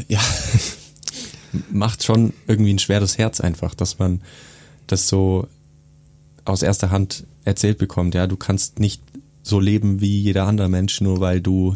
ja 0.10 0.20
macht 1.72 2.04
schon 2.04 2.34
irgendwie 2.46 2.74
ein 2.74 2.80
schweres 2.80 3.18
Herz 3.18 3.40
einfach, 3.40 3.74
dass 3.74 4.00
man 4.00 4.20
das 4.88 5.08
so 5.08 5.48
aus 6.52 6.62
erster 6.62 6.92
Hand 6.92 7.26
erzählt 7.44 7.78
bekommt, 7.78 8.14
ja, 8.14 8.28
du 8.28 8.38
kannst 8.38 8.80
nicht 8.80 9.02
so 9.44 9.60
leben 9.60 10.02
wie 10.02 10.20
jeder 10.20 10.46
andere 10.46 10.70
Mensch, 10.70 11.02
nur 11.02 11.20
weil 11.20 11.42
du 11.42 11.76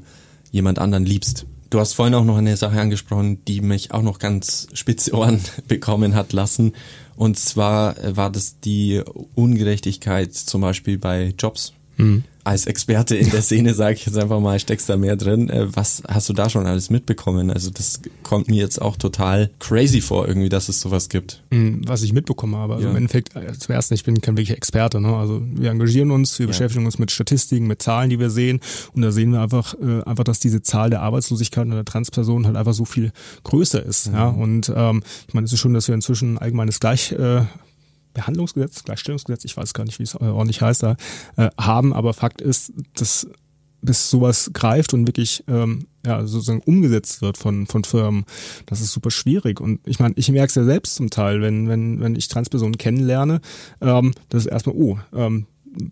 jemand 0.52 0.80
anderen 0.80 1.06
liebst. 1.06 1.46
Du 1.70 1.80
hast 1.80 1.94
vorhin 1.94 2.14
auch 2.14 2.24
noch 2.24 2.38
eine 2.38 2.56
Sache 2.56 2.80
angesprochen, 2.80 3.44
die 3.46 3.62
mich 3.62 3.92
auch 3.92 4.04
noch 4.04 4.20
ganz 4.20 4.68
spitze 4.74 5.14
Ohren 5.14 5.42
bekommen 5.68 6.16
hat 6.16 6.32
lassen. 6.32 6.74
Und 7.16 7.40
zwar 7.40 7.96
war 8.16 8.30
das 8.30 8.60
die 8.60 9.02
Ungerechtigkeit 9.34 10.34
zum 10.34 10.62
Beispiel 10.62 10.98
bei 10.98 11.34
Jobs. 11.38 11.74
Mhm 11.98 12.24
als 12.46 12.68
Experte 12.68 13.16
in 13.16 13.32
der 13.32 13.42
Szene, 13.42 13.74
sage 13.74 13.96
ich 13.96 14.06
jetzt 14.06 14.18
einfach 14.18 14.40
mal, 14.40 14.60
steckst 14.60 14.88
da 14.88 14.98
mehr 14.98 15.16
drin. 15.16 15.50
Äh, 15.50 15.76
was 15.76 16.04
hast 16.08 16.30
du 16.30 16.34
da 16.34 16.48
schon 16.48 16.68
alles 16.68 16.92
mitbekommen? 16.92 17.50
Also 17.50 17.72
das 17.72 18.02
kommt 18.22 18.48
mir 18.48 18.58
jetzt 18.58 18.80
auch 18.80 18.98
total 18.98 19.50
crazy 19.60 20.00
vor, 20.00 20.28
irgendwie, 20.28 20.48
dass 20.48 20.70
es 20.70 20.80
sowas 20.80 21.10
gibt. 21.10 21.44
Hm, 21.52 21.82
was 21.88 22.04
ich 22.04 22.14
mitbekommen 22.14 22.56
habe. 22.56 22.76
Also 22.76 22.86
ja. 22.86 22.92
im 22.92 22.98
Endeffekt, 22.98 23.36
äh, 23.36 23.52
zuerst, 23.58 23.92
ich 23.92 24.04
bin 24.04 24.22
kein 24.22 24.38
wirklicher 24.38 24.56
Experte. 24.56 25.02
Ne? 25.02 25.16
Also 25.16 25.42
wir 25.44 25.72
engagieren 25.72 26.12
uns, 26.12 26.38
wir 26.38 26.46
ja. 26.46 26.50
beschäftigen 26.50 26.86
uns 26.86 27.00
mit 27.00 27.10
Statistiken, 27.10 27.66
mit 27.66 27.82
Zahlen, 27.82 28.12
die 28.12 28.20
wir 28.20 28.30
sehen. 28.30 28.60
Und 28.94 29.02
da 29.02 29.12
sehen 29.12 29.32
wir 29.32 29.42
einfach, 29.42 29.74
äh, 29.82 30.04
einfach, 30.04 30.24
dass 30.24 30.40
diese 30.40 30.62
Zahl 30.62 30.92
der 30.92 31.02
Arbeitslosigkeit 31.02 31.66
oder 31.66 31.78
der 31.78 31.86
Transpersonen 31.86 32.46
halt 32.46 32.58
einfach 32.58 32.76
so 32.76 32.86
viel 32.86 33.12
größer 33.44 33.84
ist. 33.84 34.10
Mhm. 34.10 34.14
Ja? 34.14 34.28
Und 34.28 34.72
ähm, 34.76 35.02
ich 35.28 35.34
meine, 35.34 35.46
es 35.46 35.54
ist 35.54 35.60
schon, 35.60 35.74
dass 35.74 35.88
wir 35.88 35.96
inzwischen 35.96 36.38
allgemeines 36.38 36.80
Gleich 36.80 37.12
äh, 37.14 37.42
Behandlungsgesetz, 38.16 38.84
Gleichstellungsgesetz, 38.84 39.46
ich 39.46 39.56
weiß 39.56 39.76
gar 39.76 39.84
nicht, 39.84 40.00
wie 40.00 40.04
es 40.04 40.16
ordentlich 40.16 40.62
heißt, 40.62 40.82
da, 40.82 40.96
äh, 41.38 41.50
haben. 41.60 41.94
Aber 41.94 42.16
Fakt 42.16 42.42
ist, 42.42 42.74
dass 42.96 43.28
bis 43.86 44.10
sowas 44.10 44.50
greift 44.54 44.94
und 44.94 45.08
wirklich 45.08 45.44
ähm, 45.48 45.86
ja, 46.06 46.26
sozusagen 46.26 46.62
umgesetzt 46.66 47.22
wird 47.22 47.38
von, 47.38 47.68
von 47.68 47.84
Firmen, 47.84 48.26
das 48.66 48.82
ist 48.82 48.92
super 48.92 49.12
schwierig. 49.12 49.62
Und 49.62 49.80
ich 49.86 50.00
meine, 50.00 50.16
ich 50.18 50.30
merke 50.32 50.50
es 50.50 50.56
ja 50.56 50.64
selbst 50.64 50.96
zum 50.96 51.10
Teil, 51.10 51.42
wenn, 51.42 51.70
wenn, 51.70 52.00
wenn 52.02 52.16
ich 52.16 52.28
Transpersonen 52.28 52.78
kennenlerne, 52.78 53.42
ähm, 53.82 54.14
das 54.30 54.46
ist 54.46 54.52
erstmal, 54.52 54.76
oh, 54.76 54.98
ähm, 55.14 55.46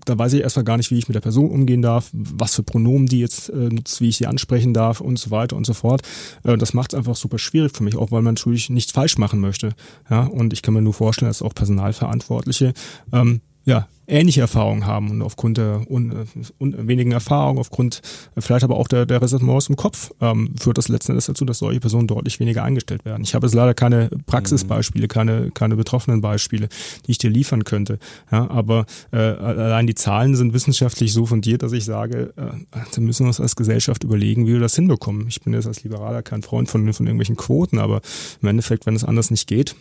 da 0.05 0.17
weiß 0.17 0.33
ich 0.33 0.41
erstmal 0.41 0.65
gar 0.65 0.77
nicht, 0.77 0.91
wie 0.91 0.97
ich 0.97 1.07
mit 1.07 1.15
der 1.15 1.21
Person 1.21 1.49
umgehen 1.49 1.81
darf, 1.81 2.09
was 2.13 2.55
für 2.55 2.63
Pronomen 2.63 3.07
die 3.07 3.19
jetzt 3.19 3.49
äh, 3.49 3.69
nutzt, 3.69 4.01
wie 4.01 4.09
ich 4.09 4.17
sie 4.17 4.27
ansprechen 4.27 4.73
darf 4.73 5.01
und 5.01 5.19
so 5.19 5.31
weiter 5.31 5.55
und 5.55 5.65
so 5.65 5.73
fort. 5.73 6.01
Äh, 6.43 6.57
das 6.57 6.73
macht 6.73 6.93
es 6.93 6.97
einfach 6.97 7.15
super 7.15 7.39
schwierig 7.39 7.75
für 7.75 7.83
mich, 7.83 7.95
auch 7.95 8.11
weil 8.11 8.21
man 8.21 8.35
natürlich 8.35 8.69
nichts 8.69 8.91
falsch 8.91 9.17
machen 9.17 9.39
möchte. 9.39 9.73
Ja, 10.09 10.23
und 10.23 10.53
ich 10.53 10.61
kann 10.61 10.73
mir 10.73 10.81
nur 10.81 10.93
vorstellen, 10.93 11.29
dass 11.29 11.41
auch 11.41 11.55
Personalverantwortliche 11.55 12.73
ähm, 13.11 13.41
ja, 13.65 13.87
ähnliche 14.07 14.41
Erfahrungen 14.41 14.85
haben 14.85 15.09
und 15.09 15.21
aufgrund 15.21 15.57
der 15.57 15.89
un, 15.89 16.27
un, 16.59 16.87
wenigen 16.87 17.11
Erfahrung, 17.11 17.57
aufgrund 17.57 18.01
äh, 18.35 18.41
vielleicht 18.41 18.63
aber 18.63 18.75
auch 18.75 18.87
der, 18.87 19.05
der 19.05 19.21
Ressentiments 19.21 19.69
im 19.69 19.75
Kopf, 19.75 20.11
ähm, 20.19 20.53
führt 20.59 20.77
das 20.77 20.89
letzten 20.89 21.13
Endes 21.13 21.27
dazu, 21.27 21.45
dass 21.45 21.59
solche 21.59 21.79
Personen 21.79 22.07
deutlich 22.07 22.39
weniger 22.39 22.63
eingestellt 22.63 23.05
werden. 23.05 23.23
Ich 23.23 23.33
habe 23.33 23.47
jetzt 23.47 23.53
leider 23.53 23.73
keine 23.73 24.09
Praxisbeispiele, 24.25 25.07
keine, 25.07 25.51
keine 25.51 25.75
betroffenen 25.75 26.21
Beispiele, 26.21 26.67
die 27.07 27.11
ich 27.11 27.17
dir 27.17 27.29
liefern 27.29 27.63
könnte. 27.63 27.97
Ja, 28.31 28.49
aber 28.49 28.85
äh, 29.11 29.17
allein 29.17 29.87
die 29.87 29.95
Zahlen 29.95 30.35
sind 30.35 30.53
wissenschaftlich 30.53 31.13
so 31.13 31.25
fundiert, 31.25 31.63
dass 31.63 31.71
ich 31.71 31.85
sage, 31.85 32.33
äh, 32.35 32.77
da 32.93 33.01
müssen 33.01 33.23
wir 33.23 33.27
uns 33.27 33.39
als 33.39 33.55
Gesellschaft 33.55 34.03
überlegen, 34.03 34.47
wie 34.47 34.53
wir 34.53 34.59
das 34.59 34.75
hinbekommen. 34.75 35.27
Ich 35.27 35.41
bin 35.41 35.53
jetzt 35.53 35.67
als 35.67 35.83
Liberaler 35.83 36.23
kein 36.23 36.43
Freund 36.43 36.69
von, 36.69 36.91
von 36.91 37.07
irgendwelchen 37.07 37.37
Quoten, 37.37 37.79
aber 37.79 38.01
im 38.41 38.49
Endeffekt, 38.49 38.85
wenn 38.85 38.95
es 38.95 39.05
anders 39.05 39.31
nicht 39.31 39.47
geht, 39.47 39.75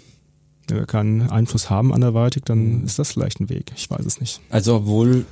keinen 0.87 1.31
Einfluss 1.31 1.71
haben 1.71 1.93
anderweitig, 1.93 2.45
dann 2.45 2.81
mhm. 2.81 2.85
ist 2.85 2.99
das 2.99 3.13
vielleicht 3.13 3.41
ein 3.41 3.49
Weg. 3.49 3.73
Ich 3.77 3.91
weiß 3.91 4.05
es 4.05 4.21
nicht. 4.21 4.41
Also 4.51 4.77
obwohl 4.77 5.25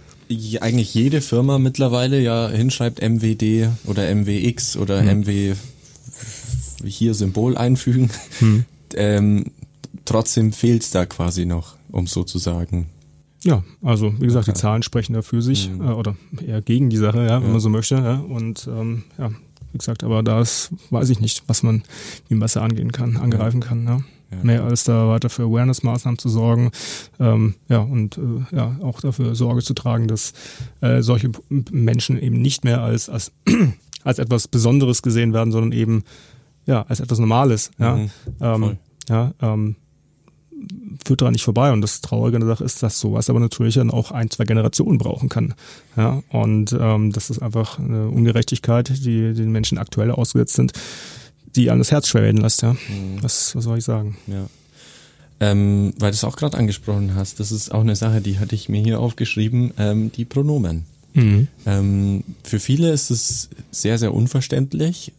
eigentlich 0.61 0.95
jede 0.95 1.21
Firma 1.21 1.59
mittlerweile 1.59 2.21
ja 2.21 2.49
hinschreibt 2.49 3.01
MWD 3.03 3.69
oder 3.85 4.15
MWX 4.15 4.77
oder 4.77 5.01
hm. 5.01 5.21
MW 5.21 5.55
hier 6.85 7.15
Symbol 7.15 7.57
einfügen, 7.57 8.11
hm. 8.39 8.65
ähm, 8.95 9.47
trotzdem 10.05 10.53
fehlt 10.53 10.83
es 10.83 10.91
da 10.91 11.05
quasi 11.07 11.47
noch, 11.47 11.77
um 11.91 12.07
so 12.07 12.23
zu 12.23 12.39
sagen. 12.39 12.87
Ja, 13.43 13.65
also 13.83 14.13
wie 14.21 14.27
gesagt, 14.27 14.49
okay. 14.49 14.55
die 14.55 14.61
Zahlen 14.61 14.83
sprechen 14.83 15.15
da 15.15 15.23
für 15.23 15.41
sich 15.41 15.71
mhm. 15.71 15.81
äh, 15.81 15.93
oder 15.93 16.15
eher 16.47 16.61
gegen 16.61 16.91
die 16.91 16.99
Sache, 16.99 17.19
ja, 17.19 17.27
ja. 17.27 17.43
wenn 17.43 17.53
man 17.53 17.61
so 17.61 17.71
möchte. 17.71 17.95
Ja. 17.95 18.17
Und 18.17 18.69
ähm, 18.71 19.05
ja, 19.19 19.31
wie 19.73 19.79
gesagt, 19.79 20.05
aber 20.05 20.23
da 20.23 20.43
ist, 20.43 20.71
weiß 20.91 21.09
ich 21.09 21.21
nicht, 21.21 21.45
was 21.47 21.63
man 21.63 21.83
ihm 22.29 22.39
besser 22.39 22.61
angehen 22.61 22.93
kann, 22.93 23.17
angreifen 23.17 23.61
kann. 23.61 23.87
Ja 23.87 24.01
ja. 24.31 24.39
mehr 24.43 24.65
als 24.65 24.85
da 24.85 25.09
weiter 25.09 25.29
für 25.29 25.45
Awareness-Maßnahmen 25.45 26.19
zu 26.19 26.29
sorgen. 26.29 26.71
Ähm, 27.19 27.55
ja, 27.69 27.79
und 27.79 28.19
äh, 28.19 28.57
ja, 28.57 28.77
auch 28.83 29.01
dafür 29.01 29.35
Sorge 29.35 29.63
zu 29.63 29.75
tragen, 29.75 30.09
dass 30.09 30.33
äh, 30.81 31.03
solche 31.03 31.31
Menschen 31.71 32.21
eben 32.21 32.41
nicht 32.41 32.65
mehr 32.65 32.83
als, 32.83 33.09
als, 33.09 33.33
als 34.05 34.19
etwas 34.19 34.49
Besonderes 34.49 35.03
gesehen 35.03 35.33
werden, 35.33 35.53
sondern 35.53 35.73
eben 35.73 36.05
ja, 36.67 36.83
als 36.83 37.01
etwas 37.01 37.19
Normales. 37.19 37.71
Ja, 37.79 37.97
mhm, 37.97 38.11
ähm, 38.41 38.77
ja 39.09 39.33
ähm, 39.41 39.77
führt 41.05 41.23
daran 41.23 41.33
nicht 41.33 41.45
vorbei. 41.45 41.73
Und 41.73 41.81
das 41.81 42.01
Traurige 42.01 42.37
an 42.37 42.43
der 42.43 42.51
Sache 42.51 42.65
ist, 42.65 42.83
dass 42.83 43.01
sowas 43.01 43.31
aber 43.31 43.41
natürlich 43.41 43.75
dann 43.75 43.91
auch 43.91 44.11
ein, 44.11 44.31
zwei 44.31 44.45
Generationen 44.45 44.99
brauchen 44.99 45.29
kann. 45.29 45.55
Ja, 45.97 46.23
und 46.31 46.77
ähm, 46.79 47.13
das 47.13 47.31
ist 47.31 47.41
einfach 47.41 47.79
eine 47.79 48.09
Ungerechtigkeit, 48.09 48.89
die 49.05 49.33
den 49.35 49.51
Menschen 49.51 49.79
aktuell 49.79 50.11
ausgesetzt 50.11 50.55
sind, 50.55 50.73
die 51.57 51.71
einem 51.71 51.81
das 51.81 51.91
Herz 51.91 52.09
schwer 52.09 52.23
werden 52.23 52.41
lässt. 52.41 52.63
Ja, 52.63 52.73
mhm. 52.73 53.23
was, 53.23 53.55
was 53.55 53.65
soll 53.65 53.79
ich 53.79 53.85
sagen? 53.85 54.17
Ja. 54.27 54.47
Ähm, 55.41 55.95
weil 55.99 56.11
du 56.11 56.17
es 56.17 56.25
auch 56.25 56.37
gerade 56.37 56.59
angesprochen 56.59 57.15
hast, 57.15 57.41
das 57.41 57.51
ist 57.51 57.73
auch 57.73 57.81
eine 57.81 57.97
Sache, 57.97 58.21
die 58.21 58.39
hatte 58.39 58.55
ich 58.55 58.69
mir 58.69 58.83
hier 58.83 59.01
aufgeschrieben, 59.01 59.73
ähm, 59.79 60.13
die 60.13 60.27
Pronomen. 60.27 60.85
Mhm. 61.15 61.49
Ähm, 61.67 62.25
für 62.45 62.61
viele 62.61 62.93
ist 62.93 63.11
es 63.11 63.49
sehr, 63.71 63.99
sehr 63.99 64.15
unverständlich. 64.15 65.13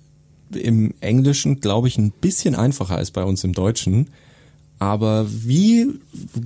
Im 0.53 0.93
Englischen, 0.99 1.59
glaube 1.59 1.87
ich, 1.87 1.97
ein 1.97 2.11
bisschen 2.11 2.55
einfacher 2.55 2.97
als 2.97 3.11
bei 3.11 3.23
uns 3.23 3.43
im 3.43 3.53
Deutschen. 3.53 4.09
Aber 4.79 5.27
wie 5.29 5.87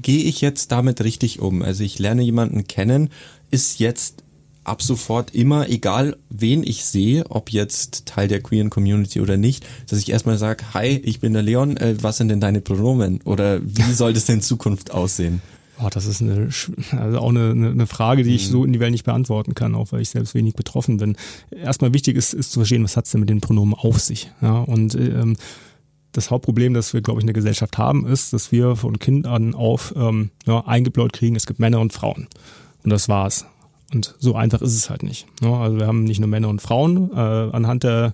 gehe 0.02 0.24
ich 0.24 0.42
jetzt 0.42 0.72
damit 0.72 1.02
richtig 1.02 1.40
um? 1.40 1.62
Also 1.62 1.84
ich 1.84 2.00
lerne 2.00 2.22
jemanden 2.22 2.68
kennen, 2.68 3.10
ist 3.52 3.80
jetzt 3.80 4.24
ab 4.66 4.82
sofort 4.82 5.34
immer, 5.34 5.70
egal 5.70 6.18
wen 6.30 6.64
ich 6.64 6.86
sehe, 6.86 7.26
ob 7.30 7.52
jetzt 7.52 8.06
Teil 8.06 8.28
der 8.28 8.42
queeren 8.42 8.70
Community 8.70 9.22
oder 9.22 9.38
nicht, 9.38 9.66
dass 9.90 10.00
ich 10.00 10.10
erstmal 10.10 10.38
sage, 10.38 10.64
hi, 10.74 10.88
ich 11.04 11.20
bin 11.20 11.34
der 11.34 11.44
Leon, 11.44 11.78
äh, 11.78 11.96
was 12.02 12.18
sind 12.18 12.30
denn 12.30 12.42
deine 12.42 12.62
Pronomen? 12.62 13.22
Oder 13.24 13.62
wie 13.64 13.82
soll 13.94 14.14
das 14.14 14.26
denn 14.26 14.36
in 14.36 14.42
Zukunft 14.42 14.92
aussehen? 14.92 15.42
Oh, 15.84 15.90
das 15.92 16.06
ist 16.06 16.22
eine, 16.22 16.50
also 16.92 17.20
auch 17.20 17.30
eine, 17.30 17.50
eine 17.52 17.88
Frage, 17.88 18.24
die 18.24 18.34
ich 18.34 18.48
mhm. 18.48 18.52
so 18.52 18.66
in 18.66 18.74
die 18.74 18.80
Welt 18.80 18.92
nicht 18.92 19.04
beantworten 19.04 19.56
kann, 19.56 19.76
auch 19.76 19.92
weil 19.92 20.02
ich 20.02 20.10
selbst 20.10 20.34
wenig 20.34 20.56
betroffen 20.56 20.98
bin. 20.98 21.18
Erstmal 21.52 21.94
wichtig 21.94 22.16
ist, 22.16 22.34
ist 22.34 22.52
zu 22.52 22.60
verstehen, 22.60 22.84
was 22.84 22.96
hat's 22.96 23.12
denn 23.12 23.20
mit 23.20 23.30
den 23.30 23.42
Pronomen 23.42 23.74
auf 23.74 24.00
sich? 24.00 24.32
Ja, 24.42 24.60
und 24.60 24.96
ähm, 24.96 25.36
das 26.14 26.32
Hauptproblem, 26.32 26.74
das 26.74 26.94
wir, 26.94 27.02
glaube 27.02 27.20
ich, 27.20 27.24
in 27.24 27.28
der 27.28 27.34
Gesellschaft 27.34 27.78
haben, 27.78 28.08
ist, 28.08 28.32
dass 28.32 28.54
wir 28.54 28.78
von 28.78 29.00
Kind 29.00 29.28
an 29.28 29.54
auf 29.54 29.94
ähm, 29.98 30.32
ja, 30.46 30.66
eingebläut 30.66 31.12
kriegen, 31.12 31.36
es 31.36 31.46
gibt 31.46 31.60
Männer 31.60 31.82
und 31.82 31.92
Frauen. 31.92 32.28
Und 32.84 32.90
das 32.92 33.10
war's. 33.10 33.46
Und 33.96 34.14
so 34.20 34.36
einfach 34.36 34.62
ist 34.62 34.76
es 34.76 34.90
halt 34.90 35.04
nicht. 35.04 35.26
Ne? 35.42 35.56
Also 35.56 35.80
wir 35.80 35.88
haben 35.88 36.04
nicht 36.04 36.20
nur 36.20 36.28
Männer 36.28 36.50
und 36.50 36.62
Frauen 36.62 37.12
äh, 37.14 37.18
anhand 37.18 37.84
der 37.84 38.14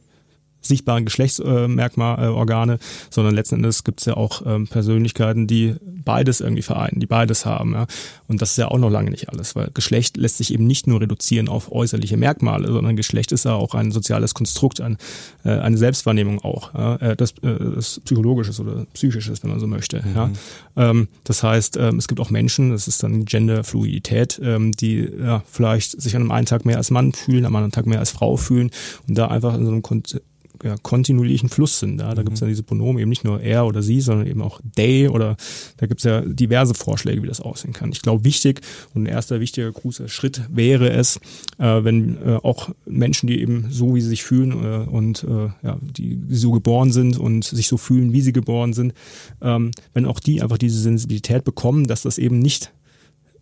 sichtbaren 0.61 1.05
Geschlechtsmerkmalorgane, 1.05 2.79
sondern 3.09 3.35
letzten 3.35 3.55
Endes 3.55 3.83
gibt 3.83 3.99
es 3.99 4.05
ja 4.05 4.15
auch 4.15 4.43
ähm, 4.45 4.67
Persönlichkeiten, 4.67 5.47
die 5.47 5.75
beides 6.03 6.41
irgendwie 6.41 6.61
vereinen, 6.61 6.99
die 6.99 7.05
beides 7.05 7.45
haben. 7.45 7.73
Ja? 7.73 7.87
Und 8.27 8.41
das 8.41 8.51
ist 8.51 8.57
ja 8.57 8.67
auch 8.67 8.77
noch 8.77 8.89
lange 8.89 9.11
nicht 9.11 9.29
alles, 9.29 9.55
weil 9.55 9.69
Geschlecht 9.73 10.17
lässt 10.17 10.37
sich 10.37 10.53
eben 10.53 10.65
nicht 10.65 10.87
nur 10.87 11.01
reduzieren 11.01 11.49
auf 11.49 11.71
äußerliche 11.71 12.17
Merkmale, 12.17 12.71
sondern 12.71 12.95
Geschlecht 12.95 13.31
ist 13.31 13.45
ja 13.45 13.53
auch 13.53 13.73
ein 13.75 13.91
soziales 13.91 14.33
Konstrukt, 14.33 14.81
ein, 14.81 14.97
äh, 15.43 15.49
eine 15.49 15.77
Selbstwahrnehmung 15.77 16.39
auch, 16.39 16.73
ja? 16.73 16.95
äh, 16.97 17.15
das, 17.15 17.31
äh, 17.41 17.57
das 17.75 18.01
Psychologisches 18.05 18.59
oder 18.59 18.85
Psychisches, 18.93 19.43
wenn 19.43 19.51
man 19.51 19.59
so 19.59 19.67
möchte. 19.67 20.01
Mhm. 20.05 20.15
Ja? 20.15 20.29
Ähm, 20.77 21.07
das 21.23 21.43
heißt, 21.43 21.77
ähm, 21.77 21.97
es 21.97 22.07
gibt 22.07 22.19
auch 22.19 22.29
Menschen, 22.29 22.71
das 22.71 22.87
ist 22.87 23.03
dann 23.03 23.25
Genderfluidität, 23.25 24.39
ähm, 24.43 24.71
die 24.71 25.09
ja, 25.19 25.43
vielleicht 25.49 26.01
sich 26.01 26.15
an 26.15 26.21
einem 26.21 26.31
einen 26.31 26.45
Tag 26.45 26.65
mehr 26.65 26.77
als 26.77 26.91
Mann 26.91 27.13
fühlen, 27.13 27.45
am 27.45 27.55
anderen 27.55 27.71
Tag 27.71 27.85
mehr 27.85 27.99
als 27.99 28.11
Frau 28.11 28.37
fühlen 28.37 28.71
und 29.07 29.17
da 29.17 29.27
einfach 29.27 29.55
in 29.55 29.65
so 29.65 29.71
einem 29.71 29.81
ja, 30.63 30.75
kontinuierlichen 30.81 31.49
Fluss 31.49 31.79
sind. 31.79 31.99
Ja? 31.99 32.13
Da 32.13 32.21
mhm. 32.21 32.25
gibt 32.25 32.35
es 32.35 32.41
ja 32.41 32.47
diese 32.47 32.63
Pronomen, 32.63 32.99
eben 32.99 33.09
nicht 33.09 33.23
nur 33.23 33.41
er 33.41 33.65
oder 33.65 33.81
sie, 33.81 34.01
sondern 34.01 34.27
eben 34.27 34.41
auch 34.41 34.59
they 34.75 35.07
oder 35.07 35.35
da 35.77 35.87
gibt 35.87 36.01
es 36.01 36.05
ja 36.05 36.21
diverse 36.21 36.73
Vorschläge, 36.73 37.21
wie 37.23 37.27
das 37.27 37.41
aussehen 37.41 37.73
kann. 37.73 37.91
Ich 37.91 38.01
glaube, 38.01 38.23
wichtig 38.23 38.61
und 38.93 39.03
ein 39.03 39.07
erster 39.07 39.39
wichtiger 39.39 39.71
großer 39.71 40.07
Schritt 40.07 40.41
wäre 40.49 40.89
es, 40.91 41.17
äh, 41.57 41.83
wenn 41.83 42.17
äh, 42.17 42.39
auch 42.43 42.69
Menschen, 42.85 43.27
die 43.27 43.39
eben 43.41 43.67
so, 43.69 43.95
wie 43.95 44.01
sie 44.01 44.09
sich 44.09 44.23
fühlen 44.23 44.51
äh, 44.51 44.89
und 44.89 45.23
äh, 45.23 45.49
ja, 45.63 45.77
die, 45.81 46.15
die 46.15 46.35
so 46.35 46.51
geboren 46.51 46.91
sind 46.91 47.17
und 47.17 47.43
sich 47.43 47.67
so 47.67 47.77
fühlen, 47.77 48.13
wie 48.13 48.21
sie 48.21 48.33
geboren 48.33 48.73
sind, 48.73 48.93
ähm, 49.41 49.71
wenn 49.93 50.05
auch 50.05 50.19
die 50.19 50.41
einfach 50.41 50.57
diese 50.57 50.79
Sensibilität 50.79 51.43
bekommen, 51.43 51.87
dass 51.87 52.01
das 52.03 52.17
eben 52.17 52.39
nicht 52.39 52.71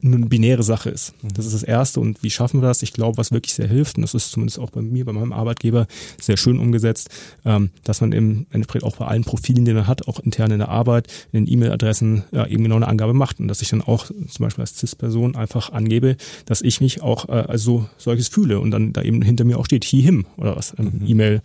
eine 0.01 0.17
binäre 0.17 0.63
Sache 0.63 0.89
ist. 0.89 1.13
Mhm. 1.21 1.33
Das 1.33 1.45
ist 1.45 1.53
das 1.53 1.63
Erste. 1.63 1.99
Und 1.99 2.23
wie 2.23 2.29
schaffen 2.29 2.61
wir 2.61 2.67
das? 2.67 2.83
Ich 2.83 2.93
glaube, 2.93 3.17
was 3.17 3.31
wirklich 3.31 3.53
sehr 3.53 3.67
hilft, 3.67 3.97
und 3.97 4.03
das 4.03 4.13
ist 4.13 4.31
zumindest 4.31 4.59
auch 4.59 4.69
bei 4.69 4.81
mir, 4.81 5.05
bei 5.05 5.11
meinem 5.11 5.33
Arbeitgeber 5.33 5.87
sehr 6.21 6.37
schön 6.37 6.59
umgesetzt, 6.59 7.09
ähm, 7.45 7.71
dass 7.83 8.01
man 8.01 8.11
im 8.11 8.45
Endeffekt 8.51 8.83
auch 8.83 8.95
bei 8.97 9.05
allen 9.05 9.23
Profilen, 9.23 9.65
die 9.65 9.73
man 9.73 9.87
hat, 9.87 10.07
auch 10.07 10.19
intern 10.19 10.51
in 10.51 10.59
der 10.59 10.69
Arbeit, 10.69 11.07
in 11.31 11.45
den 11.45 11.53
E-Mail-Adressen 11.53 12.23
ja, 12.31 12.45
eben 12.47 12.63
genau 12.63 12.77
eine 12.77 12.87
Angabe 12.87 13.13
macht. 13.13 13.39
Und 13.39 13.47
dass 13.47 13.61
ich 13.61 13.69
dann 13.69 13.81
auch 13.81 14.05
zum 14.05 14.43
Beispiel 14.43 14.61
als 14.61 14.77
CIS-Person 14.77 15.35
einfach 15.35 15.71
angebe, 15.71 16.15
dass 16.45 16.61
ich 16.61 16.81
mich 16.81 17.01
auch 17.01 17.27
äh, 17.27 17.33
als 17.33 17.63
so 17.63 17.89
solches 17.97 18.29
fühle 18.29 18.59
und 18.59 18.71
dann 18.71 18.93
da 18.93 19.01
eben 19.01 19.21
hinter 19.21 19.43
mir 19.43 19.59
auch 19.59 19.65
steht, 19.65 19.83
he, 19.83 20.01
him 20.01 20.25
oder 20.37 20.55
was, 20.55 20.71
im 20.71 20.85
mhm. 20.85 21.07
E-Mail 21.07 21.41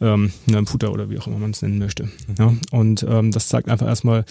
ähm, 0.00 0.32
im 0.46 0.66
Footer 0.66 0.92
oder 0.92 1.10
wie 1.10 1.18
auch 1.18 1.26
immer 1.26 1.38
man 1.38 1.50
es 1.50 1.62
nennen 1.62 1.78
möchte. 1.78 2.04
Mhm. 2.04 2.10
Ja, 2.38 2.54
und 2.70 3.04
ähm, 3.08 3.32
das 3.32 3.48
zeigt 3.48 3.68
einfach 3.68 3.86
erstmal, 3.86 4.24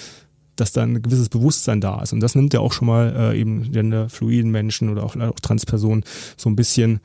dass 0.59 0.71
da 0.71 0.83
ein 0.83 1.01
gewisses 1.01 1.29
Bewusstsein 1.29 1.81
da 1.81 2.01
ist. 2.01 2.13
Und 2.13 2.19
das 2.19 2.35
nimmt 2.35 2.53
ja 2.53 2.59
auch 2.59 2.73
schon 2.73 2.87
mal 2.87 3.13
äh, 3.15 3.39
eben 3.39 3.71
genderfluiden 3.71 4.51
Menschen 4.51 4.89
oder 4.89 5.03
auch, 5.03 5.15
auch 5.15 5.39
Transpersonen 5.39 6.03
so 6.37 6.49
ein 6.49 6.55
bisschen, 6.55 6.99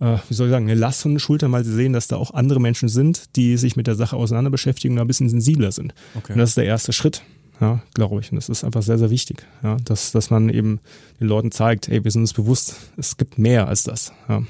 äh, 0.00 0.18
wie 0.28 0.34
soll 0.34 0.48
ich 0.48 0.52
sagen, 0.52 0.66
eine 0.66 0.78
Last 0.78 1.02
von 1.02 1.12
den 1.12 1.20
Schultern, 1.20 1.52
weil 1.52 1.64
sie 1.64 1.74
sehen, 1.74 1.92
dass 1.92 2.08
da 2.08 2.16
auch 2.16 2.32
andere 2.34 2.60
Menschen 2.60 2.88
sind, 2.88 3.36
die 3.36 3.56
sich 3.56 3.76
mit 3.76 3.86
der 3.86 3.94
Sache 3.94 4.16
auseinander 4.16 4.50
beschäftigen 4.50 4.94
und 4.94 5.00
ein 5.00 5.06
bisschen 5.06 5.28
sensibler 5.28 5.72
sind. 5.72 5.94
Okay. 6.16 6.32
Und 6.32 6.38
das 6.38 6.50
ist 6.50 6.56
der 6.56 6.64
erste 6.64 6.92
Schritt. 6.92 7.22
Ja, 7.60 7.80
glaube 7.94 8.20
ich. 8.20 8.30
Und 8.30 8.36
das 8.36 8.50
ist 8.50 8.64
einfach 8.64 8.82
sehr, 8.82 8.98
sehr 8.98 9.08
wichtig, 9.08 9.46
ja, 9.62 9.78
dass, 9.82 10.12
dass 10.12 10.28
man 10.28 10.50
eben 10.50 10.78
den 11.20 11.28
Leuten 11.28 11.50
zeigt, 11.50 11.88
ey, 11.88 12.04
wir 12.04 12.10
sind 12.10 12.20
uns 12.20 12.34
bewusst, 12.34 12.76
es 12.98 13.16
gibt 13.16 13.38
mehr 13.38 13.66
als 13.66 13.82
das. 13.82 14.12
Ja. 14.28 14.42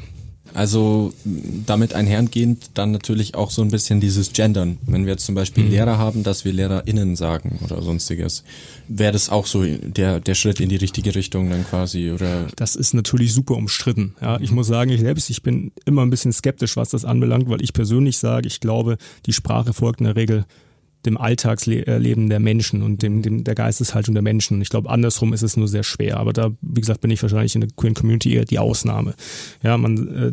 Also 0.54 1.12
damit 1.24 1.94
einhergehend 1.94 2.70
dann 2.74 2.90
natürlich 2.90 3.34
auch 3.34 3.50
so 3.50 3.62
ein 3.62 3.70
bisschen 3.70 4.00
dieses 4.00 4.32
Gendern. 4.32 4.78
Wenn 4.86 5.04
wir 5.04 5.12
jetzt 5.12 5.26
zum 5.26 5.34
Beispiel 5.34 5.64
mhm. 5.64 5.70
Lehrer 5.70 5.98
haben, 5.98 6.22
dass 6.22 6.44
wir 6.44 6.52
LehrerInnen 6.52 7.16
sagen 7.16 7.58
oder 7.64 7.82
sonstiges, 7.82 8.44
wäre 8.88 9.12
das 9.12 9.28
auch 9.28 9.46
so 9.46 9.64
der, 9.64 10.20
der 10.20 10.34
Schritt 10.34 10.60
in 10.60 10.68
die 10.68 10.76
richtige 10.76 11.14
Richtung 11.14 11.50
dann 11.50 11.64
quasi, 11.64 12.10
oder? 12.10 12.46
Das 12.56 12.76
ist 12.76 12.94
natürlich 12.94 13.32
super 13.32 13.54
umstritten. 13.54 14.14
Ja, 14.20 14.40
ich 14.40 14.50
muss 14.50 14.66
sagen, 14.66 14.90
ich 14.90 15.00
selbst, 15.00 15.30
ich 15.30 15.42
bin 15.42 15.72
immer 15.84 16.02
ein 16.02 16.10
bisschen 16.10 16.32
skeptisch, 16.32 16.76
was 16.76 16.90
das 16.90 17.04
anbelangt, 17.04 17.48
weil 17.48 17.62
ich 17.62 17.72
persönlich 17.72 18.18
sage, 18.18 18.46
ich 18.46 18.60
glaube, 18.60 18.96
die 19.26 19.32
Sprache 19.32 19.72
folgt 19.72 20.00
in 20.00 20.06
der 20.06 20.16
Regel 20.16 20.44
dem 21.06 21.16
Alltagsleben 21.16 22.28
der 22.28 22.40
Menschen 22.40 22.82
und 22.82 23.02
dem, 23.02 23.22
dem 23.22 23.44
der 23.44 23.54
Geisteshaltung 23.54 24.14
der 24.14 24.22
Menschen. 24.22 24.60
Ich 24.60 24.68
glaube, 24.68 24.90
andersrum 24.90 25.32
ist 25.32 25.42
es 25.42 25.56
nur 25.56 25.68
sehr 25.68 25.82
schwer. 25.82 26.18
Aber 26.18 26.32
da, 26.32 26.50
wie 26.60 26.80
gesagt, 26.80 27.00
bin 27.00 27.10
ich 27.10 27.22
wahrscheinlich 27.22 27.54
in 27.54 27.62
der 27.62 27.70
Queer 27.74 27.94
Community 27.94 28.34
eher 28.34 28.44
die 28.44 28.58
Ausnahme. 28.58 29.14
Ja, 29.62 29.78
man, 29.78 30.08
äh, 30.08 30.32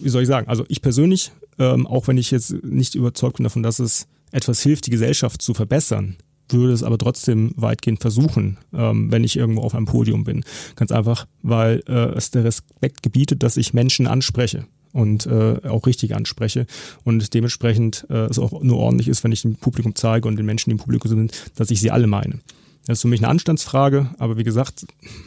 wie 0.00 0.08
soll 0.08 0.22
ich 0.22 0.28
sagen? 0.28 0.48
Also 0.48 0.64
ich 0.68 0.82
persönlich, 0.82 1.32
ähm, 1.58 1.86
auch 1.86 2.08
wenn 2.08 2.18
ich 2.18 2.30
jetzt 2.30 2.52
nicht 2.62 2.94
überzeugt 2.94 3.36
bin 3.36 3.44
davon, 3.44 3.62
dass 3.62 3.78
es 3.78 4.06
etwas 4.30 4.62
hilft, 4.62 4.86
die 4.86 4.90
Gesellschaft 4.90 5.42
zu 5.42 5.54
verbessern, 5.54 6.16
würde 6.48 6.72
es 6.72 6.82
aber 6.82 6.98
trotzdem 6.98 7.52
weitgehend 7.56 8.00
versuchen, 8.00 8.58
ähm, 8.74 9.10
wenn 9.10 9.24
ich 9.24 9.36
irgendwo 9.36 9.62
auf 9.62 9.74
einem 9.74 9.86
Podium 9.86 10.24
bin. 10.24 10.44
Ganz 10.76 10.92
einfach, 10.92 11.26
weil 11.42 11.82
äh, 11.88 12.14
es 12.16 12.30
der 12.30 12.44
Respekt 12.44 13.02
gebietet, 13.02 13.42
dass 13.42 13.56
ich 13.56 13.72
Menschen 13.72 14.06
anspreche 14.06 14.66
und 14.92 15.26
äh, 15.26 15.60
auch 15.68 15.86
richtig 15.86 16.14
anspreche 16.14 16.66
und 17.04 17.34
dementsprechend 17.34 18.06
äh, 18.10 18.24
es 18.24 18.38
auch 18.38 18.62
nur 18.62 18.78
ordentlich 18.78 19.08
ist, 19.08 19.24
wenn 19.24 19.32
ich 19.32 19.42
dem 19.42 19.56
Publikum 19.56 19.94
zeige 19.94 20.28
und 20.28 20.36
den 20.36 20.46
Menschen, 20.46 20.70
die 20.70 20.74
im 20.74 20.78
Publikum 20.78 21.08
sind, 21.08 21.32
dass 21.56 21.70
ich 21.70 21.80
sie 21.80 21.90
alle 21.90 22.06
meine. 22.06 22.40
Das 22.86 22.98
ist 22.98 23.02
für 23.02 23.08
mich 23.08 23.20
eine 23.20 23.28
Anstandsfrage, 23.28 24.10
aber 24.18 24.36
wie 24.36 24.42
gesagt, 24.42 24.86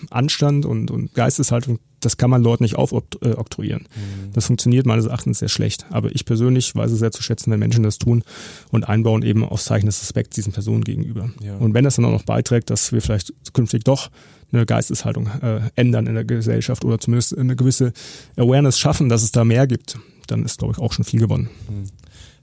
Anstand 0.09 0.65
und, 0.65 0.91
und 0.91 1.13
Geisteshaltung, 1.13 1.79
das 2.01 2.17
kann 2.17 2.29
man 2.29 2.43
Leuten 2.43 2.63
nicht 2.63 2.75
aufoktroyieren. 2.75 3.83
Mhm. 3.83 4.33
Das 4.33 4.47
funktioniert 4.47 4.85
meines 4.85 5.05
Erachtens 5.05 5.39
sehr 5.39 5.47
schlecht. 5.47 5.85
Aber 5.89 6.13
ich 6.13 6.25
persönlich 6.25 6.75
weiß 6.75 6.91
es 6.91 6.99
sehr 6.99 7.11
zu 7.11 7.23
schätzen, 7.23 7.51
wenn 7.51 7.59
Menschen 7.59 7.83
das 7.83 7.97
tun 7.97 8.23
und 8.71 8.87
einbauen 8.87 9.23
eben 9.23 9.45
aus 9.45 9.63
Zeichen 9.63 9.85
des 9.85 10.01
Respekts 10.01 10.35
diesen 10.35 10.51
Personen 10.51 10.83
gegenüber. 10.83 11.29
Ja. 11.41 11.55
Und 11.55 11.73
wenn 11.73 11.85
das 11.85 11.95
dann 11.95 12.05
auch 12.05 12.11
noch 12.11 12.23
beiträgt, 12.23 12.69
dass 12.69 12.91
wir 12.91 13.01
vielleicht 13.01 13.33
zukünftig 13.43 13.85
doch 13.85 14.11
eine 14.51 14.65
Geisteshaltung 14.65 15.27
äh, 15.41 15.61
ändern 15.75 16.07
in 16.07 16.15
der 16.15 16.25
Gesellschaft 16.25 16.85
oder 16.85 16.99
zumindest 16.99 17.37
eine 17.37 17.55
gewisse 17.55 17.93
Awareness 18.37 18.79
schaffen, 18.79 19.09
dass 19.09 19.23
es 19.23 19.31
da 19.31 19.43
mehr 19.43 19.67
gibt, 19.67 19.97
dann 20.27 20.43
ist, 20.43 20.59
glaube 20.59 20.73
ich, 20.75 20.79
auch 20.79 20.93
schon 20.93 21.05
viel 21.05 21.19
gewonnen. 21.19 21.49
Mhm. 21.69 21.85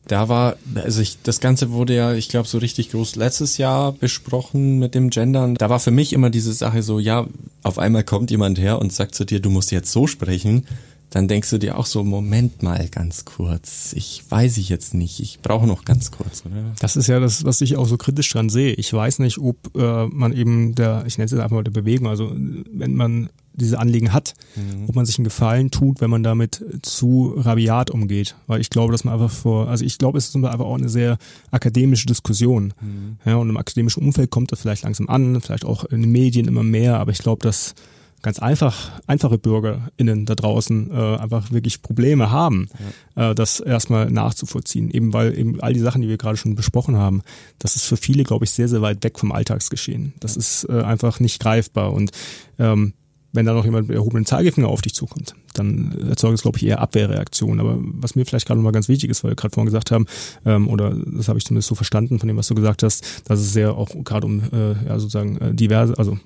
Da 0.08 0.28
war, 0.28 0.56
also 0.74 1.00
ich, 1.00 1.18
das 1.22 1.38
Ganze 1.38 1.70
wurde 1.70 1.94
ja, 1.94 2.12
ich 2.12 2.28
glaube, 2.28 2.48
so 2.48 2.58
richtig 2.58 2.90
groß 2.90 3.14
letztes 3.14 3.56
Jahr 3.56 3.92
besprochen 3.92 4.80
mit 4.80 4.96
dem 4.96 5.10
Gendern. 5.10 5.54
Da 5.54 5.70
war 5.70 5.78
für 5.78 5.92
mich 5.92 6.12
immer 6.12 6.28
diese 6.28 6.52
Sache 6.52 6.82
so, 6.82 6.98
ja, 6.98 7.28
auf 7.62 7.78
einmal 7.78 8.02
kommt 8.02 8.32
jemand 8.32 8.58
her 8.58 8.80
und 8.80 8.92
sagt 8.92 9.14
zu 9.14 9.24
dir, 9.24 9.38
du 9.38 9.48
musst 9.48 9.70
jetzt 9.70 9.92
so 9.92 10.08
sprechen 10.08 10.66
dann 11.12 11.28
denkst 11.28 11.50
du 11.50 11.58
dir 11.58 11.78
auch 11.78 11.84
so, 11.84 12.02
Moment 12.02 12.62
mal 12.62 12.88
ganz 12.88 13.26
kurz, 13.26 13.92
ich 13.94 14.24
weiß 14.30 14.56
ich 14.56 14.70
jetzt 14.70 14.94
nicht, 14.94 15.20
ich 15.20 15.40
brauche 15.42 15.66
noch 15.66 15.84
ganz 15.84 16.10
kurz, 16.10 16.42
oder? 16.46 16.72
Das 16.80 16.96
ist 16.96 17.06
ja 17.06 17.20
das, 17.20 17.44
was 17.44 17.60
ich 17.60 17.76
auch 17.76 17.84
so 17.84 17.98
kritisch 17.98 18.30
dran 18.30 18.48
sehe. 18.48 18.72
Ich 18.72 18.90
weiß 18.90 19.18
nicht, 19.18 19.36
ob 19.36 19.76
äh, 19.76 20.06
man 20.06 20.32
eben 20.32 20.74
der, 20.74 21.04
ich 21.06 21.18
nenne 21.18 21.26
es 21.26 21.32
jetzt 21.32 21.40
einfach 21.40 21.56
mal 21.56 21.64
der 21.64 21.70
Bewegung, 21.70 22.08
also 22.08 22.32
wenn 22.34 22.94
man 22.94 23.28
diese 23.52 23.78
Anliegen 23.78 24.14
hat, 24.14 24.32
mhm. 24.56 24.88
ob 24.88 24.94
man 24.94 25.04
sich 25.04 25.18
einen 25.18 25.24
Gefallen 25.24 25.70
tut, 25.70 26.00
wenn 26.00 26.08
man 26.08 26.22
damit 26.22 26.64
zu 26.80 27.34
rabiat 27.36 27.90
umgeht. 27.90 28.34
Weil 28.46 28.62
ich 28.62 28.70
glaube, 28.70 28.92
dass 28.92 29.04
man 29.04 29.12
einfach 29.12 29.30
vor, 29.30 29.68
also 29.68 29.84
ich 29.84 29.98
glaube, 29.98 30.16
es 30.16 30.28
ist 30.28 30.36
einfach 30.36 30.60
auch 30.60 30.78
eine 30.78 30.88
sehr 30.88 31.18
akademische 31.50 32.06
Diskussion. 32.06 32.72
Mhm. 32.80 33.18
Ja, 33.26 33.36
und 33.36 33.50
im 33.50 33.58
akademischen 33.58 34.02
Umfeld 34.02 34.30
kommt 34.30 34.50
das 34.50 34.62
vielleicht 34.62 34.84
langsam 34.84 35.10
an, 35.10 35.42
vielleicht 35.42 35.66
auch 35.66 35.84
in 35.84 36.00
den 36.00 36.10
Medien 36.10 36.48
immer 36.48 36.62
mehr, 36.62 36.98
aber 36.98 37.10
ich 37.10 37.18
glaube, 37.18 37.42
dass 37.42 37.74
ganz 38.22 38.38
einfach, 38.38 39.00
einfache 39.06 39.36
BürgerInnen 39.36 40.26
da 40.26 40.34
draußen 40.34 40.90
äh, 40.90 41.16
einfach 41.16 41.50
wirklich 41.50 41.82
Probleme 41.82 42.30
haben, 42.30 42.68
ja. 43.16 43.30
äh, 43.30 43.34
das 43.34 43.60
erstmal 43.60 44.10
nachzuvollziehen. 44.10 44.90
Eben 44.90 45.12
weil 45.12 45.36
eben 45.36 45.60
all 45.60 45.72
die 45.72 45.80
Sachen, 45.80 46.02
die 46.02 46.08
wir 46.08 46.18
gerade 46.18 46.36
schon 46.36 46.54
besprochen 46.54 46.96
haben, 46.96 47.22
das 47.58 47.76
ist 47.76 47.84
für 47.84 47.96
viele, 47.96 48.22
glaube 48.22 48.44
ich, 48.44 48.52
sehr, 48.52 48.68
sehr 48.68 48.80
weit 48.80 49.02
weg 49.04 49.18
vom 49.18 49.32
Alltagsgeschehen. 49.32 50.14
Das 50.20 50.36
ja. 50.36 50.38
ist 50.38 50.68
äh, 50.68 50.82
einfach 50.82 51.20
nicht 51.20 51.40
greifbar. 51.40 51.92
Und 51.92 52.12
ähm, 52.58 52.94
wenn 53.32 53.46
da 53.46 53.54
noch 53.54 53.64
jemand 53.64 53.88
mit 53.88 53.96
erhobenen 53.96 54.26
Zeigefinger 54.26 54.68
auf 54.68 54.82
dich 54.82 54.94
zukommt, 54.94 55.34
dann 55.54 55.96
erzeugt 56.08 56.34
es, 56.34 56.42
glaube 56.42 56.58
ich, 56.58 56.66
eher 56.66 56.80
Abwehrreaktionen. 56.80 57.60
Aber 57.60 57.78
was 57.80 58.14
mir 58.14 58.26
vielleicht 58.26 58.46
gerade 58.46 58.58
nochmal 58.58 58.72
ganz 58.72 58.88
wichtig 58.88 59.10
ist, 59.10 59.24
weil 59.24 59.32
wir 59.32 59.36
gerade 59.36 59.54
vorhin 59.54 59.66
gesagt 59.66 59.90
haben, 59.90 60.06
ähm, 60.44 60.68
oder 60.68 60.94
das 60.94 61.28
habe 61.28 61.38
ich 61.38 61.44
zumindest 61.44 61.68
so 61.68 61.74
verstanden 61.74 62.18
von 62.18 62.28
dem, 62.28 62.36
was 62.36 62.48
du 62.48 62.54
gesagt 62.54 62.82
hast, 62.82 63.22
dass 63.28 63.40
es 63.40 63.52
sehr 63.52 63.74
auch 63.74 63.88
gerade 64.04 64.26
um 64.26 64.42
äh, 64.52 64.86
ja, 64.86 64.98
sozusagen 64.98 65.38
äh, 65.38 65.54
diverse, 65.54 65.96
also 65.98 66.18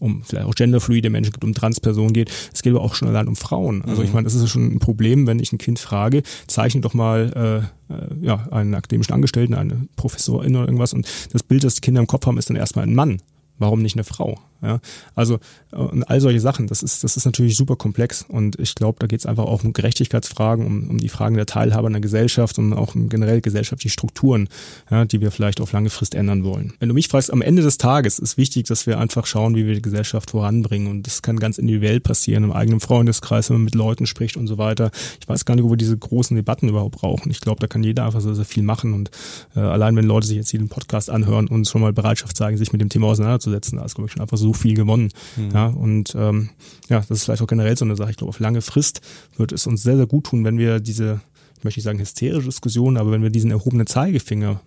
um 0.00 0.22
vielleicht 0.22 0.46
auch 0.46 0.54
genderfluide 0.54 1.10
Menschen 1.10 1.32
geht, 1.32 1.44
um 1.44 1.54
Transpersonen 1.54 2.12
geht. 2.12 2.30
Es 2.52 2.62
geht 2.62 2.72
aber 2.74 2.82
auch 2.82 2.94
schon 2.94 3.08
allein 3.08 3.28
um 3.28 3.36
Frauen. 3.36 3.82
Also 3.82 4.02
ich 4.02 4.08
mhm. 4.08 4.14
meine, 4.14 4.24
das 4.24 4.34
ist 4.34 4.48
schon 4.48 4.74
ein 4.74 4.78
Problem, 4.78 5.26
wenn 5.26 5.38
ich 5.38 5.52
ein 5.52 5.58
Kind 5.58 5.78
frage, 5.78 6.22
zeichne 6.46 6.80
doch 6.80 6.94
mal 6.94 7.70
äh, 7.88 7.94
äh, 7.94 8.26
ja, 8.26 8.46
einen 8.50 8.74
akademischen 8.74 9.12
Angestellten, 9.12 9.54
eine 9.54 9.86
Professorin 9.96 10.56
oder 10.56 10.66
irgendwas 10.66 10.92
und 10.92 11.06
das 11.32 11.42
Bild, 11.42 11.64
das 11.64 11.74
die 11.74 11.80
Kinder 11.80 12.00
im 12.00 12.06
Kopf 12.06 12.26
haben, 12.26 12.38
ist 12.38 12.50
dann 12.50 12.56
erstmal 12.56 12.86
ein 12.86 12.94
Mann. 12.94 13.20
Warum 13.58 13.82
nicht 13.82 13.96
eine 13.96 14.04
Frau? 14.04 14.38
Ja, 14.64 14.80
also 15.14 15.38
und 15.72 16.04
all 16.04 16.20
solche 16.20 16.40
Sachen, 16.40 16.68
das 16.68 16.82
ist, 16.82 17.04
das 17.04 17.16
ist 17.16 17.24
natürlich 17.24 17.56
super 17.56 17.76
komplex 17.76 18.24
und 18.26 18.58
ich 18.58 18.74
glaube, 18.74 18.96
da 18.98 19.06
geht 19.06 19.20
es 19.20 19.26
einfach 19.26 19.44
auch 19.44 19.62
um 19.62 19.72
Gerechtigkeitsfragen, 19.72 20.64
um, 20.64 20.88
um 20.88 20.98
die 20.98 21.08
Fragen 21.08 21.36
der 21.36 21.46
Teilhabe 21.46 21.88
in 21.88 21.92
der 21.92 22.00
Gesellschaft 22.00 22.58
und 22.58 22.72
auch 22.72 22.94
generell 22.94 23.40
gesellschaftliche 23.40 23.92
Strukturen, 23.92 24.48
ja, 24.90 25.04
die 25.04 25.20
wir 25.20 25.30
vielleicht 25.30 25.60
auf 25.60 25.72
lange 25.72 25.90
Frist 25.90 26.14
ändern 26.14 26.44
wollen. 26.44 26.72
Wenn 26.78 26.88
du 26.88 26.94
mich 26.94 27.08
fragst, 27.08 27.32
am 27.32 27.42
Ende 27.42 27.62
des 27.62 27.76
Tages 27.76 28.18
ist 28.18 28.38
wichtig, 28.38 28.66
dass 28.66 28.86
wir 28.86 28.98
einfach 28.98 29.26
schauen, 29.26 29.54
wie 29.56 29.66
wir 29.66 29.74
die 29.74 29.82
Gesellschaft 29.82 30.30
voranbringen 30.30 30.88
und 30.88 31.06
das 31.06 31.20
kann 31.20 31.38
ganz 31.38 31.58
individuell 31.58 32.00
passieren, 32.00 32.44
im 32.44 32.52
eigenen 32.52 32.80
Freundeskreis, 32.80 33.50
wenn 33.50 33.56
man 33.56 33.64
mit 33.64 33.74
Leuten 33.74 34.06
spricht 34.06 34.36
und 34.36 34.46
so 34.46 34.56
weiter. 34.56 34.90
Ich 35.20 35.28
weiß 35.28 35.44
gar 35.44 35.56
nicht, 35.56 35.64
wo 35.64 35.70
wir 35.70 35.76
diese 35.76 35.98
großen 35.98 36.36
Debatten 36.36 36.68
überhaupt 36.68 36.96
brauchen. 36.96 37.30
Ich 37.30 37.40
glaube, 37.40 37.60
da 37.60 37.66
kann 37.66 37.82
jeder 37.82 38.06
einfach 38.06 38.20
sehr, 38.20 38.34
sehr 38.34 38.46
viel 38.46 38.62
machen 38.62 38.94
und 38.94 39.10
äh, 39.54 39.60
allein 39.60 39.96
wenn 39.96 40.06
Leute 40.06 40.26
sich 40.26 40.36
jetzt 40.36 40.50
hier 40.50 40.60
den 40.60 40.68
Podcast 40.68 41.10
anhören 41.10 41.48
und 41.48 41.68
schon 41.68 41.80
mal 41.80 41.92
Bereitschaft 41.92 42.36
zeigen, 42.36 42.56
sich 42.56 42.72
mit 42.72 42.80
dem 42.80 42.88
Thema 42.88 43.08
auseinanderzusetzen, 43.08 43.78
da 43.78 43.84
ist, 43.84 43.96
glaube 43.96 44.06
ich, 44.06 44.12
schon 44.12 44.22
einfach 44.22 44.38
so 44.38 44.53
viel 44.56 44.74
gewonnen. 44.74 45.10
Mhm. 45.36 45.50
Ja, 45.52 45.66
und 45.66 46.14
ähm, 46.16 46.50
ja, 46.88 47.00
das 47.00 47.10
ist 47.10 47.24
vielleicht 47.24 47.42
auch 47.42 47.46
generell 47.46 47.76
so 47.76 47.84
eine 47.84 47.96
Sache. 47.96 48.10
Ich 48.10 48.16
glaube, 48.16 48.30
auf 48.30 48.40
lange 48.40 48.62
Frist 48.62 49.00
wird 49.36 49.52
es 49.52 49.66
uns 49.66 49.82
sehr, 49.82 49.96
sehr 49.96 50.06
gut 50.06 50.26
tun, 50.26 50.44
wenn 50.44 50.58
wir 50.58 50.80
diese, 50.80 51.20
ich 51.58 51.64
möchte 51.64 51.78
nicht 51.78 51.84
sagen 51.84 51.98
hysterische 51.98 52.48
Diskussion, 52.48 52.96
aber 52.96 53.10
wenn 53.12 53.22
wir 53.22 53.30
diesen 53.30 53.50
erhobenen 53.50 53.86
Zeigefinger 53.86 54.60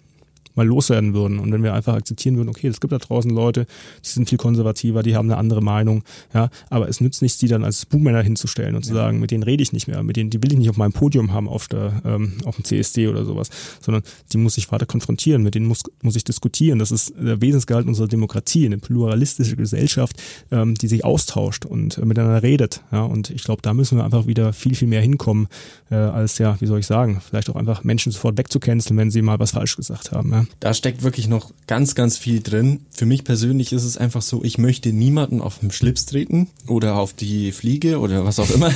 mal 0.57 0.67
loswerden 0.67 1.13
würden 1.13 1.39
und 1.39 1.51
wenn 1.51 1.63
wir 1.63 1.73
einfach 1.73 1.93
akzeptieren 1.93 2.37
würden, 2.37 2.49
okay, 2.49 2.67
es 2.67 2.81
gibt 2.81 2.91
da 2.91 2.97
draußen 2.97 3.31
Leute, 3.31 3.65
die 4.03 4.09
sind 4.09 4.27
viel 4.27 4.37
konservativer, 4.37 5.03
die 5.03 5.15
haben 5.15 5.29
eine 5.29 5.37
andere 5.37 5.61
Meinung, 5.61 6.03
ja, 6.33 6.49
aber 6.69 6.89
es 6.89 6.99
nützt 6.99 7.21
nichts, 7.21 7.37
die 7.37 7.47
dann 7.47 7.63
als 7.63 7.85
Buhmänner 7.85 8.21
hinzustellen 8.21 8.75
und 8.75 8.83
zu 8.83 8.93
sagen, 8.93 9.19
mit 9.19 9.31
denen 9.31 9.43
rede 9.43 9.63
ich 9.63 9.71
nicht 9.71 9.87
mehr, 9.87 10.03
mit 10.03 10.17
denen, 10.17 10.29
die 10.29 10.41
will 10.41 10.51
ich 10.51 10.57
nicht 10.57 10.69
auf 10.69 10.77
meinem 10.77 10.93
Podium 10.93 11.31
haben 11.31 11.47
auf 11.47 11.67
der, 11.67 12.01
ähm, 12.03 12.33
auf 12.45 12.55
dem 12.55 12.65
CSD 12.65 13.07
oder 13.07 13.23
sowas, 13.25 13.49
sondern 13.81 14.03
die 14.33 14.37
muss 14.37 14.57
ich 14.57 14.71
weiter 14.71 14.85
konfrontieren, 14.85 15.43
mit 15.43 15.55
denen 15.55 15.67
muss, 15.67 15.83
muss 16.01 16.15
ich 16.15 16.23
diskutieren. 16.23 16.79
Das 16.79 16.91
ist 16.91 17.13
der 17.17 17.41
Wesensgehalt 17.41 17.87
unserer 17.87 18.07
Demokratie, 18.07 18.65
eine 18.65 18.77
pluralistische 18.77 19.55
Gesellschaft, 19.55 20.21
ähm, 20.51 20.75
die 20.75 20.87
sich 20.87 21.05
austauscht 21.05 21.65
und 21.65 21.97
äh, 21.97 22.05
miteinander 22.05 22.41
redet, 22.41 22.81
ja, 22.91 23.03
und 23.03 23.29
ich 23.29 23.43
glaube, 23.43 23.61
da 23.61 23.73
müssen 23.73 23.97
wir 23.97 24.05
einfach 24.05 24.27
wieder 24.27 24.53
viel, 24.53 24.75
viel 24.75 24.87
mehr 24.87 25.01
hinkommen, 25.01 25.47
äh, 25.91 25.95
als 25.95 26.39
ja, 26.39 26.59
wie 26.59 26.65
soll 26.65 26.79
ich 26.79 26.87
sagen, 26.87 27.21
vielleicht 27.21 27.49
auch 27.49 27.55
einfach 27.55 27.83
Menschen 27.83 28.11
sofort 28.11 28.37
wegzucanceln, 28.37 28.97
wenn 28.97 29.11
sie 29.11 29.21
mal 29.21 29.39
was 29.39 29.51
falsch 29.51 29.75
gesagt 29.75 30.11
haben, 30.11 30.31
ja. 30.31 30.46
Da 30.59 30.73
steckt 30.73 31.03
wirklich 31.03 31.27
noch 31.27 31.51
ganz, 31.67 31.95
ganz 31.95 32.17
viel 32.17 32.41
drin. 32.41 32.81
Für 32.89 33.05
mich 33.05 33.23
persönlich 33.23 33.73
ist 33.73 33.83
es 33.83 33.97
einfach 33.97 34.21
so, 34.21 34.43
ich 34.43 34.57
möchte 34.57 34.91
niemanden 34.91 35.41
auf 35.41 35.59
den 35.59 35.71
Schlips 35.71 36.05
treten 36.05 36.47
oder 36.67 36.95
auf 36.97 37.13
die 37.13 37.51
Fliege 37.51 37.99
oder 37.99 38.25
was 38.25 38.39
auch 38.39 38.49
immer. 38.49 38.71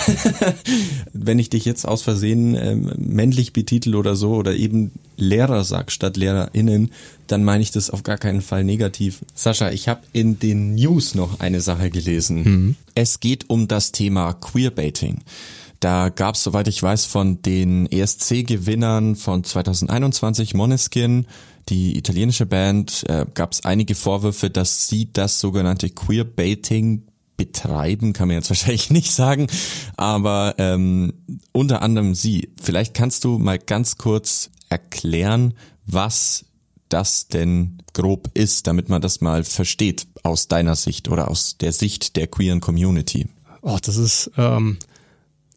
Wenn 1.14 1.40
ich 1.40 1.50
dich 1.50 1.66
jetzt 1.66 1.88
aus 1.88 2.02
Versehen 2.02 2.56
ähm, 2.56 2.92
männlich 2.98 3.54
betitel 3.54 3.96
oder 3.96 4.16
so 4.16 4.36
oder 4.36 4.56
eben 4.56 4.92
Lehrer 5.18 5.64
sag 5.64 5.92
statt 5.92 6.18
LehrerInnen, 6.18 6.92
dann 7.28 7.44
meine 7.44 7.64
ich 7.64 7.72
das 7.72 7.90
auf 7.90 8.04
gar 8.04 8.18
keinen 8.18 8.42
Fall 8.42 8.64
negativ. 8.64 9.20
Sascha, 9.34 9.72
ich 9.72 9.88
habe 9.88 10.02
in 10.14 10.40
den 10.40 10.76
News 10.76 11.16
noch 11.16 11.40
eine 11.40 11.62
Sache 11.62 11.90
gelesen. 11.90 12.44
Mhm. 12.44 12.76
Es 12.96 13.20
geht 13.20 13.50
um 13.50 13.68
das 13.68 13.92
Thema 13.92 14.34
Queerbaiting. 14.34 15.22
Da 15.82 16.10
gab 16.10 16.36
es, 16.36 16.44
soweit 16.44 16.68
ich 16.68 16.82
weiß, 16.82 17.06
von 17.06 17.42
den 17.42 17.92
ESC-Gewinnern 17.92 19.16
von 19.16 19.44
2021, 19.44 20.54
Moneskin, 20.54 21.26
die 21.70 21.98
italienische 21.98 22.46
Band, 22.46 23.04
äh, 23.08 23.26
gab 23.34 23.54
es 23.54 23.66
einige 23.66 23.96
Vorwürfe, 23.96 24.50
dass 24.50 24.88
sie 24.88 25.12
das 25.12 25.40
sogenannte 25.40 25.90
Queerbaiting 25.90 27.08
betreiben, 27.38 28.14
kann 28.14 28.28
man 28.28 28.38
jetzt 28.38 28.50
wahrscheinlich 28.52 28.90
nicht 28.90 29.12
sagen, 29.12 29.48
aber 29.98 30.56
ähm, 30.58 31.14
unter 31.52 31.82
anderem 31.82 32.16
sie. 32.16 32.50
Vielleicht 32.62 32.94
kannst 32.94 33.24
du 33.24 33.38
mal 33.40 33.60
ganz 33.60 33.98
kurz 33.98 34.52
erklären, 34.70 35.54
was 35.86 36.46
das 36.90 37.28
denn 37.28 37.78
grob 37.94 38.30
ist, 38.34 38.68
damit 38.68 38.90
man 38.90 39.02
das 39.02 39.22
mal 39.22 39.44
versteht 39.44 40.08
aus 40.24 40.48
deiner 40.48 40.76
Sicht 40.76 41.10
oder 41.10 41.30
aus 41.30 41.58
der 41.58 41.72
Sicht 41.72 42.16
der 42.16 42.28
queeren 42.28 42.62
Community. 42.62 43.28
Oh, 43.62 43.78
das 43.82 43.98
ist 43.98 44.32
ähm, 44.38 44.78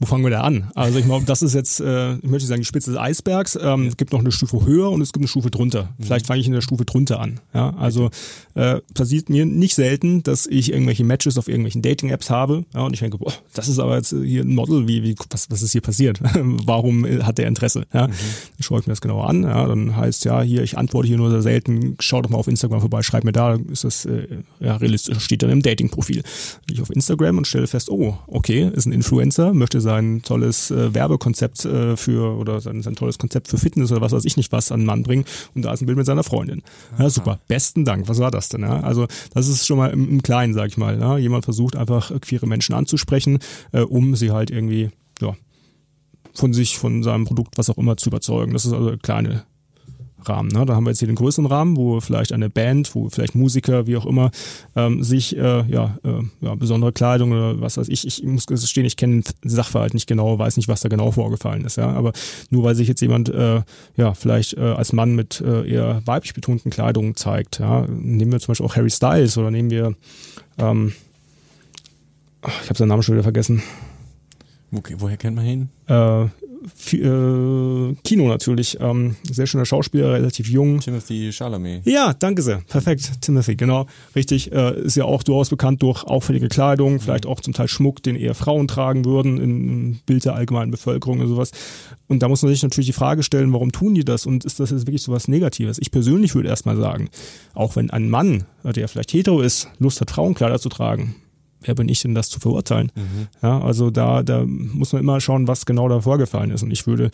wo 0.04 0.06
fangen 0.06 0.22
wir 0.22 0.30
da 0.30 0.42
an? 0.42 0.70
Also 0.74 0.98
ich 0.98 1.06
glaube, 1.06 1.24
das 1.24 1.40
ist 1.40 1.54
jetzt, 1.54 1.80
äh, 1.80 2.16
ich 2.16 2.24
möchte 2.24 2.46
sagen, 2.46 2.60
die 2.60 2.66
Spitze 2.66 2.90
des 2.90 3.00
Eisbergs. 3.00 3.58
Ähm, 3.58 3.86
Es 3.86 3.96
gibt 3.96 4.12
noch 4.12 4.20
eine 4.20 4.32
Stufe 4.32 4.66
höher 4.66 4.90
und 4.90 5.00
es 5.00 5.14
gibt 5.14 5.22
eine 5.22 5.28
Stufe 5.28 5.50
drunter. 5.50 5.94
Mhm. 5.96 6.04
Vielleicht 6.04 6.26
fange 6.26 6.40
ich 6.40 6.46
in 6.46 6.52
der 6.52 6.60
Stufe 6.60 6.84
drunter 6.84 7.20
an. 7.20 7.40
Ja, 7.54 7.74
also 7.78 8.10
äh, 8.52 8.82
passiert 8.92 9.30
mir 9.30 9.46
nicht 9.46 9.74
selten, 9.74 10.22
dass 10.22 10.46
ich 10.46 10.70
irgendwelche 10.72 11.04
Matches 11.04 11.38
auf 11.38 11.48
irgendwelchen 11.48 11.80
Dating-Apps 11.80 12.28
habe. 12.28 12.66
Ja, 12.74 12.82
und 12.82 12.92
ich 12.92 13.00
denke, 13.00 13.16
boah, 13.16 13.32
das 13.54 13.68
ist 13.68 13.78
aber 13.78 13.96
jetzt 13.96 14.10
hier 14.10 14.42
ein 14.42 14.54
Model, 14.54 14.86
wie, 14.86 15.02
wie 15.04 15.14
was, 15.30 15.50
was 15.50 15.62
ist 15.62 15.72
hier 15.72 15.80
passiert? 15.80 16.20
Warum 16.34 17.06
hat 17.06 17.38
der 17.38 17.46
Interesse? 17.46 17.86
Ja, 17.94 18.08
mhm. 18.08 18.10
dann 18.10 18.62
schaue 18.62 18.80
ich 18.80 18.86
mir 18.86 18.92
das 18.92 19.00
genauer 19.00 19.26
an. 19.26 19.44
Ja, 19.44 19.66
dann 19.66 19.96
heißt 19.96 20.26
ja 20.26 20.42
hier, 20.42 20.62
ich 20.62 20.76
antworte 20.76 21.08
hier 21.08 21.16
nur 21.16 21.30
sehr 21.30 21.40
selten. 21.40 21.96
Schau 21.98 22.20
doch 22.20 22.28
mal 22.28 22.36
auf 22.36 22.48
Instagram 22.48 22.80
vorbei, 22.80 23.02
schreib 23.02 23.24
mir 23.24 23.32
da, 23.32 23.54
ist 23.72 23.84
das 23.84 24.04
äh, 24.04 24.26
ja 24.60 24.76
realistisch, 24.76 25.18
steht 25.20 25.42
dann 25.42 25.48
im 25.48 25.62
Dating-Profil. 25.62 26.22
Gehe 26.66 26.74
ich 26.74 26.82
auf 26.82 26.90
Instagram 26.90 27.38
und 27.38 27.46
stelle 27.46 27.66
fest, 27.66 27.88
oh, 27.88 28.18
okay, 28.26 28.70
ist 28.74 28.84
ein 28.84 28.92
Influencer, 28.92 29.54
möchte 29.54 29.80
sein 29.94 30.22
tolles 30.22 30.70
äh, 30.70 30.94
Werbekonzept 30.94 31.64
äh, 31.64 31.96
für 31.96 32.36
oder 32.36 32.60
sein, 32.60 32.82
sein 32.82 32.96
tolles 32.96 33.18
Konzept 33.18 33.48
für 33.48 33.58
Fitness 33.58 33.92
oder 33.92 34.00
was 34.00 34.12
weiß 34.12 34.24
ich 34.24 34.36
nicht 34.36 34.52
was 34.52 34.72
an 34.72 34.80
den 34.80 34.86
Mann 34.86 35.02
bringen 35.02 35.24
und 35.54 35.64
da 35.64 35.72
ist 35.72 35.82
ein 35.82 35.86
Bild 35.86 35.98
mit 35.98 36.06
seiner 36.06 36.24
Freundin. 36.24 36.62
Ja, 36.98 37.08
super, 37.10 37.40
besten 37.48 37.84
Dank. 37.84 38.08
Was 38.08 38.18
war 38.18 38.30
das 38.30 38.48
denn? 38.48 38.62
Ja? 38.62 38.80
Also 38.80 39.06
das 39.32 39.48
ist 39.48 39.66
schon 39.66 39.78
mal 39.78 39.90
im, 39.90 40.08
im 40.08 40.22
Kleinen, 40.22 40.54
sag 40.54 40.68
ich 40.68 40.76
mal. 40.76 40.98
Ja? 40.98 41.18
Jemand 41.18 41.44
versucht 41.44 41.76
einfach 41.76 42.12
queere 42.20 42.46
Menschen 42.46 42.74
anzusprechen, 42.74 43.38
äh, 43.72 43.80
um 43.80 44.16
sie 44.16 44.30
halt 44.30 44.50
irgendwie 44.50 44.90
ja, 45.20 45.34
von 46.34 46.52
sich, 46.52 46.78
von 46.78 47.02
seinem 47.02 47.24
Produkt, 47.24 47.56
was 47.56 47.70
auch 47.70 47.78
immer, 47.78 47.96
zu 47.96 48.10
überzeugen. 48.10 48.52
Das 48.52 48.66
ist 48.66 48.72
also 48.72 48.88
eine 48.88 48.98
kleine 48.98 49.44
Rahmen. 50.28 50.48
Ne? 50.48 50.64
Da 50.66 50.74
haben 50.74 50.84
wir 50.84 50.90
jetzt 50.90 50.98
hier 50.98 51.08
den 51.08 51.16
größeren 51.16 51.46
Rahmen, 51.46 51.76
wo 51.76 52.00
vielleicht 52.00 52.32
eine 52.32 52.50
Band, 52.50 52.94
wo 52.94 53.08
vielleicht 53.08 53.34
Musiker, 53.34 53.86
wie 53.86 53.96
auch 53.96 54.06
immer, 54.06 54.30
ähm, 54.76 55.02
sich 55.02 55.36
äh, 55.36 55.64
ja, 55.66 55.98
äh, 56.04 56.22
ja, 56.40 56.54
besondere 56.54 56.92
Kleidung 56.92 57.32
oder 57.32 57.60
was 57.60 57.76
weiß 57.76 57.88
ich, 57.88 58.06
ich 58.06 58.22
muss 58.24 58.46
gestehen, 58.46 58.86
ich 58.86 58.96
kenne 58.96 59.22
den 59.22 59.50
Sachverhalt 59.50 59.94
nicht 59.94 60.06
genau, 60.06 60.38
weiß 60.38 60.56
nicht, 60.56 60.68
was 60.68 60.80
da 60.80 60.88
genau 60.88 61.10
vorgefallen 61.10 61.64
ist. 61.64 61.76
Ja? 61.76 61.90
Aber 61.92 62.12
nur 62.50 62.64
weil 62.64 62.74
sich 62.74 62.88
jetzt 62.88 63.00
jemand 63.00 63.28
äh, 63.28 63.62
ja 63.96 64.14
vielleicht 64.14 64.54
äh, 64.54 64.60
als 64.60 64.92
Mann 64.92 65.14
mit 65.14 65.40
äh, 65.40 65.68
eher 65.68 66.02
weiblich 66.04 66.34
betonten 66.34 66.70
Kleidung 66.70 67.16
zeigt, 67.16 67.58
ja? 67.58 67.86
nehmen 67.88 68.32
wir 68.32 68.40
zum 68.40 68.48
Beispiel 68.48 68.66
auch 68.66 68.76
Harry 68.76 68.90
Styles 68.90 69.38
oder 69.38 69.50
nehmen 69.50 69.70
wir 69.70 69.94
ähm, 70.58 70.92
ich 72.62 72.68
habe 72.68 72.78
seinen 72.78 72.88
Namen 72.88 73.02
schon 73.02 73.14
wieder 73.14 73.22
vergessen. 73.22 73.62
Okay, 74.72 74.96
woher 74.98 75.16
kennt 75.16 75.36
man 75.36 75.46
ihn? 75.46 75.68
Äh, 75.86 76.26
äh, 76.92 77.94
Kino 78.04 78.28
natürlich. 78.28 78.78
Ähm, 78.80 79.16
sehr 79.30 79.46
schöner 79.46 79.64
Schauspieler, 79.64 80.12
relativ 80.12 80.48
jung. 80.48 80.80
Timothy 80.80 81.30
Chalamet. 81.32 81.86
Ja, 81.86 82.14
danke 82.14 82.42
sehr. 82.42 82.62
Perfekt. 82.68 83.20
Timothy, 83.20 83.56
genau. 83.56 83.86
Richtig. 84.14 84.52
Äh, 84.52 84.80
ist 84.82 84.96
ja 84.96 85.04
auch 85.04 85.22
durchaus 85.22 85.50
bekannt 85.50 85.82
durch 85.82 86.04
auffällige 86.04 86.48
Kleidung, 86.48 87.00
vielleicht 87.00 87.26
auch 87.26 87.40
zum 87.40 87.52
Teil 87.52 87.68
Schmuck, 87.68 88.02
den 88.02 88.16
eher 88.16 88.34
Frauen 88.34 88.68
tragen 88.68 89.04
würden, 89.04 89.38
im 89.38 90.00
Bild 90.06 90.24
der 90.24 90.34
allgemeinen 90.34 90.70
Bevölkerung 90.70 91.20
und 91.20 91.28
sowas. 91.28 91.50
Und 92.06 92.22
da 92.22 92.28
muss 92.28 92.42
man 92.42 92.52
sich 92.52 92.62
natürlich 92.62 92.86
die 92.86 92.92
Frage 92.92 93.22
stellen, 93.22 93.52
warum 93.52 93.72
tun 93.72 93.94
die 93.94 94.04
das 94.04 94.26
und 94.26 94.44
ist 94.44 94.60
das 94.60 94.70
jetzt 94.70 94.86
wirklich 94.86 95.02
sowas 95.02 95.28
Negatives? 95.28 95.78
Ich 95.80 95.90
persönlich 95.90 96.34
würde 96.34 96.48
erstmal 96.48 96.76
sagen, 96.76 97.08
auch 97.54 97.76
wenn 97.76 97.90
ein 97.90 98.10
Mann, 98.10 98.44
der 98.62 98.88
vielleicht 98.88 99.12
hetero 99.12 99.40
ist, 99.40 99.68
Lust 99.78 100.00
hat, 100.00 100.10
Frauenkleider 100.10 100.58
zu 100.58 100.68
tragen, 100.68 101.16
wer 101.64 101.74
bin 101.74 101.88
ich 101.88 102.02
denn, 102.02 102.14
das 102.14 102.30
zu 102.30 102.40
verurteilen? 102.40 102.92
Mhm. 102.94 103.26
Ja, 103.42 103.60
also 103.60 103.90
da, 103.90 104.22
da 104.22 104.44
muss 104.46 104.92
man 104.92 105.02
immer 105.02 105.20
schauen, 105.20 105.48
was 105.48 105.66
genau 105.66 105.88
da 105.88 106.00
vorgefallen 106.00 106.50
ist. 106.50 106.62
Und 106.62 106.70
ich 106.70 106.86
würde 106.86 107.10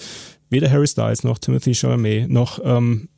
weder 0.48 0.70
Harry 0.70 0.86
Styles 0.86 1.24
noch 1.24 1.38
Timothy 1.38 1.74
Chalamet 1.74 2.28
noch 2.28 2.60
ähm, 2.62 3.08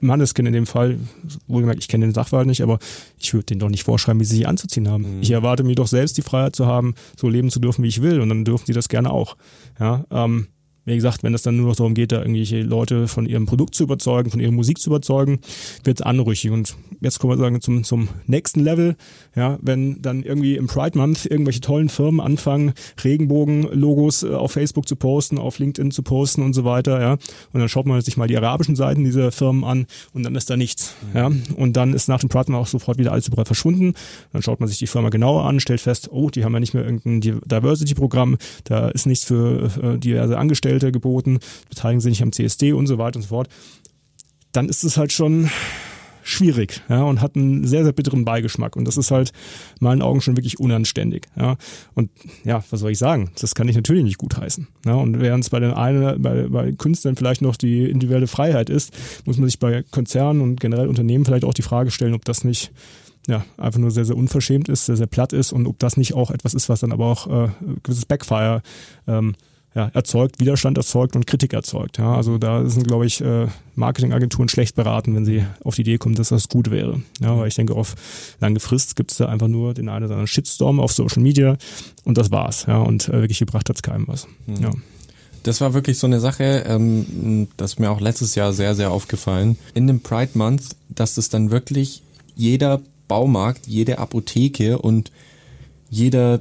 Manneskin 0.00 0.46
in 0.46 0.52
dem 0.52 0.66
Fall, 0.66 0.98
wohlgemerkt, 1.46 1.80
ich 1.80 1.88
kenne 1.88 2.06
den 2.06 2.14
Sachverhalt 2.14 2.46
nicht, 2.46 2.62
aber 2.62 2.78
ich 3.18 3.32
würde 3.32 3.46
denen 3.46 3.60
doch 3.60 3.68
nicht 3.68 3.84
vorschreiben, 3.84 4.20
wie 4.20 4.24
sie 4.24 4.36
sich 4.36 4.48
anzuziehen 4.48 4.88
haben. 4.88 5.16
Mhm. 5.16 5.22
Ich 5.22 5.30
erwarte 5.30 5.64
mir 5.64 5.74
doch 5.74 5.86
selbst 5.86 6.16
die 6.18 6.22
Freiheit 6.22 6.56
zu 6.56 6.66
haben, 6.66 6.94
so 7.16 7.28
leben 7.28 7.50
zu 7.50 7.60
dürfen, 7.60 7.82
wie 7.82 7.88
ich 7.88 8.02
will, 8.02 8.20
und 8.20 8.28
dann 8.28 8.44
dürfen 8.44 8.66
sie 8.66 8.72
das 8.72 8.88
gerne 8.88 9.10
auch. 9.10 9.36
Ja, 9.80 10.04
ähm, 10.10 10.48
wie 10.86 10.94
gesagt, 10.94 11.24
wenn 11.24 11.34
es 11.34 11.42
dann 11.42 11.56
nur 11.56 11.66
noch 11.66 11.76
darum 11.76 11.94
geht, 11.94 12.12
da 12.12 12.20
irgendwelche 12.20 12.62
Leute 12.62 13.08
von 13.08 13.26
ihrem 13.26 13.44
Produkt 13.44 13.74
zu 13.74 13.82
überzeugen, 13.82 14.30
von 14.30 14.38
ihrer 14.38 14.52
Musik 14.52 14.78
zu 14.78 14.90
überzeugen, 14.90 15.40
wird 15.82 16.00
es 16.00 16.06
anrüchig. 16.06 16.52
Und 16.52 16.76
jetzt 17.00 17.18
kommen 17.18 17.32
wir 17.32 17.38
sagen 17.38 17.60
zum, 17.60 17.82
zum 17.82 18.08
nächsten 18.26 18.60
Level. 18.60 18.96
Ja, 19.34 19.58
wenn 19.60 20.00
dann 20.00 20.22
irgendwie 20.22 20.54
im 20.54 20.68
Pride 20.68 20.96
Month 20.96 21.26
irgendwelche 21.26 21.60
tollen 21.60 21.88
Firmen 21.88 22.20
anfangen, 22.20 22.72
Regenbogen-Logos 23.02 24.22
äh, 24.22 24.28
auf 24.28 24.52
Facebook 24.52 24.86
zu 24.86 24.94
posten, 24.94 25.38
auf 25.38 25.58
LinkedIn 25.58 25.90
zu 25.90 26.02
posten 26.02 26.42
und 26.42 26.54
so 26.54 26.64
weiter, 26.64 27.00
ja. 27.00 27.12
Und 27.52 27.60
dann 27.60 27.68
schaut 27.68 27.86
man 27.86 28.00
sich 28.00 28.16
mal 28.16 28.28
die 28.28 28.36
arabischen 28.36 28.76
Seiten 28.76 29.02
dieser 29.02 29.32
Firmen 29.32 29.64
an 29.64 29.86
und 30.12 30.22
dann 30.22 30.36
ist 30.36 30.48
da 30.48 30.56
nichts. 30.56 30.94
Ja. 31.14 31.32
Und 31.56 31.76
dann 31.76 31.94
ist 31.94 32.08
nach 32.08 32.20
dem 32.20 32.28
Pride 32.28 32.52
Month 32.52 32.62
auch 32.62 32.68
sofort 32.68 32.98
wieder 32.98 33.10
alles 33.10 33.26
überall 33.26 33.44
verschwunden. 33.44 33.94
Dann 34.32 34.42
schaut 34.42 34.60
man 34.60 34.68
sich 34.68 34.78
die 34.78 34.86
Firma 34.86 35.08
genauer 35.08 35.44
an, 35.46 35.58
stellt 35.58 35.80
fest, 35.80 36.10
oh, 36.12 36.30
die 36.30 36.44
haben 36.44 36.52
ja 36.52 36.60
nicht 36.60 36.74
mehr 36.74 36.84
irgendein 36.84 37.20
Diversity-Programm, 37.20 38.36
da 38.64 38.88
ist 38.88 39.06
nichts 39.06 39.24
für 39.24 39.68
äh, 39.82 39.98
diverse 39.98 40.38
Angestellte 40.38 40.75
Angestellte 40.76 40.92
geboten, 40.92 41.38
beteiligen 41.68 42.00
sich 42.00 42.10
nicht 42.10 42.22
am 42.22 42.32
CSD 42.32 42.72
und 42.72 42.86
so 42.86 42.98
weiter 42.98 43.16
und 43.16 43.22
so 43.22 43.28
fort, 43.28 43.48
dann 44.52 44.68
ist 44.68 44.84
es 44.84 44.96
halt 44.96 45.12
schon 45.12 45.50
schwierig, 46.22 46.82
ja, 46.88 47.04
und 47.04 47.20
hat 47.20 47.36
einen 47.36 47.64
sehr, 47.68 47.84
sehr 47.84 47.92
bitteren 47.92 48.24
Beigeschmack. 48.24 48.74
Und 48.74 48.84
das 48.84 48.96
ist 48.96 49.12
halt 49.12 49.30
in 49.80 49.84
meinen 49.84 50.02
Augen 50.02 50.20
schon 50.20 50.36
wirklich 50.36 50.58
unanständig, 50.58 51.28
ja. 51.36 51.56
Und 51.94 52.10
ja, 52.44 52.64
was 52.70 52.80
soll 52.80 52.90
ich 52.90 52.98
sagen? 52.98 53.30
Das 53.40 53.54
kann 53.54 53.68
ich 53.68 53.76
natürlich 53.76 54.02
nicht 54.02 54.18
gutheißen. 54.18 54.66
Ja. 54.84 54.94
Und 54.94 55.20
während 55.20 55.44
es 55.44 55.50
bei 55.50 55.60
den 55.60 55.72
einen, 55.72 56.20
bei, 56.20 56.48
bei 56.48 56.72
Künstlern 56.72 57.16
vielleicht 57.16 57.42
noch 57.42 57.56
die 57.56 57.88
individuelle 57.88 58.26
Freiheit 58.26 58.70
ist, 58.70 58.92
muss 59.24 59.38
man 59.38 59.48
sich 59.48 59.60
bei 59.60 59.84
Konzernen 59.90 60.40
und 60.42 60.60
generell 60.60 60.88
Unternehmen 60.88 61.24
vielleicht 61.24 61.44
auch 61.44 61.54
die 61.54 61.62
Frage 61.62 61.92
stellen, 61.92 62.14
ob 62.14 62.24
das 62.24 62.42
nicht 62.42 62.72
ja, 63.28 63.44
einfach 63.56 63.80
nur 63.80 63.90
sehr, 63.90 64.04
sehr 64.04 64.16
unverschämt 64.16 64.68
ist, 64.68 64.86
sehr, 64.86 64.96
sehr 64.96 65.06
platt 65.06 65.32
ist 65.32 65.52
und 65.52 65.66
ob 65.66 65.78
das 65.78 65.96
nicht 65.96 66.14
auch 66.14 66.30
etwas 66.30 66.54
ist, 66.54 66.68
was 66.68 66.80
dann 66.80 66.92
aber 66.92 67.06
auch 67.06 67.26
äh, 67.26 67.48
gewisses 67.82 68.06
Backfire 68.06 68.62
ähm, 69.06 69.34
ja, 69.76 69.90
erzeugt, 69.92 70.40
Widerstand 70.40 70.78
erzeugt 70.78 71.16
und 71.16 71.26
Kritik 71.26 71.52
erzeugt. 71.52 71.98
Ja, 71.98 72.16
also 72.16 72.38
da 72.38 72.66
sind, 72.66 72.88
glaube 72.88 73.04
ich, 73.04 73.20
äh, 73.20 73.46
Marketingagenturen 73.74 74.48
schlecht 74.48 74.74
beraten, 74.74 75.14
wenn 75.14 75.26
sie 75.26 75.44
auf 75.62 75.74
die 75.74 75.82
Idee 75.82 75.98
kommen, 75.98 76.14
dass 76.14 76.30
das 76.30 76.48
gut 76.48 76.70
wäre. 76.70 77.02
Ja, 77.20 77.36
weil 77.38 77.48
ich 77.48 77.56
denke, 77.56 77.74
auf 77.74 77.94
lange 78.40 78.58
Frist 78.58 78.96
gibt 78.96 79.10
es 79.10 79.18
da 79.18 79.26
einfach 79.26 79.48
nur 79.48 79.74
den 79.74 79.90
einen 79.90 80.06
oder 80.06 80.14
anderen 80.14 80.26
Shitstorm 80.26 80.80
auf 80.80 80.92
Social 80.92 81.22
Media 81.22 81.58
und 82.04 82.16
das 82.16 82.30
war's. 82.30 82.64
Ja, 82.66 82.78
und 82.78 83.10
äh, 83.10 83.20
wirklich 83.20 83.38
gebracht 83.38 83.68
hat's 83.68 83.82
keinem 83.82 84.08
was. 84.08 84.26
Mhm. 84.46 84.62
Ja. 84.62 84.70
Das 85.42 85.60
war 85.60 85.74
wirklich 85.74 85.98
so 85.98 86.06
eine 86.06 86.20
Sache, 86.20 86.64
ähm, 86.66 87.46
das 87.58 87.74
ist 87.74 87.78
mir 87.78 87.90
auch 87.90 88.00
letztes 88.00 88.34
Jahr 88.34 88.54
sehr, 88.54 88.74
sehr 88.74 88.90
aufgefallen. 88.90 89.58
In 89.74 89.86
dem 89.86 90.00
Pride 90.00 90.32
Month, 90.34 90.74
dass 90.88 91.16
das 91.16 91.28
dann 91.28 91.50
wirklich 91.50 92.02
jeder 92.34 92.80
Baumarkt, 93.08 93.66
jede 93.66 93.98
Apotheke 93.98 94.78
und 94.78 95.12
jeder, 95.90 96.40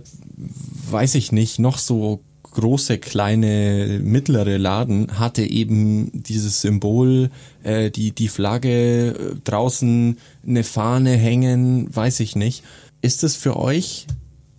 weiß 0.89 1.15
ich 1.15 1.33
nicht, 1.33 1.59
noch 1.59 1.77
so 1.77 2.21
große, 2.55 2.97
kleine, 2.97 3.99
mittlere 4.01 4.57
Laden 4.57 5.19
hatte 5.19 5.43
eben 5.43 6.09
dieses 6.13 6.61
Symbol, 6.61 7.29
äh, 7.63 7.91
die, 7.91 8.11
die 8.11 8.29
Flagge, 8.29 9.09
äh, 9.09 9.35
draußen 9.43 10.17
eine 10.47 10.63
Fahne 10.63 11.11
hängen, 11.11 11.93
weiß 11.93 12.21
ich 12.21 12.35
nicht. 12.35 12.63
Ist 13.01 13.23
es 13.23 13.35
für 13.35 13.57
euch, 13.57 14.07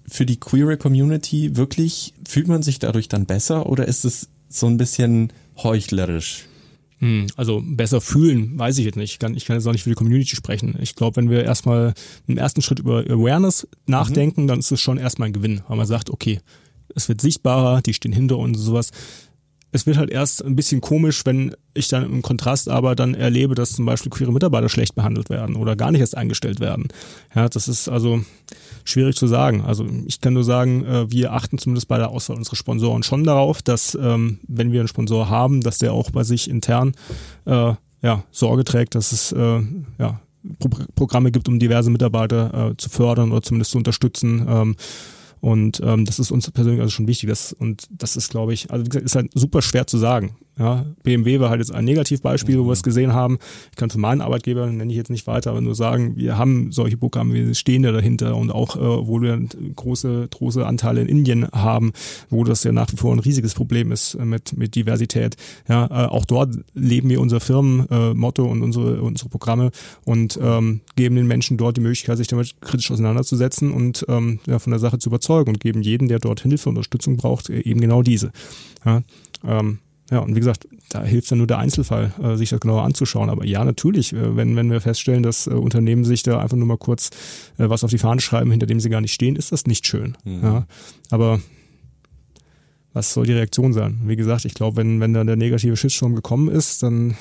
für 0.07 0.27
die 0.27 0.39
queere 0.39 0.77
Community 0.77 1.57
wirklich, 1.57 2.13
fühlt 2.29 2.49
man 2.49 2.63
sich 2.63 2.79
dadurch 2.79 3.09
dann 3.09 3.27
besser 3.27 3.67
oder 3.67 3.89
ist 3.89 4.05
es 4.05 4.29
so 4.49 4.67
ein 4.67 4.77
bisschen 4.77 5.33
heuchlerisch? 5.57 6.45
Hm, 6.99 7.27
also 7.37 7.63
besser 7.65 8.01
fühlen, 8.01 8.59
weiß 8.59 8.79
ich 8.79 8.85
jetzt 8.85 8.97
nicht. 8.97 9.13
Ich 9.13 9.19
kann, 9.19 9.35
ich 9.35 9.47
kann 9.47 9.57
jetzt 9.57 9.67
auch 9.67 9.73
nicht 9.73 9.85
für 9.85 9.91
die 9.91 9.97
Community 9.97 10.37
sprechen. 10.37 10.77
Ich 10.81 10.95
glaube, 10.97 11.17
wenn 11.17 11.31
wir 11.31 11.45
erstmal 11.45 11.95
im 12.27 12.37
ersten 12.37 12.63
Schritt 12.63 12.79
über 12.79 13.01
Awareness 13.01 13.67
nachdenken, 13.87 14.43
mhm. 14.43 14.47
dann 14.49 14.59
ist 14.59 14.71
es 14.71 14.81
schon 14.81 14.99
erstmal 14.99 15.29
ein 15.29 15.35
Gewinn, 15.35 15.63
weil 15.67 15.79
man 15.79 15.87
sagt, 15.87 16.11
okay, 16.11 16.41
es 16.97 17.09
wird 17.09 17.21
sichtbarer, 17.21 17.83
die 17.83 17.95
stehen 17.95 18.13
hinter 18.13 18.39
uns 18.39 18.59
und 18.59 18.65
sowas. 18.65 18.91
Es 19.71 19.87
wird 19.87 19.99
halt 19.99 20.11
erst 20.11 20.43
ein 20.43 20.57
bisschen 20.57 20.81
komisch, 20.81 21.27
wenn 21.27 21.55
ich 21.75 21.89
dann 21.89 22.05
im 22.05 22.23
Kontrast 22.23 22.71
aber 22.71 22.95
dann 22.95 23.15
erlebe, 23.15 23.55
dass 23.55 23.73
zum 23.73 23.85
Beispiel 23.85 24.11
queere 24.11 24.33
Mitarbeiter 24.33 24.71
schlecht 24.71 24.95
behandelt 24.95 25.29
werden 25.29 25.55
oder 25.55 25.77
gar 25.77 25.91
nicht 25.91 26.01
erst 26.01 26.17
eingestellt 26.17 26.61
werden. 26.61 26.89
Ja, 27.35 27.49
das 27.49 27.69
ist 27.69 27.89
also 27.89 28.25
schwierig 28.85 29.17
zu 29.17 29.27
sagen. 29.27 29.61
Also 29.61 29.87
ich 30.07 30.23
kann 30.23 30.33
nur 30.33 30.45
sagen, 30.45 30.87
äh, 30.87 31.11
wir 31.11 31.35
achten 31.35 31.59
zumindest 31.59 31.89
bei 31.89 31.99
der 31.99 32.09
Auswahl 32.09 32.39
unserer 32.39 32.57
Sponsoren 32.57 33.03
schon 33.03 33.25
darauf, 33.25 33.61
dass 33.61 33.95
ähm, 34.01 34.39
wenn 34.49 34.73
wir 34.73 34.81
einen 34.81 34.89
Sponsor 34.89 35.29
haben, 35.29 35.61
dass 35.61 35.79
der 35.79 35.93
auch 35.93 36.11
bei 36.11 36.25
sich 36.25 36.49
intern 36.49 36.93
äh, 37.45 37.75
ja, 38.03 38.25
Sorge 38.31 38.65
trägt, 38.65 38.95
dass 38.95 39.13
es 39.13 39.33
äh, 39.33 39.61
ja, 39.99 40.21
Programme 40.95 41.33
gibt, 41.33 41.49
um 41.49 41.59
diverse 41.59 41.91
Mitarbeiter 41.91 42.75
zu 42.79 42.89
fördern 42.89 43.33
oder 43.33 43.43
zumindest 43.43 43.73
zu 43.73 43.79
unterstützen. 43.79 44.47
Ähm, 44.49 44.77
und 45.41 45.81
ähm, 45.85 46.05
das 46.05 46.19
ist 46.19 46.31
uns 46.31 46.51
persönlich 46.51 46.81
also 46.81 46.91
schon 46.91 47.09
wichtig. 47.09 47.29
Das, 47.29 47.53
und 47.53 47.87
das 47.91 48.17
ist, 48.17 48.31
glaube 48.31 48.55
ich, 48.55 48.71
also 48.71 48.85
wie 48.85 48.89
gesagt, 48.89 49.05
ist 49.05 49.17
halt 49.17 49.31
super 49.35 49.63
schwer 49.63 49.87
zu 49.87 49.99
sagen. 49.99 50.37
Ja, 50.59 50.87
BMW 51.03 51.39
war 51.39 51.51
halt 51.51 51.61
jetzt 51.61 51.73
ein 51.73 51.85
Negativbeispiel, 51.85 52.59
wo 52.59 52.65
wir 52.65 52.73
es 52.73 52.81
mhm. 52.81 52.85
gesehen 52.85 53.13
haben. 53.13 53.39
Ich 53.71 53.77
kann 53.77 53.91
für 53.91 53.99
meinen 53.99 54.23
Arbeitgeber, 54.23 54.67
nenne 54.67 54.91
ich 54.91 54.97
jetzt 54.97 55.11
nicht 55.11 55.27
weiter, 55.27 55.51
aber 55.51 55.61
nur 55.61 55.75
sagen, 55.75 56.17
wir 56.17 56.39
haben 56.39 56.73
solche 56.73 56.97
Programme, 56.97 57.35
wir 57.35 57.55
stehen 57.55 57.83
da 57.83 57.93
dahinter 57.93 58.35
und 58.37 58.51
auch, 58.51 58.77
äh, 58.77 58.81
wo 58.81 59.21
wir 59.21 59.39
große, 59.77 60.29
große 60.31 60.67
Anteile 60.67 61.03
in 61.03 61.09
Indien 61.09 61.47
haben, 61.53 61.93
wo 62.31 62.43
das 62.43 62.65
ja 62.65 62.73
nach 62.73 62.91
wie 62.91 62.97
vor 62.97 63.13
ein 63.13 63.19
riesiges 63.19 63.55
Problem 63.55 63.93
ist 63.93 64.19
mit, 64.19 64.57
mit 64.57 64.75
Diversität. 64.75 65.37
Ja, 65.69 65.87
äh, 65.87 66.09
auch 66.09 66.25
dort 66.25 66.55
leben 66.73 67.11
wir 67.11 67.21
unser 67.21 67.41
Firmenmotto 67.41 68.47
äh, 68.47 68.49
und 68.49 68.63
unsere, 68.63 69.03
unsere 69.03 69.29
Programme 69.29 69.71
und 70.05 70.39
ähm, 70.43 70.81
geben 70.97 71.17
den 71.17 71.27
Menschen 71.27 71.59
dort 71.59 71.77
die 71.77 71.83
Möglichkeit, 71.83 72.17
sich 72.17 72.29
damit 72.29 72.63
kritisch 72.63 72.91
auseinanderzusetzen 72.91 73.73
und 73.73 74.07
ähm, 74.09 74.41
ja, 74.47 74.59
von 74.59 74.71
der 74.71 74.81
Sache 74.81 74.99
zu 74.99 75.11
überzeugen 75.11 75.51
und 75.51 75.61
geben 75.61 75.83
jeden, 75.83 76.09
der 76.09 76.19
dort 76.19 76.41
Hilfe 76.41 76.71
und 76.71 76.77
Unterstützung 76.77 77.19
braucht, 77.19 77.51
eben 77.51 77.81
genau 77.81 78.03
diese. 78.03 78.33
Ja, 78.87 79.03
ähm, 79.45 79.81
ja, 80.11 80.21
und 80.21 80.37
wie 80.37 80.41
gesagt, 80.41 80.69
da 80.89 81.03
hilft 81.03 81.31
dann 81.31 81.39
nur 81.39 81.49
der 81.49 81.59
Einzelfall, 81.59 82.13
äh, 82.23 82.37
sich 82.37 82.51
das 82.51 82.61
genauer 82.61 82.83
anzuschauen. 82.83 83.29
Aber 83.29 83.45
ja, 83.45 83.65
natürlich, 83.65 84.13
äh, 84.13 84.37
wenn, 84.37 84.55
wenn 84.55 84.71
wir 84.71 84.81
feststellen, 84.81 85.23
dass 85.23 85.49
äh, 85.49 85.51
Unternehmen 85.51 86.05
sich 86.05 86.23
da 86.23 86.39
einfach 86.39 86.57
nur 86.57 86.67
mal 86.67 86.79
kurz 86.79 87.11
was 87.57 87.83
auf 87.83 87.91
die 87.91 87.99
Fahne 87.99 88.21
schreiben, 88.21 88.51
hinter 88.51 88.67
dem 88.67 88.79
sie 88.79 88.89
gar 88.89 89.01
nicht 89.01 89.13
stehen, 89.13 89.35
ist 89.35 89.51
das 89.51 89.67
nicht 89.67 89.87
schön. 89.87 90.17
Mhm. 90.25 90.43
Ja, 90.43 90.67
aber 91.11 91.41
was 92.93 93.13
soll 93.13 93.27
die 93.27 93.33
Reaktion 93.33 93.73
sein? 93.73 94.01
Wie 94.05 94.17
gesagt, 94.17 94.45
ich 94.45 94.55
glaube, 94.55 94.77
wenn, 94.77 95.01
wenn 95.01 95.13
dann 95.13 95.27
der 95.27 95.37
negative 95.37 95.77
Shitstorm 95.77 96.15
gekommen 96.15 96.49
ist, 96.49 96.83
dann 96.83 97.17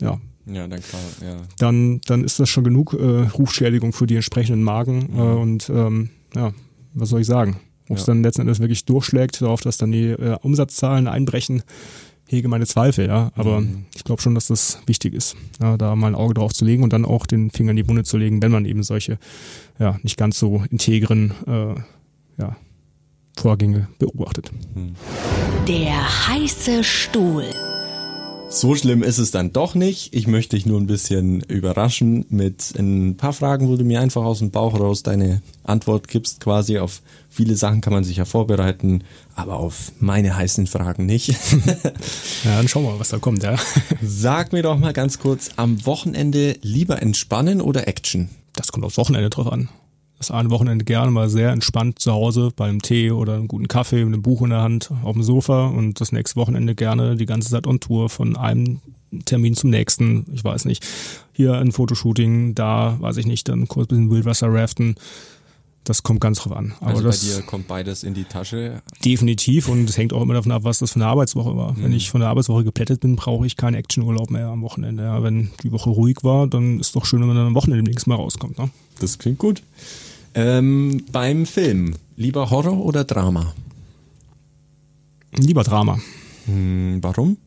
ja. 0.00 0.20
Ja, 0.46 0.66
dann 0.68 0.80
klar, 0.80 1.02
ja. 1.22 1.36
Dann, 1.58 2.00
dann 2.06 2.22
ist 2.22 2.38
das 2.38 2.48
schon 2.48 2.64
genug 2.64 2.94
Rufschädigung 2.94 3.92
für 3.92 4.06
die 4.06 4.14
entsprechenden 4.14 4.62
Marken. 4.62 5.08
Mhm. 5.12 5.20
Und 5.20 5.70
ähm, 5.70 6.10
ja, 6.34 6.52
was 6.94 7.08
soll 7.08 7.20
ich 7.20 7.26
sagen? 7.26 7.58
Ob 7.88 7.96
es 7.96 8.06
ja. 8.06 8.12
dann 8.12 8.22
letzten 8.22 8.42
Endes 8.42 8.60
wirklich 8.60 8.84
durchschlägt, 8.84 9.40
darauf, 9.42 9.60
dass 9.60 9.76
dann 9.76 9.92
die 9.92 10.14
Umsatzzahlen 10.42 11.08
einbrechen, 11.08 11.62
hege 12.28 12.48
meine 12.48 12.66
Zweifel, 12.66 13.06
ja. 13.06 13.30
Aber 13.34 13.60
mhm. 13.60 13.86
ich 13.94 14.04
glaube 14.04 14.22
schon, 14.22 14.34
dass 14.34 14.48
das 14.48 14.80
wichtig 14.86 15.14
ist, 15.14 15.36
ja, 15.60 15.76
da 15.76 15.94
mal 15.96 16.08
ein 16.08 16.14
Auge 16.14 16.34
drauf 16.34 16.52
zu 16.52 16.64
legen 16.64 16.82
und 16.82 16.92
dann 16.92 17.04
auch 17.04 17.26
den 17.26 17.50
Finger 17.50 17.70
in 17.70 17.76
die 17.76 17.88
Wunde 17.88 18.04
zu 18.04 18.16
legen, 18.16 18.42
wenn 18.42 18.52
man 18.52 18.64
eben 18.64 18.82
solche 18.82 19.18
ja 19.78 19.98
nicht 20.02 20.16
ganz 20.16 20.38
so 20.38 20.64
integren 20.70 21.32
äh, 21.46 21.74
ja, 22.40 22.56
Vorgänge 23.36 23.88
beobachtet. 23.98 24.50
Mhm. 24.74 24.94
Der 25.68 26.28
heiße 26.28 26.84
Stuhl. 26.84 27.44
So 28.48 28.74
schlimm 28.74 29.02
ist 29.02 29.18
es 29.18 29.30
dann 29.30 29.52
doch 29.52 29.74
nicht. 29.74 30.14
Ich 30.14 30.26
möchte 30.26 30.56
dich 30.56 30.66
nur 30.66 30.80
ein 30.80 30.86
bisschen 30.86 31.40
überraschen 31.42 32.24
mit 32.30 32.72
ein 32.78 33.16
paar 33.16 33.32
Fragen, 33.32 33.68
wo 33.68 33.76
du 33.76 33.84
mir 33.84 34.00
einfach 34.00 34.24
aus 34.24 34.38
dem 34.38 34.50
Bauch 34.50 34.78
raus 34.78 35.02
deine 35.02 35.42
Antwort 35.64 36.08
gibst. 36.08 36.40
Quasi 36.40 36.78
auf 36.78 37.02
viele 37.28 37.56
Sachen 37.56 37.80
kann 37.80 37.92
man 37.92 38.04
sich 38.04 38.16
ja 38.16 38.24
vorbereiten, 38.24 39.04
aber 39.34 39.56
auf 39.56 39.92
meine 39.98 40.36
heißen 40.36 40.66
Fragen 40.66 41.04
nicht. 41.04 41.28
ja, 42.44 42.56
dann 42.56 42.68
schauen 42.68 42.84
wir 42.84 42.92
mal, 42.92 43.00
was 43.00 43.10
da 43.10 43.18
kommt, 43.18 43.42
ja. 43.42 43.56
Sag 44.02 44.52
mir 44.52 44.62
doch 44.62 44.78
mal 44.78 44.92
ganz 44.92 45.18
kurz, 45.18 45.50
am 45.56 45.84
Wochenende 45.84 46.56
lieber 46.62 47.02
entspannen 47.02 47.60
oder 47.60 47.88
Action? 47.88 48.30
Das 48.54 48.72
kommt 48.72 48.84
aufs 48.86 48.96
Wochenende 48.96 49.28
drauf 49.28 49.52
an 49.52 49.68
das 50.18 50.30
eine 50.30 50.50
Wochenende 50.50 50.84
gerne 50.84 51.10
mal 51.10 51.28
sehr 51.28 51.50
entspannt 51.50 51.98
zu 51.98 52.12
Hause 52.12 52.50
beim 52.54 52.80
Tee 52.80 53.10
oder 53.10 53.34
einem 53.34 53.48
guten 53.48 53.68
Kaffee 53.68 54.04
mit 54.04 54.14
einem 54.14 54.22
Buch 54.22 54.42
in 54.42 54.50
der 54.50 54.62
Hand 54.62 54.90
auf 55.02 55.12
dem 55.12 55.22
Sofa 55.22 55.66
und 55.66 56.00
das 56.00 56.12
nächste 56.12 56.36
Wochenende 56.36 56.74
gerne 56.74 57.16
die 57.16 57.26
ganze 57.26 57.50
Zeit 57.50 57.66
on 57.66 57.80
Tour 57.80 58.08
von 58.08 58.36
einem 58.36 58.80
Termin 59.24 59.54
zum 59.54 59.70
nächsten. 59.70 60.26
Ich 60.32 60.42
weiß 60.42 60.64
nicht, 60.64 60.86
hier 61.32 61.54
ein 61.54 61.72
Fotoshooting, 61.72 62.54
da 62.54 62.96
weiß 63.00 63.18
ich 63.18 63.26
nicht, 63.26 63.48
dann 63.48 63.68
kurz 63.68 63.86
ein 63.86 63.88
bisschen 63.88 64.10
Wildwasser 64.10 64.52
raften. 64.52 64.96
Das 65.84 66.02
kommt 66.02 66.20
ganz 66.20 66.40
drauf 66.40 66.52
an. 66.56 66.74
Aber 66.80 66.90
also 66.90 67.02
das 67.04 67.24
bei 67.24 67.36
dir 67.36 67.42
kommt 67.42 67.68
beides 67.68 68.02
in 68.02 68.12
die 68.12 68.24
Tasche? 68.24 68.82
Definitiv 69.04 69.68
und 69.68 69.88
es 69.88 69.96
hängt 69.96 70.12
auch 70.12 70.22
immer 70.22 70.34
davon 70.34 70.50
ab, 70.50 70.64
was 70.64 70.80
das 70.80 70.92
für 70.92 70.96
eine 70.96 71.06
Arbeitswoche 71.06 71.56
war. 71.56 71.74
Mhm. 71.74 71.84
Wenn 71.84 71.92
ich 71.92 72.10
von 72.10 72.20
der 72.20 72.30
Arbeitswoche 72.30 72.64
geplättet 72.64 73.00
bin, 73.00 73.14
brauche 73.14 73.46
ich 73.46 73.56
keinen 73.56 73.74
Actionurlaub 73.74 74.30
mehr 74.30 74.48
am 74.48 74.62
Wochenende. 74.62 75.04
Ja, 75.04 75.22
wenn 75.22 75.52
die 75.62 75.70
Woche 75.70 75.90
ruhig 75.90 76.24
war, 76.24 76.48
dann 76.48 76.80
ist 76.80 76.88
es 76.88 76.92
doch 76.92 77.06
schön, 77.06 77.20
wenn 77.20 77.28
man 77.28 77.36
dann 77.36 77.46
am 77.46 77.54
Wochenende 77.54 77.84
demnächst 77.84 78.08
mal 78.08 78.16
rauskommt. 78.16 78.58
Ne? 78.58 78.68
Das 78.98 79.18
klingt 79.18 79.38
gut. 79.38 79.62
Ähm, 80.38 81.02
beim 81.10 81.46
Film, 81.46 81.94
lieber 82.14 82.50
Horror 82.50 82.84
oder 82.84 83.04
Drama? 83.04 83.54
Lieber 85.34 85.62
Drama. 85.62 85.98
Hm, 86.44 86.98
warum? 87.00 87.38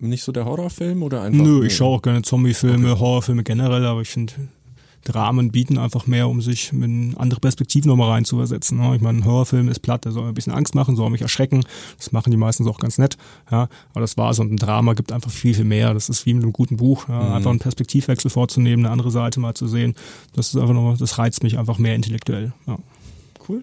Nicht 0.00 0.24
so 0.24 0.32
der 0.32 0.44
Horrorfilm 0.44 1.04
oder 1.04 1.22
einfach? 1.22 1.44
Nö, 1.44 1.64
ich 1.64 1.76
schaue 1.76 1.96
auch 1.96 2.02
gerne 2.02 2.22
Zombiefilme, 2.22 2.90
okay. 2.90 3.00
Horrorfilme 3.00 3.44
generell, 3.44 3.86
aber 3.86 4.00
ich 4.00 4.08
finde 4.08 4.32
Dramen 5.04 5.50
bieten 5.50 5.78
einfach 5.78 6.06
mehr, 6.06 6.28
um 6.28 6.40
sich 6.40 6.72
mit 6.72 7.16
andere 7.18 7.40
Perspektiven 7.40 7.88
nochmal 7.88 8.10
reinzuversetzen. 8.10 8.78
Ne? 8.78 8.96
Ich 8.96 9.00
meine, 9.00 9.18
ein 9.18 9.24
Horrorfilm 9.24 9.68
ist 9.68 9.80
platt, 9.80 10.04
der 10.04 10.12
soll 10.12 10.28
ein 10.28 10.34
bisschen 10.34 10.52
Angst 10.52 10.74
machen, 10.74 10.96
soll 10.96 11.10
mich 11.10 11.22
erschrecken. 11.22 11.64
Das 11.96 12.12
machen 12.12 12.30
die 12.30 12.36
meistens 12.36 12.66
auch 12.66 12.78
ganz 12.78 12.98
nett. 12.98 13.16
Ja, 13.50 13.68
aber 13.90 14.00
das 14.00 14.16
war's. 14.16 14.38
Und 14.38 14.52
ein 14.52 14.56
Drama 14.56 14.94
gibt 14.94 15.12
einfach 15.12 15.30
viel, 15.30 15.54
viel 15.54 15.64
mehr. 15.64 15.94
Das 15.94 16.08
ist 16.08 16.26
wie 16.26 16.34
mit 16.34 16.42
einem 16.42 16.52
guten 16.52 16.76
Buch. 16.76 17.08
Ja? 17.08 17.20
Mhm. 17.20 17.32
Einfach 17.32 17.50
einen 17.50 17.58
Perspektivwechsel 17.58 18.30
vorzunehmen, 18.30 18.84
eine 18.84 18.92
andere 18.92 19.10
Seite 19.10 19.40
mal 19.40 19.54
zu 19.54 19.66
sehen. 19.68 19.94
Das 20.34 20.48
ist 20.48 20.56
einfach 20.56 20.74
nur, 20.74 20.96
das 20.96 21.18
reizt 21.18 21.42
mich 21.42 21.58
einfach 21.58 21.78
mehr 21.78 21.94
intellektuell. 21.94 22.52
Ja. 22.66 22.78
Cool. 23.48 23.62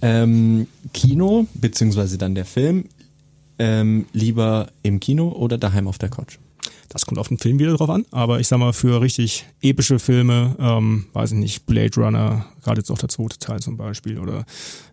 Ähm, 0.00 0.66
Kino, 0.92 1.46
beziehungsweise 1.54 2.18
dann 2.18 2.34
der 2.34 2.44
Film, 2.44 2.86
ähm, 3.58 4.06
lieber 4.12 4.68
im 4.82 5.00
Kino 5.00 5.28
oder 5.28 5.58
daheim 5.58 5.86
auf 5.86 5.98
der 5.98 6.08
Couch? 6.08 6.38
Das 6.88 7.06
kommt 7.06 7.18
auf 7.18 7.28
den 7.28 7.38
Film 7.38 7.58
wieder 7.58 7.74
drauf 7.74 7.90
an, 7.90 8.04
aber 8.10 8.40
ich 8.40 8.48
sag 8.48 8.58
mal, 8.58 8.72
für 8.72 9.00
richtig 9.00 9.46
epische 9.62 9.98
Filme, 9.98 10.56
ähm, 10.58 11.06
weiß 11.12 11.32
ich 11.32 11.38
nicht, 11.38 11.66
Blade 11.66 11.94
Runner, 11.96 12.46
gerade 12.62 12.80
jetzt 12.80 12.90
auch 12.90 12.98
der 12.98 13.08
zweite 13.08 13.38
Teil 13.38 13.60
zum 13.60 13.76
Beispiel, 13.76 14.18
oder 14.18 14.44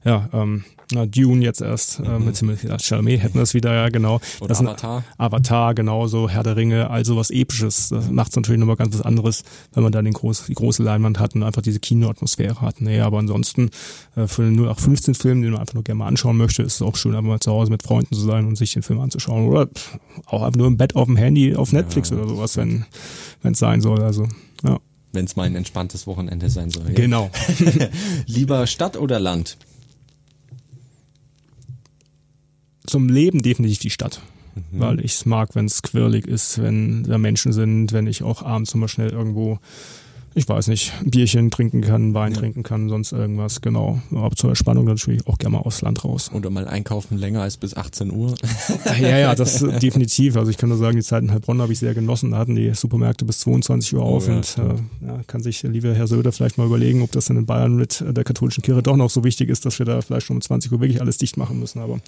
ja, 0.03 0.30
ähm, 0.34 0.63
na, 0.91 1.05
Dune 1.05 1.43
jetzt 1.43 1.61
erst, 1.61 1.99
äh, 1.99 2.17
mhm. 2.17 2.26
mit 2.26 2.36
Timothy 2.36 2.67
Chalamet 2.80 3.22
hätten 3.22 3.38
das 3.38 3.53
wieder, 3.53 3.74
ja, 3.74 3.89
genau. 3.89 4.20
Oder 4.39 4.47
das 4.47 4.59
Avatar. 4.59 5.03
Avatar, 5.17 5.76
genauso, 5.76 6.28
Herr 6.30 6.41
der 6.41 6.55
Ringe, 6.55 6.89
also 6.89 7.15
was 7.15 7.30
Episches. 7.30 7.89
Das 7.89 8.09
macht 8.09 8.32
es 8.32 8.36
natürlich 8.36 8.59
nochmal 8.59 8.76
ganz 8.76 8.95
was 8.95 9.03
anderes, 9.03 9.43
wenn 9.74 9.84
man 9.84 9.91
dann 9.91 10.05
den 10.05 10.15
groß, 10.15 10.45
die 10.47 10.55
große 10.55 10.82
Leinwand 10.82 11.20
hat 11.20 11.36
und 11.36 11.43
einfach 11.43 11.61
diese 11.61 11.80
Kinoatmosphäre 11.80 12.61
hat. 12.61 12.82
Nee, 12.82 13.01
aber 13.01 13.20
ansonsten, 13.20 13.70
äh, 14.15 14.26
für 14.26 14.41
den 14.41 14.55
0815 14.55 15.13
Film, 15.13 15.41
den 15.43 15.51
man 15.51 15.61
einfach 15.61 15.76
nur 15.76 15.84
gerne 15.84 15.99
mal 15.99 16.07
anschauen 16.07 16.38
möchte, 16.38 16.63
ist 16.63 16.76
es 16.76 16.82
auch 16.82 16.95
schön, 16.95 17.13
einfach 17.13 17.30
mal 17.30 17.39
zu 17.39 17.51
Hause 17.51 17.70
mit 17.72 17.84
Freunden 17.84 18.15
zu 18.15 18.22
sein 18.22 18.47
und 18.47 18.55
sich 18.55 18.74
den 18.74 18.82
Film 18.82 18.99
anzuschauen. 18.99 19.47
Oder 19.47 19.70
auch 20.26 20.41
einfach 20.41 20.57
nur 20.57 20.67
im 20.67 20.78
Bett 20.78 20.95
auf 20.95 21.05
dem 21.05 21.17
Handy, 21.17 21.55
auf 21.55 21.72
Netflix 21.72 22.09
ja, 22.09 22.17
oder 22.17 22.30
sowas, 22.30 22.57
wenn 22.57 22.86
es 23.43 23.59
sein 23.59 23.82
soll. 23.82 24.01
Also, 24.01 24.28
ja. 24.63 24.80
Wenn 25.12 25.26
es 25.26 25.36
mal 25.36 25.43
ein 25.43 25.55
entspanntes 25.55 26.05
Wochenende 26.05 26.49
sein 26.49 26.70
soll. 26.70 26.88
Ja? 26.88 26.93
Genau. 26.93 27.32
Lieber 28.28 28.68
Stadt 28.68 28.95
oder 28.95 29.20
Land? 29.20 29.57
zum 32.89 33.07
Leben 33.07 33.41
definitiv 33.41 33.80
die 33.80 33.89
Stadt. 33.89 34.22
Mhm. 34.55 34.80
Weil 34.80 34.99
ich 34.99 35.14
es 35.14 35.26
mag, 35.26 35.55
wenn 35.55 35.66
es 35.66 35.82
quirlig 35.82 36.28
ist, 36.28 36.62
wenn 36.62 37.03
da 37.03 37.18
Menschen 37.18 37.53
sind, 37.53 37.93
wenn 37.93 38.07
ich 38.07 38.24
auch 38.24 38.41
abends 38.41 38.74
immer 38.74 38.88
schnell 38.88 39.12
irgendwo 39.12 39.60
ich 40.36 40.47
weiß 40.47 40.67
nicht, 40.67 40.93
Bierchen 41.03 41.51
trinken 41.51 41.82
kann, 41.82 42.13
Wein 42.13 42.34
ja. 42.34 42.39
trinken 42.39 42.63
kann, 42.63 42.89
sonst 42.89 43.11
irgendwas, 43.11 43.61
genau. 43.61 44.01
Aber 44.11 44.36
zur 44.36 44.49
Entspannung 44.49 44.86
natürlich 44.86 45.25
auch 45.27 45.38
gerne 45.38 45.57
mal 45.57 45.63
aufs 45.63 45.82
Land 45.82 46.03
raus. 46.03 46.32
Oder 46.34 46.49
mal 46.49 46.67
einkaufen 46.67 47.17
länger 47.17 47.41
als 47.41 47.57
bis 47.57 47.75
18 47.75 48.11
Uhr. 48.11 48.36
ja, 48.99 49.17
ja, 49.17 49.36
das 49.36 49.59
definitiv. 49.82 50.38
Also 50.38 50.51
ich 50.51 50.57
kann 50.57 50.69
nur 50.69 50.77
sagen, 50.77 50.97
die 50.97 51.03
Zeit 51.03 51.23
in 51.23 51.32
Heilbronn 51.32 51.61
habe 51.61 51.73
ich 51.73 51.80
sehr 51.80 51.93
genossen. 51.93 52.32
Da 52.32 52.38
hatten 52.38 52.55
die 52.55 52.73
Supermärkte 52.73 53.25
bis 53.25 53.39
22 53.39 53.95
Uhr 53.95 54.03
auf 54.03 54.27
oh, 54.27 54.32
ja. 54.32 54.38
und 54.38 54.57
äh, 54.57 55.07
ja, 55.07 55.21
kann 55.27 55.41
sich 55.41 55.61
der 55.61 55.71
liebe 55.71 55.93
Herr 55.93 56.07
Söder 56.07 56.32
vielleicht 56.32 56.57
mal 56.57 56.67
überlegen, 56.67 57.01
ob 57.01 57.11
das 57.11 57.25
dann 57.25 57.38
in 57.38 57.45
Bayern 57.45 57.75
mit 57.75 58.03
der 58.07 58.23
katholischen 58.23 58.61
Kirche 58.61 58.84
doch 58.84 58.95
noch 58.95 59.09
so 59.09 59.23
wichtig 59.23 59.49
ist, 59.49 59.65
dass 59.65 59.80
wir 59.80 59.86
da 59.86 60.01
vielleicht 60.01 60.27
schon 60.27 60.38
um 60.38 60.41
20 60.41 60.71
Uhr 60.71 60.80
wirklich 60.80 61.01
alles 61.01 61.17
dicht 61.17 61.38
machen 61.38 61.59
müssen. 61.59 61.80
Aber 61.80 61.99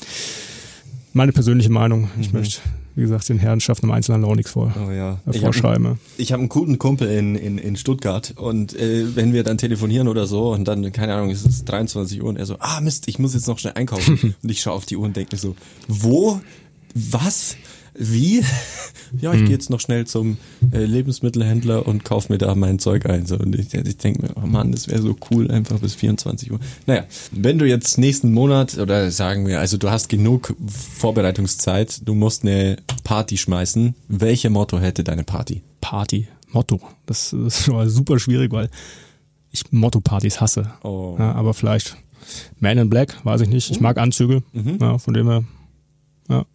meine 1.14 1.32
persönliche 1.32 1.72
Meinung. 1.72 2.10
Ich 2.20 2.32
mhm. 2.32 2.40
möchte, 2.40 2.62
wie 2.96 3.02
gesagt, 3.02 3.30
den 3.30 3.40
Herrenschaften 3.40 3.88
im 3.88 3.92
Einzelhandel 3.92 4.30
auch 4.30 4.36
nichts 4.36 4.52
vor, 4.52 4.74
oh, 4.88 4.92
ja. 4.92 5.20
äh, 5.32 5.40
vorschreiben. 5.40 6.00
Ich 6.18 6.32
habe 6.32 6.42
einen 6.42 6.50
guten 6.50 6.78
Kumpel 6.78 7.10
in, 7.10 7.36
in, 7.36 7.58
in 7.58 7.76
Stuttgart 7.76 8.34
und 8.36 8.74
äh, 8.74 9.16
wenn 9.16 9.34
wir 9.34 9.44
dann 9.44 9.58
telefonieren 9.58 10.08
oder 10.08 10.28
so 10.28 10.52
und 10.52 10.68
dann, 10.68 10.92
keine 10.92 11.14
Ahnung, 11.16 11.30
ist 11.30 11.46
es 11.46 11.66
23 11.66 12.22
Uhr 12.22 12.30
und 12.30 12.38
er 12.38 12.46
so, 12.46 12.58
ah 12.60 12.82
Mist, 12.82 13.08
ich 13.08 13.20
muss 13.20 13.34
jetzt 13.34 13.48
noch 13.48 13.60
schnell 13.60 13.74
einkaufen. 13.76 14.36
und 14.44 14.50
ich 14.50 14.62
schaue 14.62 14.74
auf 14.74 14.86
die 14.86 14.98
Uhr 14.98 15.06
und 15.06 15.16
denke 15.16 15.36
mir 15.36 15.40
so, 15.40 15.56
wo? 15.88 16.42
Was? 16.94 17.56
Wie? 17.94 18.44
ja, 19.20 19.34
ich 19.34 19.40
hm. 19.40 19.46
gehe 19.46 19.56
jetzt 19.56 19.70
noch 19.70 19.80
schnell 19.80 20.08
zum 20.08 20.38
äh, 20.72 20.84
Lebensmittelhändler 20.86 21.88
und 21.88 22.04
kaufe 22.06 22.32
mir 22.32 22.38
da 22.38 22.56
mein 22.56 22.80
Zeug 22.80 23.06
ein. 23.06 23.26
So, 23.26 23.38
und 23.38 23.56
ich, 23.56 23.74
ich 23.74 23.98
denke 23.98 24.24
mir, 24.24 24.30
oh 24.36 24.48
Mann, 24.48 24.72
das 24.72 24.88
wäre 24.88 25.02
so 25.02 25.16
cool, 25.30 25.52
einfach 25.52 25.80
bis 25.80 25.96
24 25.96 26.52
Uhr. 26.52 26.60
Naja, 26.88 27.06
wenn 27.32 27.60
du 27.60 27.66
jetzt 27.66 27.98
nächsten 27.98 28.32
Monat 28.34 28.78
oder 28.78 29.12
sagen 29.12 29.48
wir, 29.48 29.60
also 29.60 29.78
du 29.78 29.90
hast 29.90 30.10
genug 30.10 30.56
Vorbereitungszeit, 30.68 32.08
du 32.08 32.14
musst 32.14 32.44
eine 32.44 32.78
Party 33.04 33.38
schmeißen, 33.38 33.96
welche 34.08 34.50
Motto 34.50 34.80
hätte 34.80 35.04
deine 35.04 35.24
Party? 35.24 35.62
Party, 35.82 36.28
Motto. 36.52 36.80
Das 37.06 37.34
ist 37.34 37.64
schon 37.64 37.76
mal 37.76 37.90
super 37.90 38.20
schwierig, 38.20 38.52
weil 38.52 38.70
ich 39.52 39.72
Motto-Partys 39.72 40.40
hasse. 40.40 40.72
Oh. 40.84 41.16
Ja, 41.20 41.34
aber 41.34 41.54
vielleicht 41.54 41.98
Man 42.60 42.78
in 42.78 42.90
Black, 42.90 43.18
weiß 43.24 43.42
ich 43.42 43.50
nicht. 43.50 43.72
Ich 43.72 43.82
mag 43.82 43.98
Anzüge, 43.98 44.44
mhm. 44.54 44.78
ja, 44.80 44.98
von 44.98 45.14
dem 45.14 45.28
her, 45.28 45.44
ja. 46.30 46.46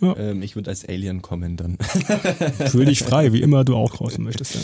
Ja. 0.00 0.16
Ähm, 0.16 0.42
ich 0.42 0.56
würde 0.56 0.70
als 0.70 0.88
Alien 0.88 1.22
kommen 1.22 1.56
dann. 1.56 1.78
Fühl 2.70 2.86
dich 2.86 3.00
frei, 3.00 3.32
wie 3.32 3.42
immer 3.42 3.64
du 3.64 3.76
auch 3.76 3.94
draußen 3.94 4.22
möchtest. 4.22 4.56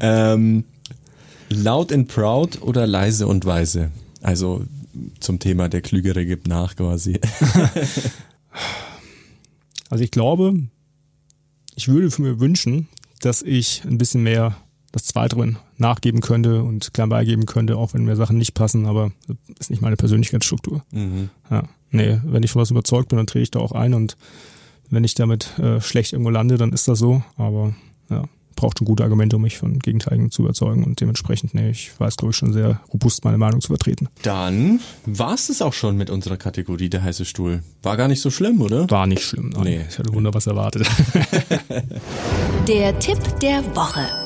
Ja. 0.00 0.32
Ähm, 0.32 0.64
laut 1.48 1.92
and 1.92 2.08
proud 2.08 2.62
oder 2.62 2.86
leise 2.86 3.26
und 3.26 3.44
weise? 3.44 3.90
Also 4.22 4.64
zum 5.20 5.38
Thema 5.38 5.68
der 5.68 5.82
Klügere 5.82 6.24
gibt 6.24 6.48
nach 6.48 6.76
quasi. 6.76 7.20
also 9.90 10.04
ich 10.04 10.10
glaube, 10.10 10.54
ich 11.74 11.88
würde 11.88 12.10
für 12.10 12.22
mir 12.22 12.40
wünschen, 12.40 12.88
dass 13.20 13.42
ich 13.42 13.82
ein 13.84 13.98
bisschen 13.98 14.22
mehr 14.22 14.56
das 14.92 15.04
Zweite 15.04 15.56
nachgeben 15.78 16.20
könnte 16.20 16.62
und 16.62 16.92
klein 16.92 17.08
beigeben 17.08 17.46
könnte, 17.46 17.76
auch 17.76 17.94
wenn 17.94 18.04
mir 18.04 18.16
Sachen 18.16 18.38
nicht 18.38 18.54
passen, 18.54 18.86
aber 18.86 19.12
das 19.28 19.36
ist 19.60 19.70
nicht 19.70 19.82
meine 19.82 19.96
Persönlichkeitsstruktur. 19.96 20.84
Mhm. 20.90 21.30
Ja. 21.50 21.64
Nee, 21.92 22.20
wenn 22.24 22.42
ich 22.42 22.50
von 22.50 22.62
was 22.62 22.70
überzeugt 22.70 23.08
bin, 23.08 23.16
dann 23.16 23.26
drehe 23.26 23.42
ich 23.42 23.50
da 23.50 23.60
auch 23.60 23.72
ein 23.72 23.94
und 23.94 24.16
wenn 24.90 25.04
ich 25.04 25.14
damit 25.14 25.58
äh, 25.58 25.80
schlecht 25.80 26.12
irgendwo 26.12 26.30
lande, 26.30 26.58
dann 26.58 26.72
ist 26.72 26.88
das 26.88 26.98
so. 26.98 27.22
Aber 27.36 27.74
ja, 28.10 28.24
braucht 28.56 28.78
schon 28.78 28.86
gute 28.86 29.02
Argumente, 29.02 29.36
um 29.36 29.42
mich 29.42 29.56
von 29.56 29.78
Gegenteiligen 29.78 30.30
zu 30.30 30.42
überzeugen. 30.42 30.84
Und 30.84 31.00
dementsprechend, 31.00 31.54
nee, 31.54 31.70
ich 31.70 31.98
weiß, 31.98 32.16
glaube 32.16 32.30
ich, 32.30 32.36
schon 32.36 32.52
sehr 32.52 32.80
robust, 32.92 33.24
meine 33.24 33.38
Meinung 33.38 33.60
zu 33.60 33.68
vertreten. 33.68 34.08
Dann 34.22 34.80
war 35.06 35.34
es 35.34 35.48
es 35.48 35.62
auch 35.62 35.72
schon 35.72 35.96
mit 35.96 36.10
unserer 36.10 36.36
Kategorie 36.36 36.90
der 36.90 37.02
heiße 37.02 37.24
Stuhl. 37.24 37.62
War 37.82 37.96
gar 37.96 38.08
nicht 38.08 38.20
so 38.20 38.30
schlimm, 38.30 38.60
oder? 38.60 38.90
War 38.90 39.06
nicht 39.06 39.22
schlimm. 39.22 39.50
Nein. 39.50 39.64
Nee. 39.64 39.80
Ich 39.88 39.98
hatte 39.98 40.12
wunder 40.12 40.34
was 40.34 40.46
erwartet. 40.46 40.86
der 42.68 42.98
Tipp 42.98 43.18
der 43.40 43.64
Woche. 43.74 44.19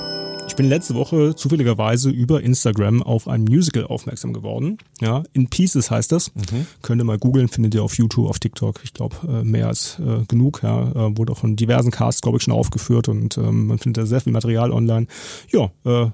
Ich 0.47 0.57
bin 0.57 0.69
letzte 0.69 0.95
Woche 0.95 1.35
zufälligerweise 1.35 2.11
über 2.11 2.43
Instagram 2.43 3.03
auf 3.03 3.27
ein 3.27 3.45
Musical 3.45 3.87
aufmerksam 3.87 4.33
geworden. 4.33 4.79
Ja, 5.01 5.25
In 5.33 5.49
Pieces 5.49 5.91
heißt 5.91 6.13
das. 6.13 6.35
Mhm. 6.35 6.67
Könnt 6.83 7.01
ihr 7.01 7.05
mal 7.05 7.19
googeln, 7.19 7.49
findet 7.49 7.75
ihr 7.75 7.83
auf 7.83 7.97
YouTube, 7.97 8.29
auf 8.29 8.39
TikTok. 8.39 8.81
Ich 8.85 8.93
glaube, 8.93 9.17
äh, 9.27 9.43
mehr 9.43 9.69
als 9.69 9.99
äh, 9.99 10.25
genug. 10.27 10.63
Ja, 10.63 10.91
äh, 10.91 11.17
wurde 11.17 11.33
auch 11.33 11.39
von 11.39 11.57
diversen 11.57 11.91
Casts, 11.91 12.21
glaube 12.21 12.39
ich, 12.39 12.45
schon 12.45 12.55
aufgeführt 12.55 13.09
und 13.09 13.37
ähm, 13.39 13.67
man 13.67 13.79
findet 13.79 14.03
da 14.03 14.07
sehr 14.07 14.21
viel 14.21 14.33
Material 14.33 14.71
online. 14.71 15.07
Ja, 15.51 15.71
äh, 15.85 16.11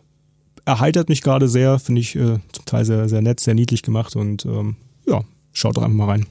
erheitert 0.64 1.09
mich 1.09 1.22
gerade 1.22 1.49
sehr, 1.49 1.78
finde 1.78 2.01
ich 2.01 2.16
äh, 2.16 2.39
zum 2.53 2.64
Teil 2.64 2.85
sehr, 2.85 3.09
sehr 3.09 3.22
nett, 3.22 3.41
sehr 3.41 3.55
niedlich 3.55 3.83
gemacht 3.83 4.16
und 4.16 4.47
ähm, 4.47 4.76
ja, 5.07 5.22
schaut 5.53 5.76
doch 5.76 5.83
einfach 5.83 5.97
mal 5.97 6.09
rein. 6.09 6.26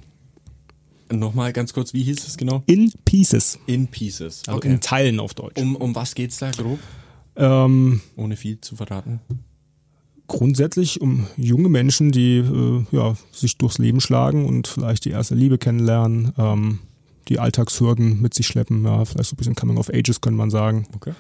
Nochmal 1.11 1.53
ganz 1.53 1.73
kurz, 1.73 1.93
wie 1.93 2.03
hieß 2.03 2.27
es 2.27 2.37
genau? 2.37 2.63
In 2.67 2.91
Pieces. 3.03 3.59
In 3.65 3.87
Pieces. 3.87 4.43
Also 4.47 4.57
okay. 4.57 4.69
in 4.69 4.79
Teilen 4.79 5.19
auf 5.19 5.33
Deutsch. 5.33 5.59
Um, 5.59 5.75
um 5.75 5.95
was 5.95 6.13
geht's 6.13 6.37
da 6.37 6.51
grob? 6.51 6.79
Ähm, 7.35 8.01
Ohne 8.15 8.35
viel 8.35 8.59
zu 8.61 8.75
verraten. 8.75 9.19
Grundsätzlich 10.27 11.01
um 11.01 11.25
junge 11.37 11.69
Menschen, 11.69 12.11
die 12.11 12.37
äh, 12.37 12.85
ja, 12.91 13.15
sich 13.31 13.57
durchs 13.57 13.79
Leben 13.79 13.99
schlagen 13.99 14.45
und 14.45 14.67
vielleicht 14.67 15.05
die 15.05 15.09
erste 15.09 15.35
Liebe 15.35 15.57
kennenlernen, 15.57 16.33
ähm, 16.37 16.79
die 17.27 17.39
Alltagshürden 17.39 18.21
mit 18.21 18.33
sich 18.33 18.47
schleppen, 18.47 18.83
ja, 18.85 19.05
vielleicht 19.05 19.29
so 19.29 19.35
ein 19.35 19.37
bisschen 19.37 19.55
Coming 19.55 19.77
of 19.77 19.89
Ages, 19.89 20.21
könnte 20.21 20.37
man 20.37 20.49
sagen. 20.49 20.87
Okay. 20.95 21.13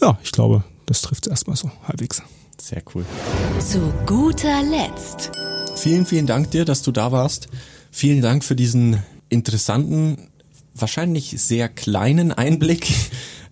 Ja, 0.00 0.18
ich 0.24 0.32
glaube, 0.32 0.64
das 0.86 1.02
trifft 1.02 1.26
es 1.26 1.30
erstmal 1.30 1.56
so 1.56 1.70
halbwegs. 1.86 2.22
Sehr 2.60 2.82
cool. 2.94 3.04
Zu 3.60 3.92
guter 4.06 4.62
Letzt. 4.62 5.30
Vielen, 5.76 6.06
vielen 6.06 6.26
Dank 6.26 6.50
dir, 6.50 6.64
dass 6.64 6.82
du 6.82 6.92
da 6.92 7.12
warst. 7.12 7.48
Vielen 7.90 8.22
Dank 8.22 8.44
für 8.44 8.54
diesen 8.54 9.02
interessanten, 9.28 10.28
wahrscheinlich 10.74 11.34
sehr 11.40 11.68
kleinen 11.68 12.32
Einblick 12.32 12.86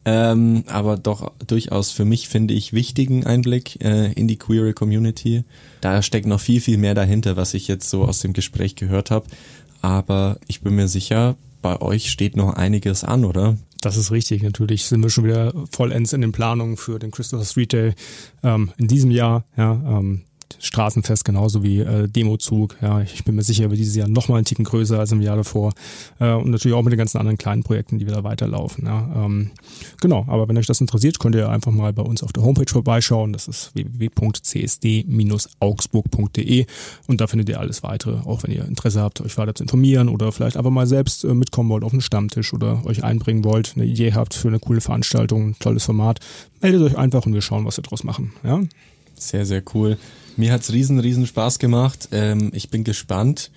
ähm, 0.05 0.65
aber 0.67 0.97
doch 0.97 1.33
durchaus 1.47 1.91
für 1.91 2.05
mich, 2.05 2.29
finde 2.29 2.55
ich, 2.55 2.73
wichtigen 2.73 3.27
Einblick 3.27 3.85
äh, 3.85 4.13
in 4.13 4.29
die 4.29 4.37
queere 4.37 4.73
Community. 4.73 5.45
Da 5.81 6.03
steckt 6.03 6.27
noch 6.27 6.41
viel, 6.41 6.61
viel 6.61 6.79
mehr 6.79 6.95
dahinter, 6.95 7.37
was 7.37 7.55
ich 7.55 7.69
jetzt 7.69 7.91
so 7.91 8.05
aus 8.05 8.21
dem 8.21 8.33
Gespräch 8.33 8.77
gehört 8.77 9.11
habe. 9.11 9.27
Aber 9.83 10.39
ich 10.47 10.63
bin 10.63 10.75
mir 10.75 10.89
sicher, 10.89 11.37
bei 11.63 11.81
euch 11.81 12.11
steht 12.11 12.37
noch 12.37 12.55
einiges 12.55 13.05
an, 13.05 13.25
oder? 13.25 13.57
Das 13.81 13.97
ist 13.97 14.11
richtig. 14.11 14.43
Natürlich 14.43 14.85
sind 14.85 15.03
wir 15.03 15.11
schon 15.11 15.25
wieder 15.25 15.53
vollends 15.71 16.13
in 16.13 16.21
den 16.21 16.33
Planungen 16.33 16.77
für 16.77 16.99
den 16.99 17.11
Christopher 17.11 17.45
Street 17.45 17.73
Day 17.73 17.95
ähm, 18.43 18.73
in 18.77 18.89
diesem 18.89 19.11
Jahr. 19.11 19.45
Ja, 19.57 19.73
ähm, 19.73 20.23
Straßenfest 20.59 21.25
genauso 21.25 21.63
wie 21.63 21.79
äh, 21.81 22.09
Demozug. 22.09 22.77
Ja, 22.83 23.01
ich 23.01 23.25
bin 23.25 23.37
mir 23.37 23.43
sicher, 23.43 23.71
wir 23.71 23.77
dieses 23.77 23.97
Jahr 23.97 24.09
noch 24.09 24.29
mal 24.29 24.37
einen 24.37 24.45
Ticken 24.45 24.65
größer 24.65 24.99
als 24.99 25.13
im 25.13 25.21
Jahr 25.21 25.37
davor. 25.37 25.73
Äh, 26.19 26.33
und 26.33 26.51
natürlich 26.51 26.77
auch 26.77 26.83
mit 26.83 26.93
den 26.93 26.99
ganzen 26.99 27.19
anderen 27.19 27.39
kleinen 27.39 27.63
Projekten, 27.63 27.99
die 27.99 28.07
wieder 28.07 28.25
weiterlaufen. 28.25 28.87
Ja. 28.87 29.09
Ähm, 29.15 29.51
genau, 30.01 30.25
aber 30.29 30.49
wenn 30.49 30.59
euch 30.59 30.67
das 30.67 30.81
interessiert, 30.81 31.19
könnt 31.19 31.35
ihr 31.35 31.49
einfach 31.49 31.73
mal 31.73 31.93
bei 31.93 32.03
uns 32.03 32.23
auf 32.23 32.33
der 32.33 32.43
Homepage 32.43 32.71
vorbeischauen. 32.71 33.33
Das 33.33 33.49
ist 33.49 33.75
www.csd-augsburg.de 33.75 36.67
und 37.07 37.21
da 37.21 37.27
findet 37.27 37.49
ihr 37.49 37.59
alles 37.61 37.83
weitere, 37.83 38.19
auch 38.27 38.43
wenn 38.43 38.53
ihr 38.53 38.65
Interesse 38.65 39.01
habt, 39.01 39.21
euch 39.21 39.37
weiter 39.39 39.55
zu 39.55 39.65
informieren 39.65 40.09
oder 40.09 40.33
vielleicht 40.33 40.57
einfach 40.57 40.71
mal 40.71 40.87
selbst 40.87 41.25
äh, 41.25 41.35
mitkommen 41.35 41.71
wollt 41.71 41.85
auf 41.85 41.93
einen 41.93 42.01
Stammtisch 42.01 42.53
oder 42.53 42.85
euch 42.87 43.05
einbringen 43.05 43.45
wollt, 43.45 43.75
eine 43.77 43.85
Idee 43.85 44.15
habt 44.15 44.35
für 44.35 44.49
eine 44.49 44.59
coole 44.59 44.81
Veranstaltung, 44.81 45.51
ein 45.51 45.57
tolles 45.59 45.85
Format, 45.85 46.21
meldet 46.61 46.83
euch 46.83 46.99
einfach 46.99 47.27
und 47.27 47.35
wir 47.35 47.43
schauen, 47.43 47.65
was 47.65 47.77
wir 47.77 47.83
draus 47.83 48.05
machen. 48.05 48.33
Ja? 48.43 48.61
Sehr, 49.17 49.47
sehr 49.47 49.63
cool. 49.75 49.99
Mir 50.37 50.53
hat's 50.53 50.73
riesen, 50.73 50.99
riesen 50.99 51.27
Spaß 51.27 51.59
gemacht. 51.59 52.09
Ähm, 52.13 52.51
ich 52.55 52.71
bin 52.71 52.85
gespannt, 52.85 53.51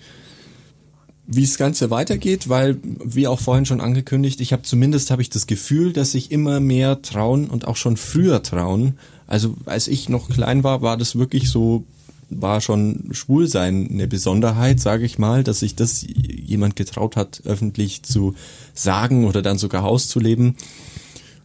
wie 1.26 1.42
das 1.42 1.56
Ganze 1.56 1.90
weitergeht, 1.90 2.48
weil, 2.48 2.76
wie 2.82 3.26
auch 3.26 3.40
vorhin 3.40 3.64
schon 3.64 3.80
angekündigt, 3.80 4.40
ich 4.40 4.52
habe 4.52 4.62
zumindest 4.62 5.10
habe 5.10 5.22
ich 5.22 5.30
das 5.30 5.46
Gefühl, 5.46 5.92
dass 5.92 6.12
sich 6.12 6.30
immer 6.30 6.60
mehr 6.60 7.00
trauen 7.02 7.48
und 7.48 7.66
auch 7.66 7.76
schon 7.76 7.96
früher 7.96 8.42
trauen. 8.42 8.98
Also 9.26 9.54
als 9.64 9.88
ich 9.88 10.08
noch 10.08 10.28
klein 10.28 10.64
war, 10.64 10.82
war 10.82 10.98
das 10.98 11.16
wirklich 11.16 11.48
so, 11.48 11.84
war 12.28 12.60
schon 12.60 13.08
Schwulsein 13.12 13.88
eine 13.90 14.06
Besonderheit, 14.06 14.80
sage 14.80 15.06
ich 15.06 15.18
mal, 15.18 15.44
dass 15.44 15.60
sich 15.60 15.74
das 15.76 16.04
jemand 16.06 16.76
getraut 16.76 17.16
hat, 17.16 17.40
öffentlich 17.46 18.02
zu 18.02 18.34
sagen 18.74 19.24
oder 19.24 19.40
dann 19.40 19.56
sogar 19.56 19.84
auszuleben. 19.84 20.56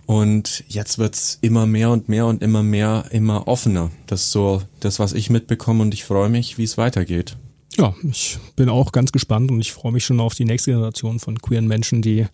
Und 0.09 0.63
jetzt 0.67 0.97
wird's 0.97 1.37
immer 1.41 1.67
mehr 1.67 1.91
und 1.91 2.09
mehr 2.09 2.25
und 2.25 2.41
immer 2.41 2.63
mehr, 2.63 3.05
immer 3.11 3.47
offener. 3.47 3.91
Das 4.07 4.23
ist 4.23 4.31
so 4.31 4.63
das, 4.79 4.97
was 4.97 5.13
ich 5.13 5.29
mitbekomme 5.29 5.83
und 5.83 5.93
ich 5.93 6.03
freue 6.03 6.29
mich, 6.29 6.57
wie 6.57 6.63
es 6.63 6.79
weitergeht. 6.79 7.37
Ja, 7.77 7.93
ich 8.01 8.39
bin 8.55 8.69
auch 8.69 8.91
ganz 8.91 9.11
gespannt 9.11 9.51
und 9.51 9.61
ich 9.61 9.71
freue 9.71 9.91
mich 9.91 10.03
schon 10.03 10.19
auf 10.19 10.33
die 10.33 10.45
nächste 10.45 10.71
Generation 10.71 11.19
von 11.19 11.37
queeren 11.37 11.67
Menschen, 11.67 12.01
die 12.01 12.25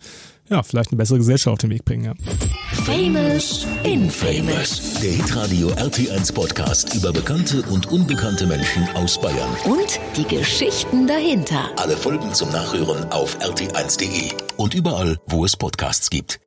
ja 0.48 0.62
vielleicht 0.62 0.88
eine 0.90 0.96
bessere 0.96 1.18
Gesellschaft 1.18 1.52
auf 1.52 1.58
den 1.58 1.68
Weg 1.68 1.84
bringen. 1.84 2.04
Ja. 2.06 2.14
Famous 2.84 3.66
Infamous. 3.84 4.94
Der 5.02 5.12
Hitradio 5.12 5.68
RT1 5.72 6.32
Podcast 6.32 6.94
über 6.94 7.12
bekannte 7.12 7.60
und 7.64 7.92
unbekannte 7.92 8.46
Menschen 8.46 8.88
aus 8.94 9.20
Bayern. 9.20 9.54
Und 9.66 10.00
die 10.16 10.24
Geschichten 10.34 11.06
dahinter. 11.06 11.68
Alle 11.76 11.98
Folgen 11.98 12.32
zum 12.32 12.50
Nachhören 12.52 13.04
auf 13.12 13.38
rt1.de 13.40 14.30
und 14.56 14.72
überall, 14.72 15.18
wo 15.26 15.44
es 15.44 15.58
Podcasts 15.58 16.08
gibt. 16.08 16.40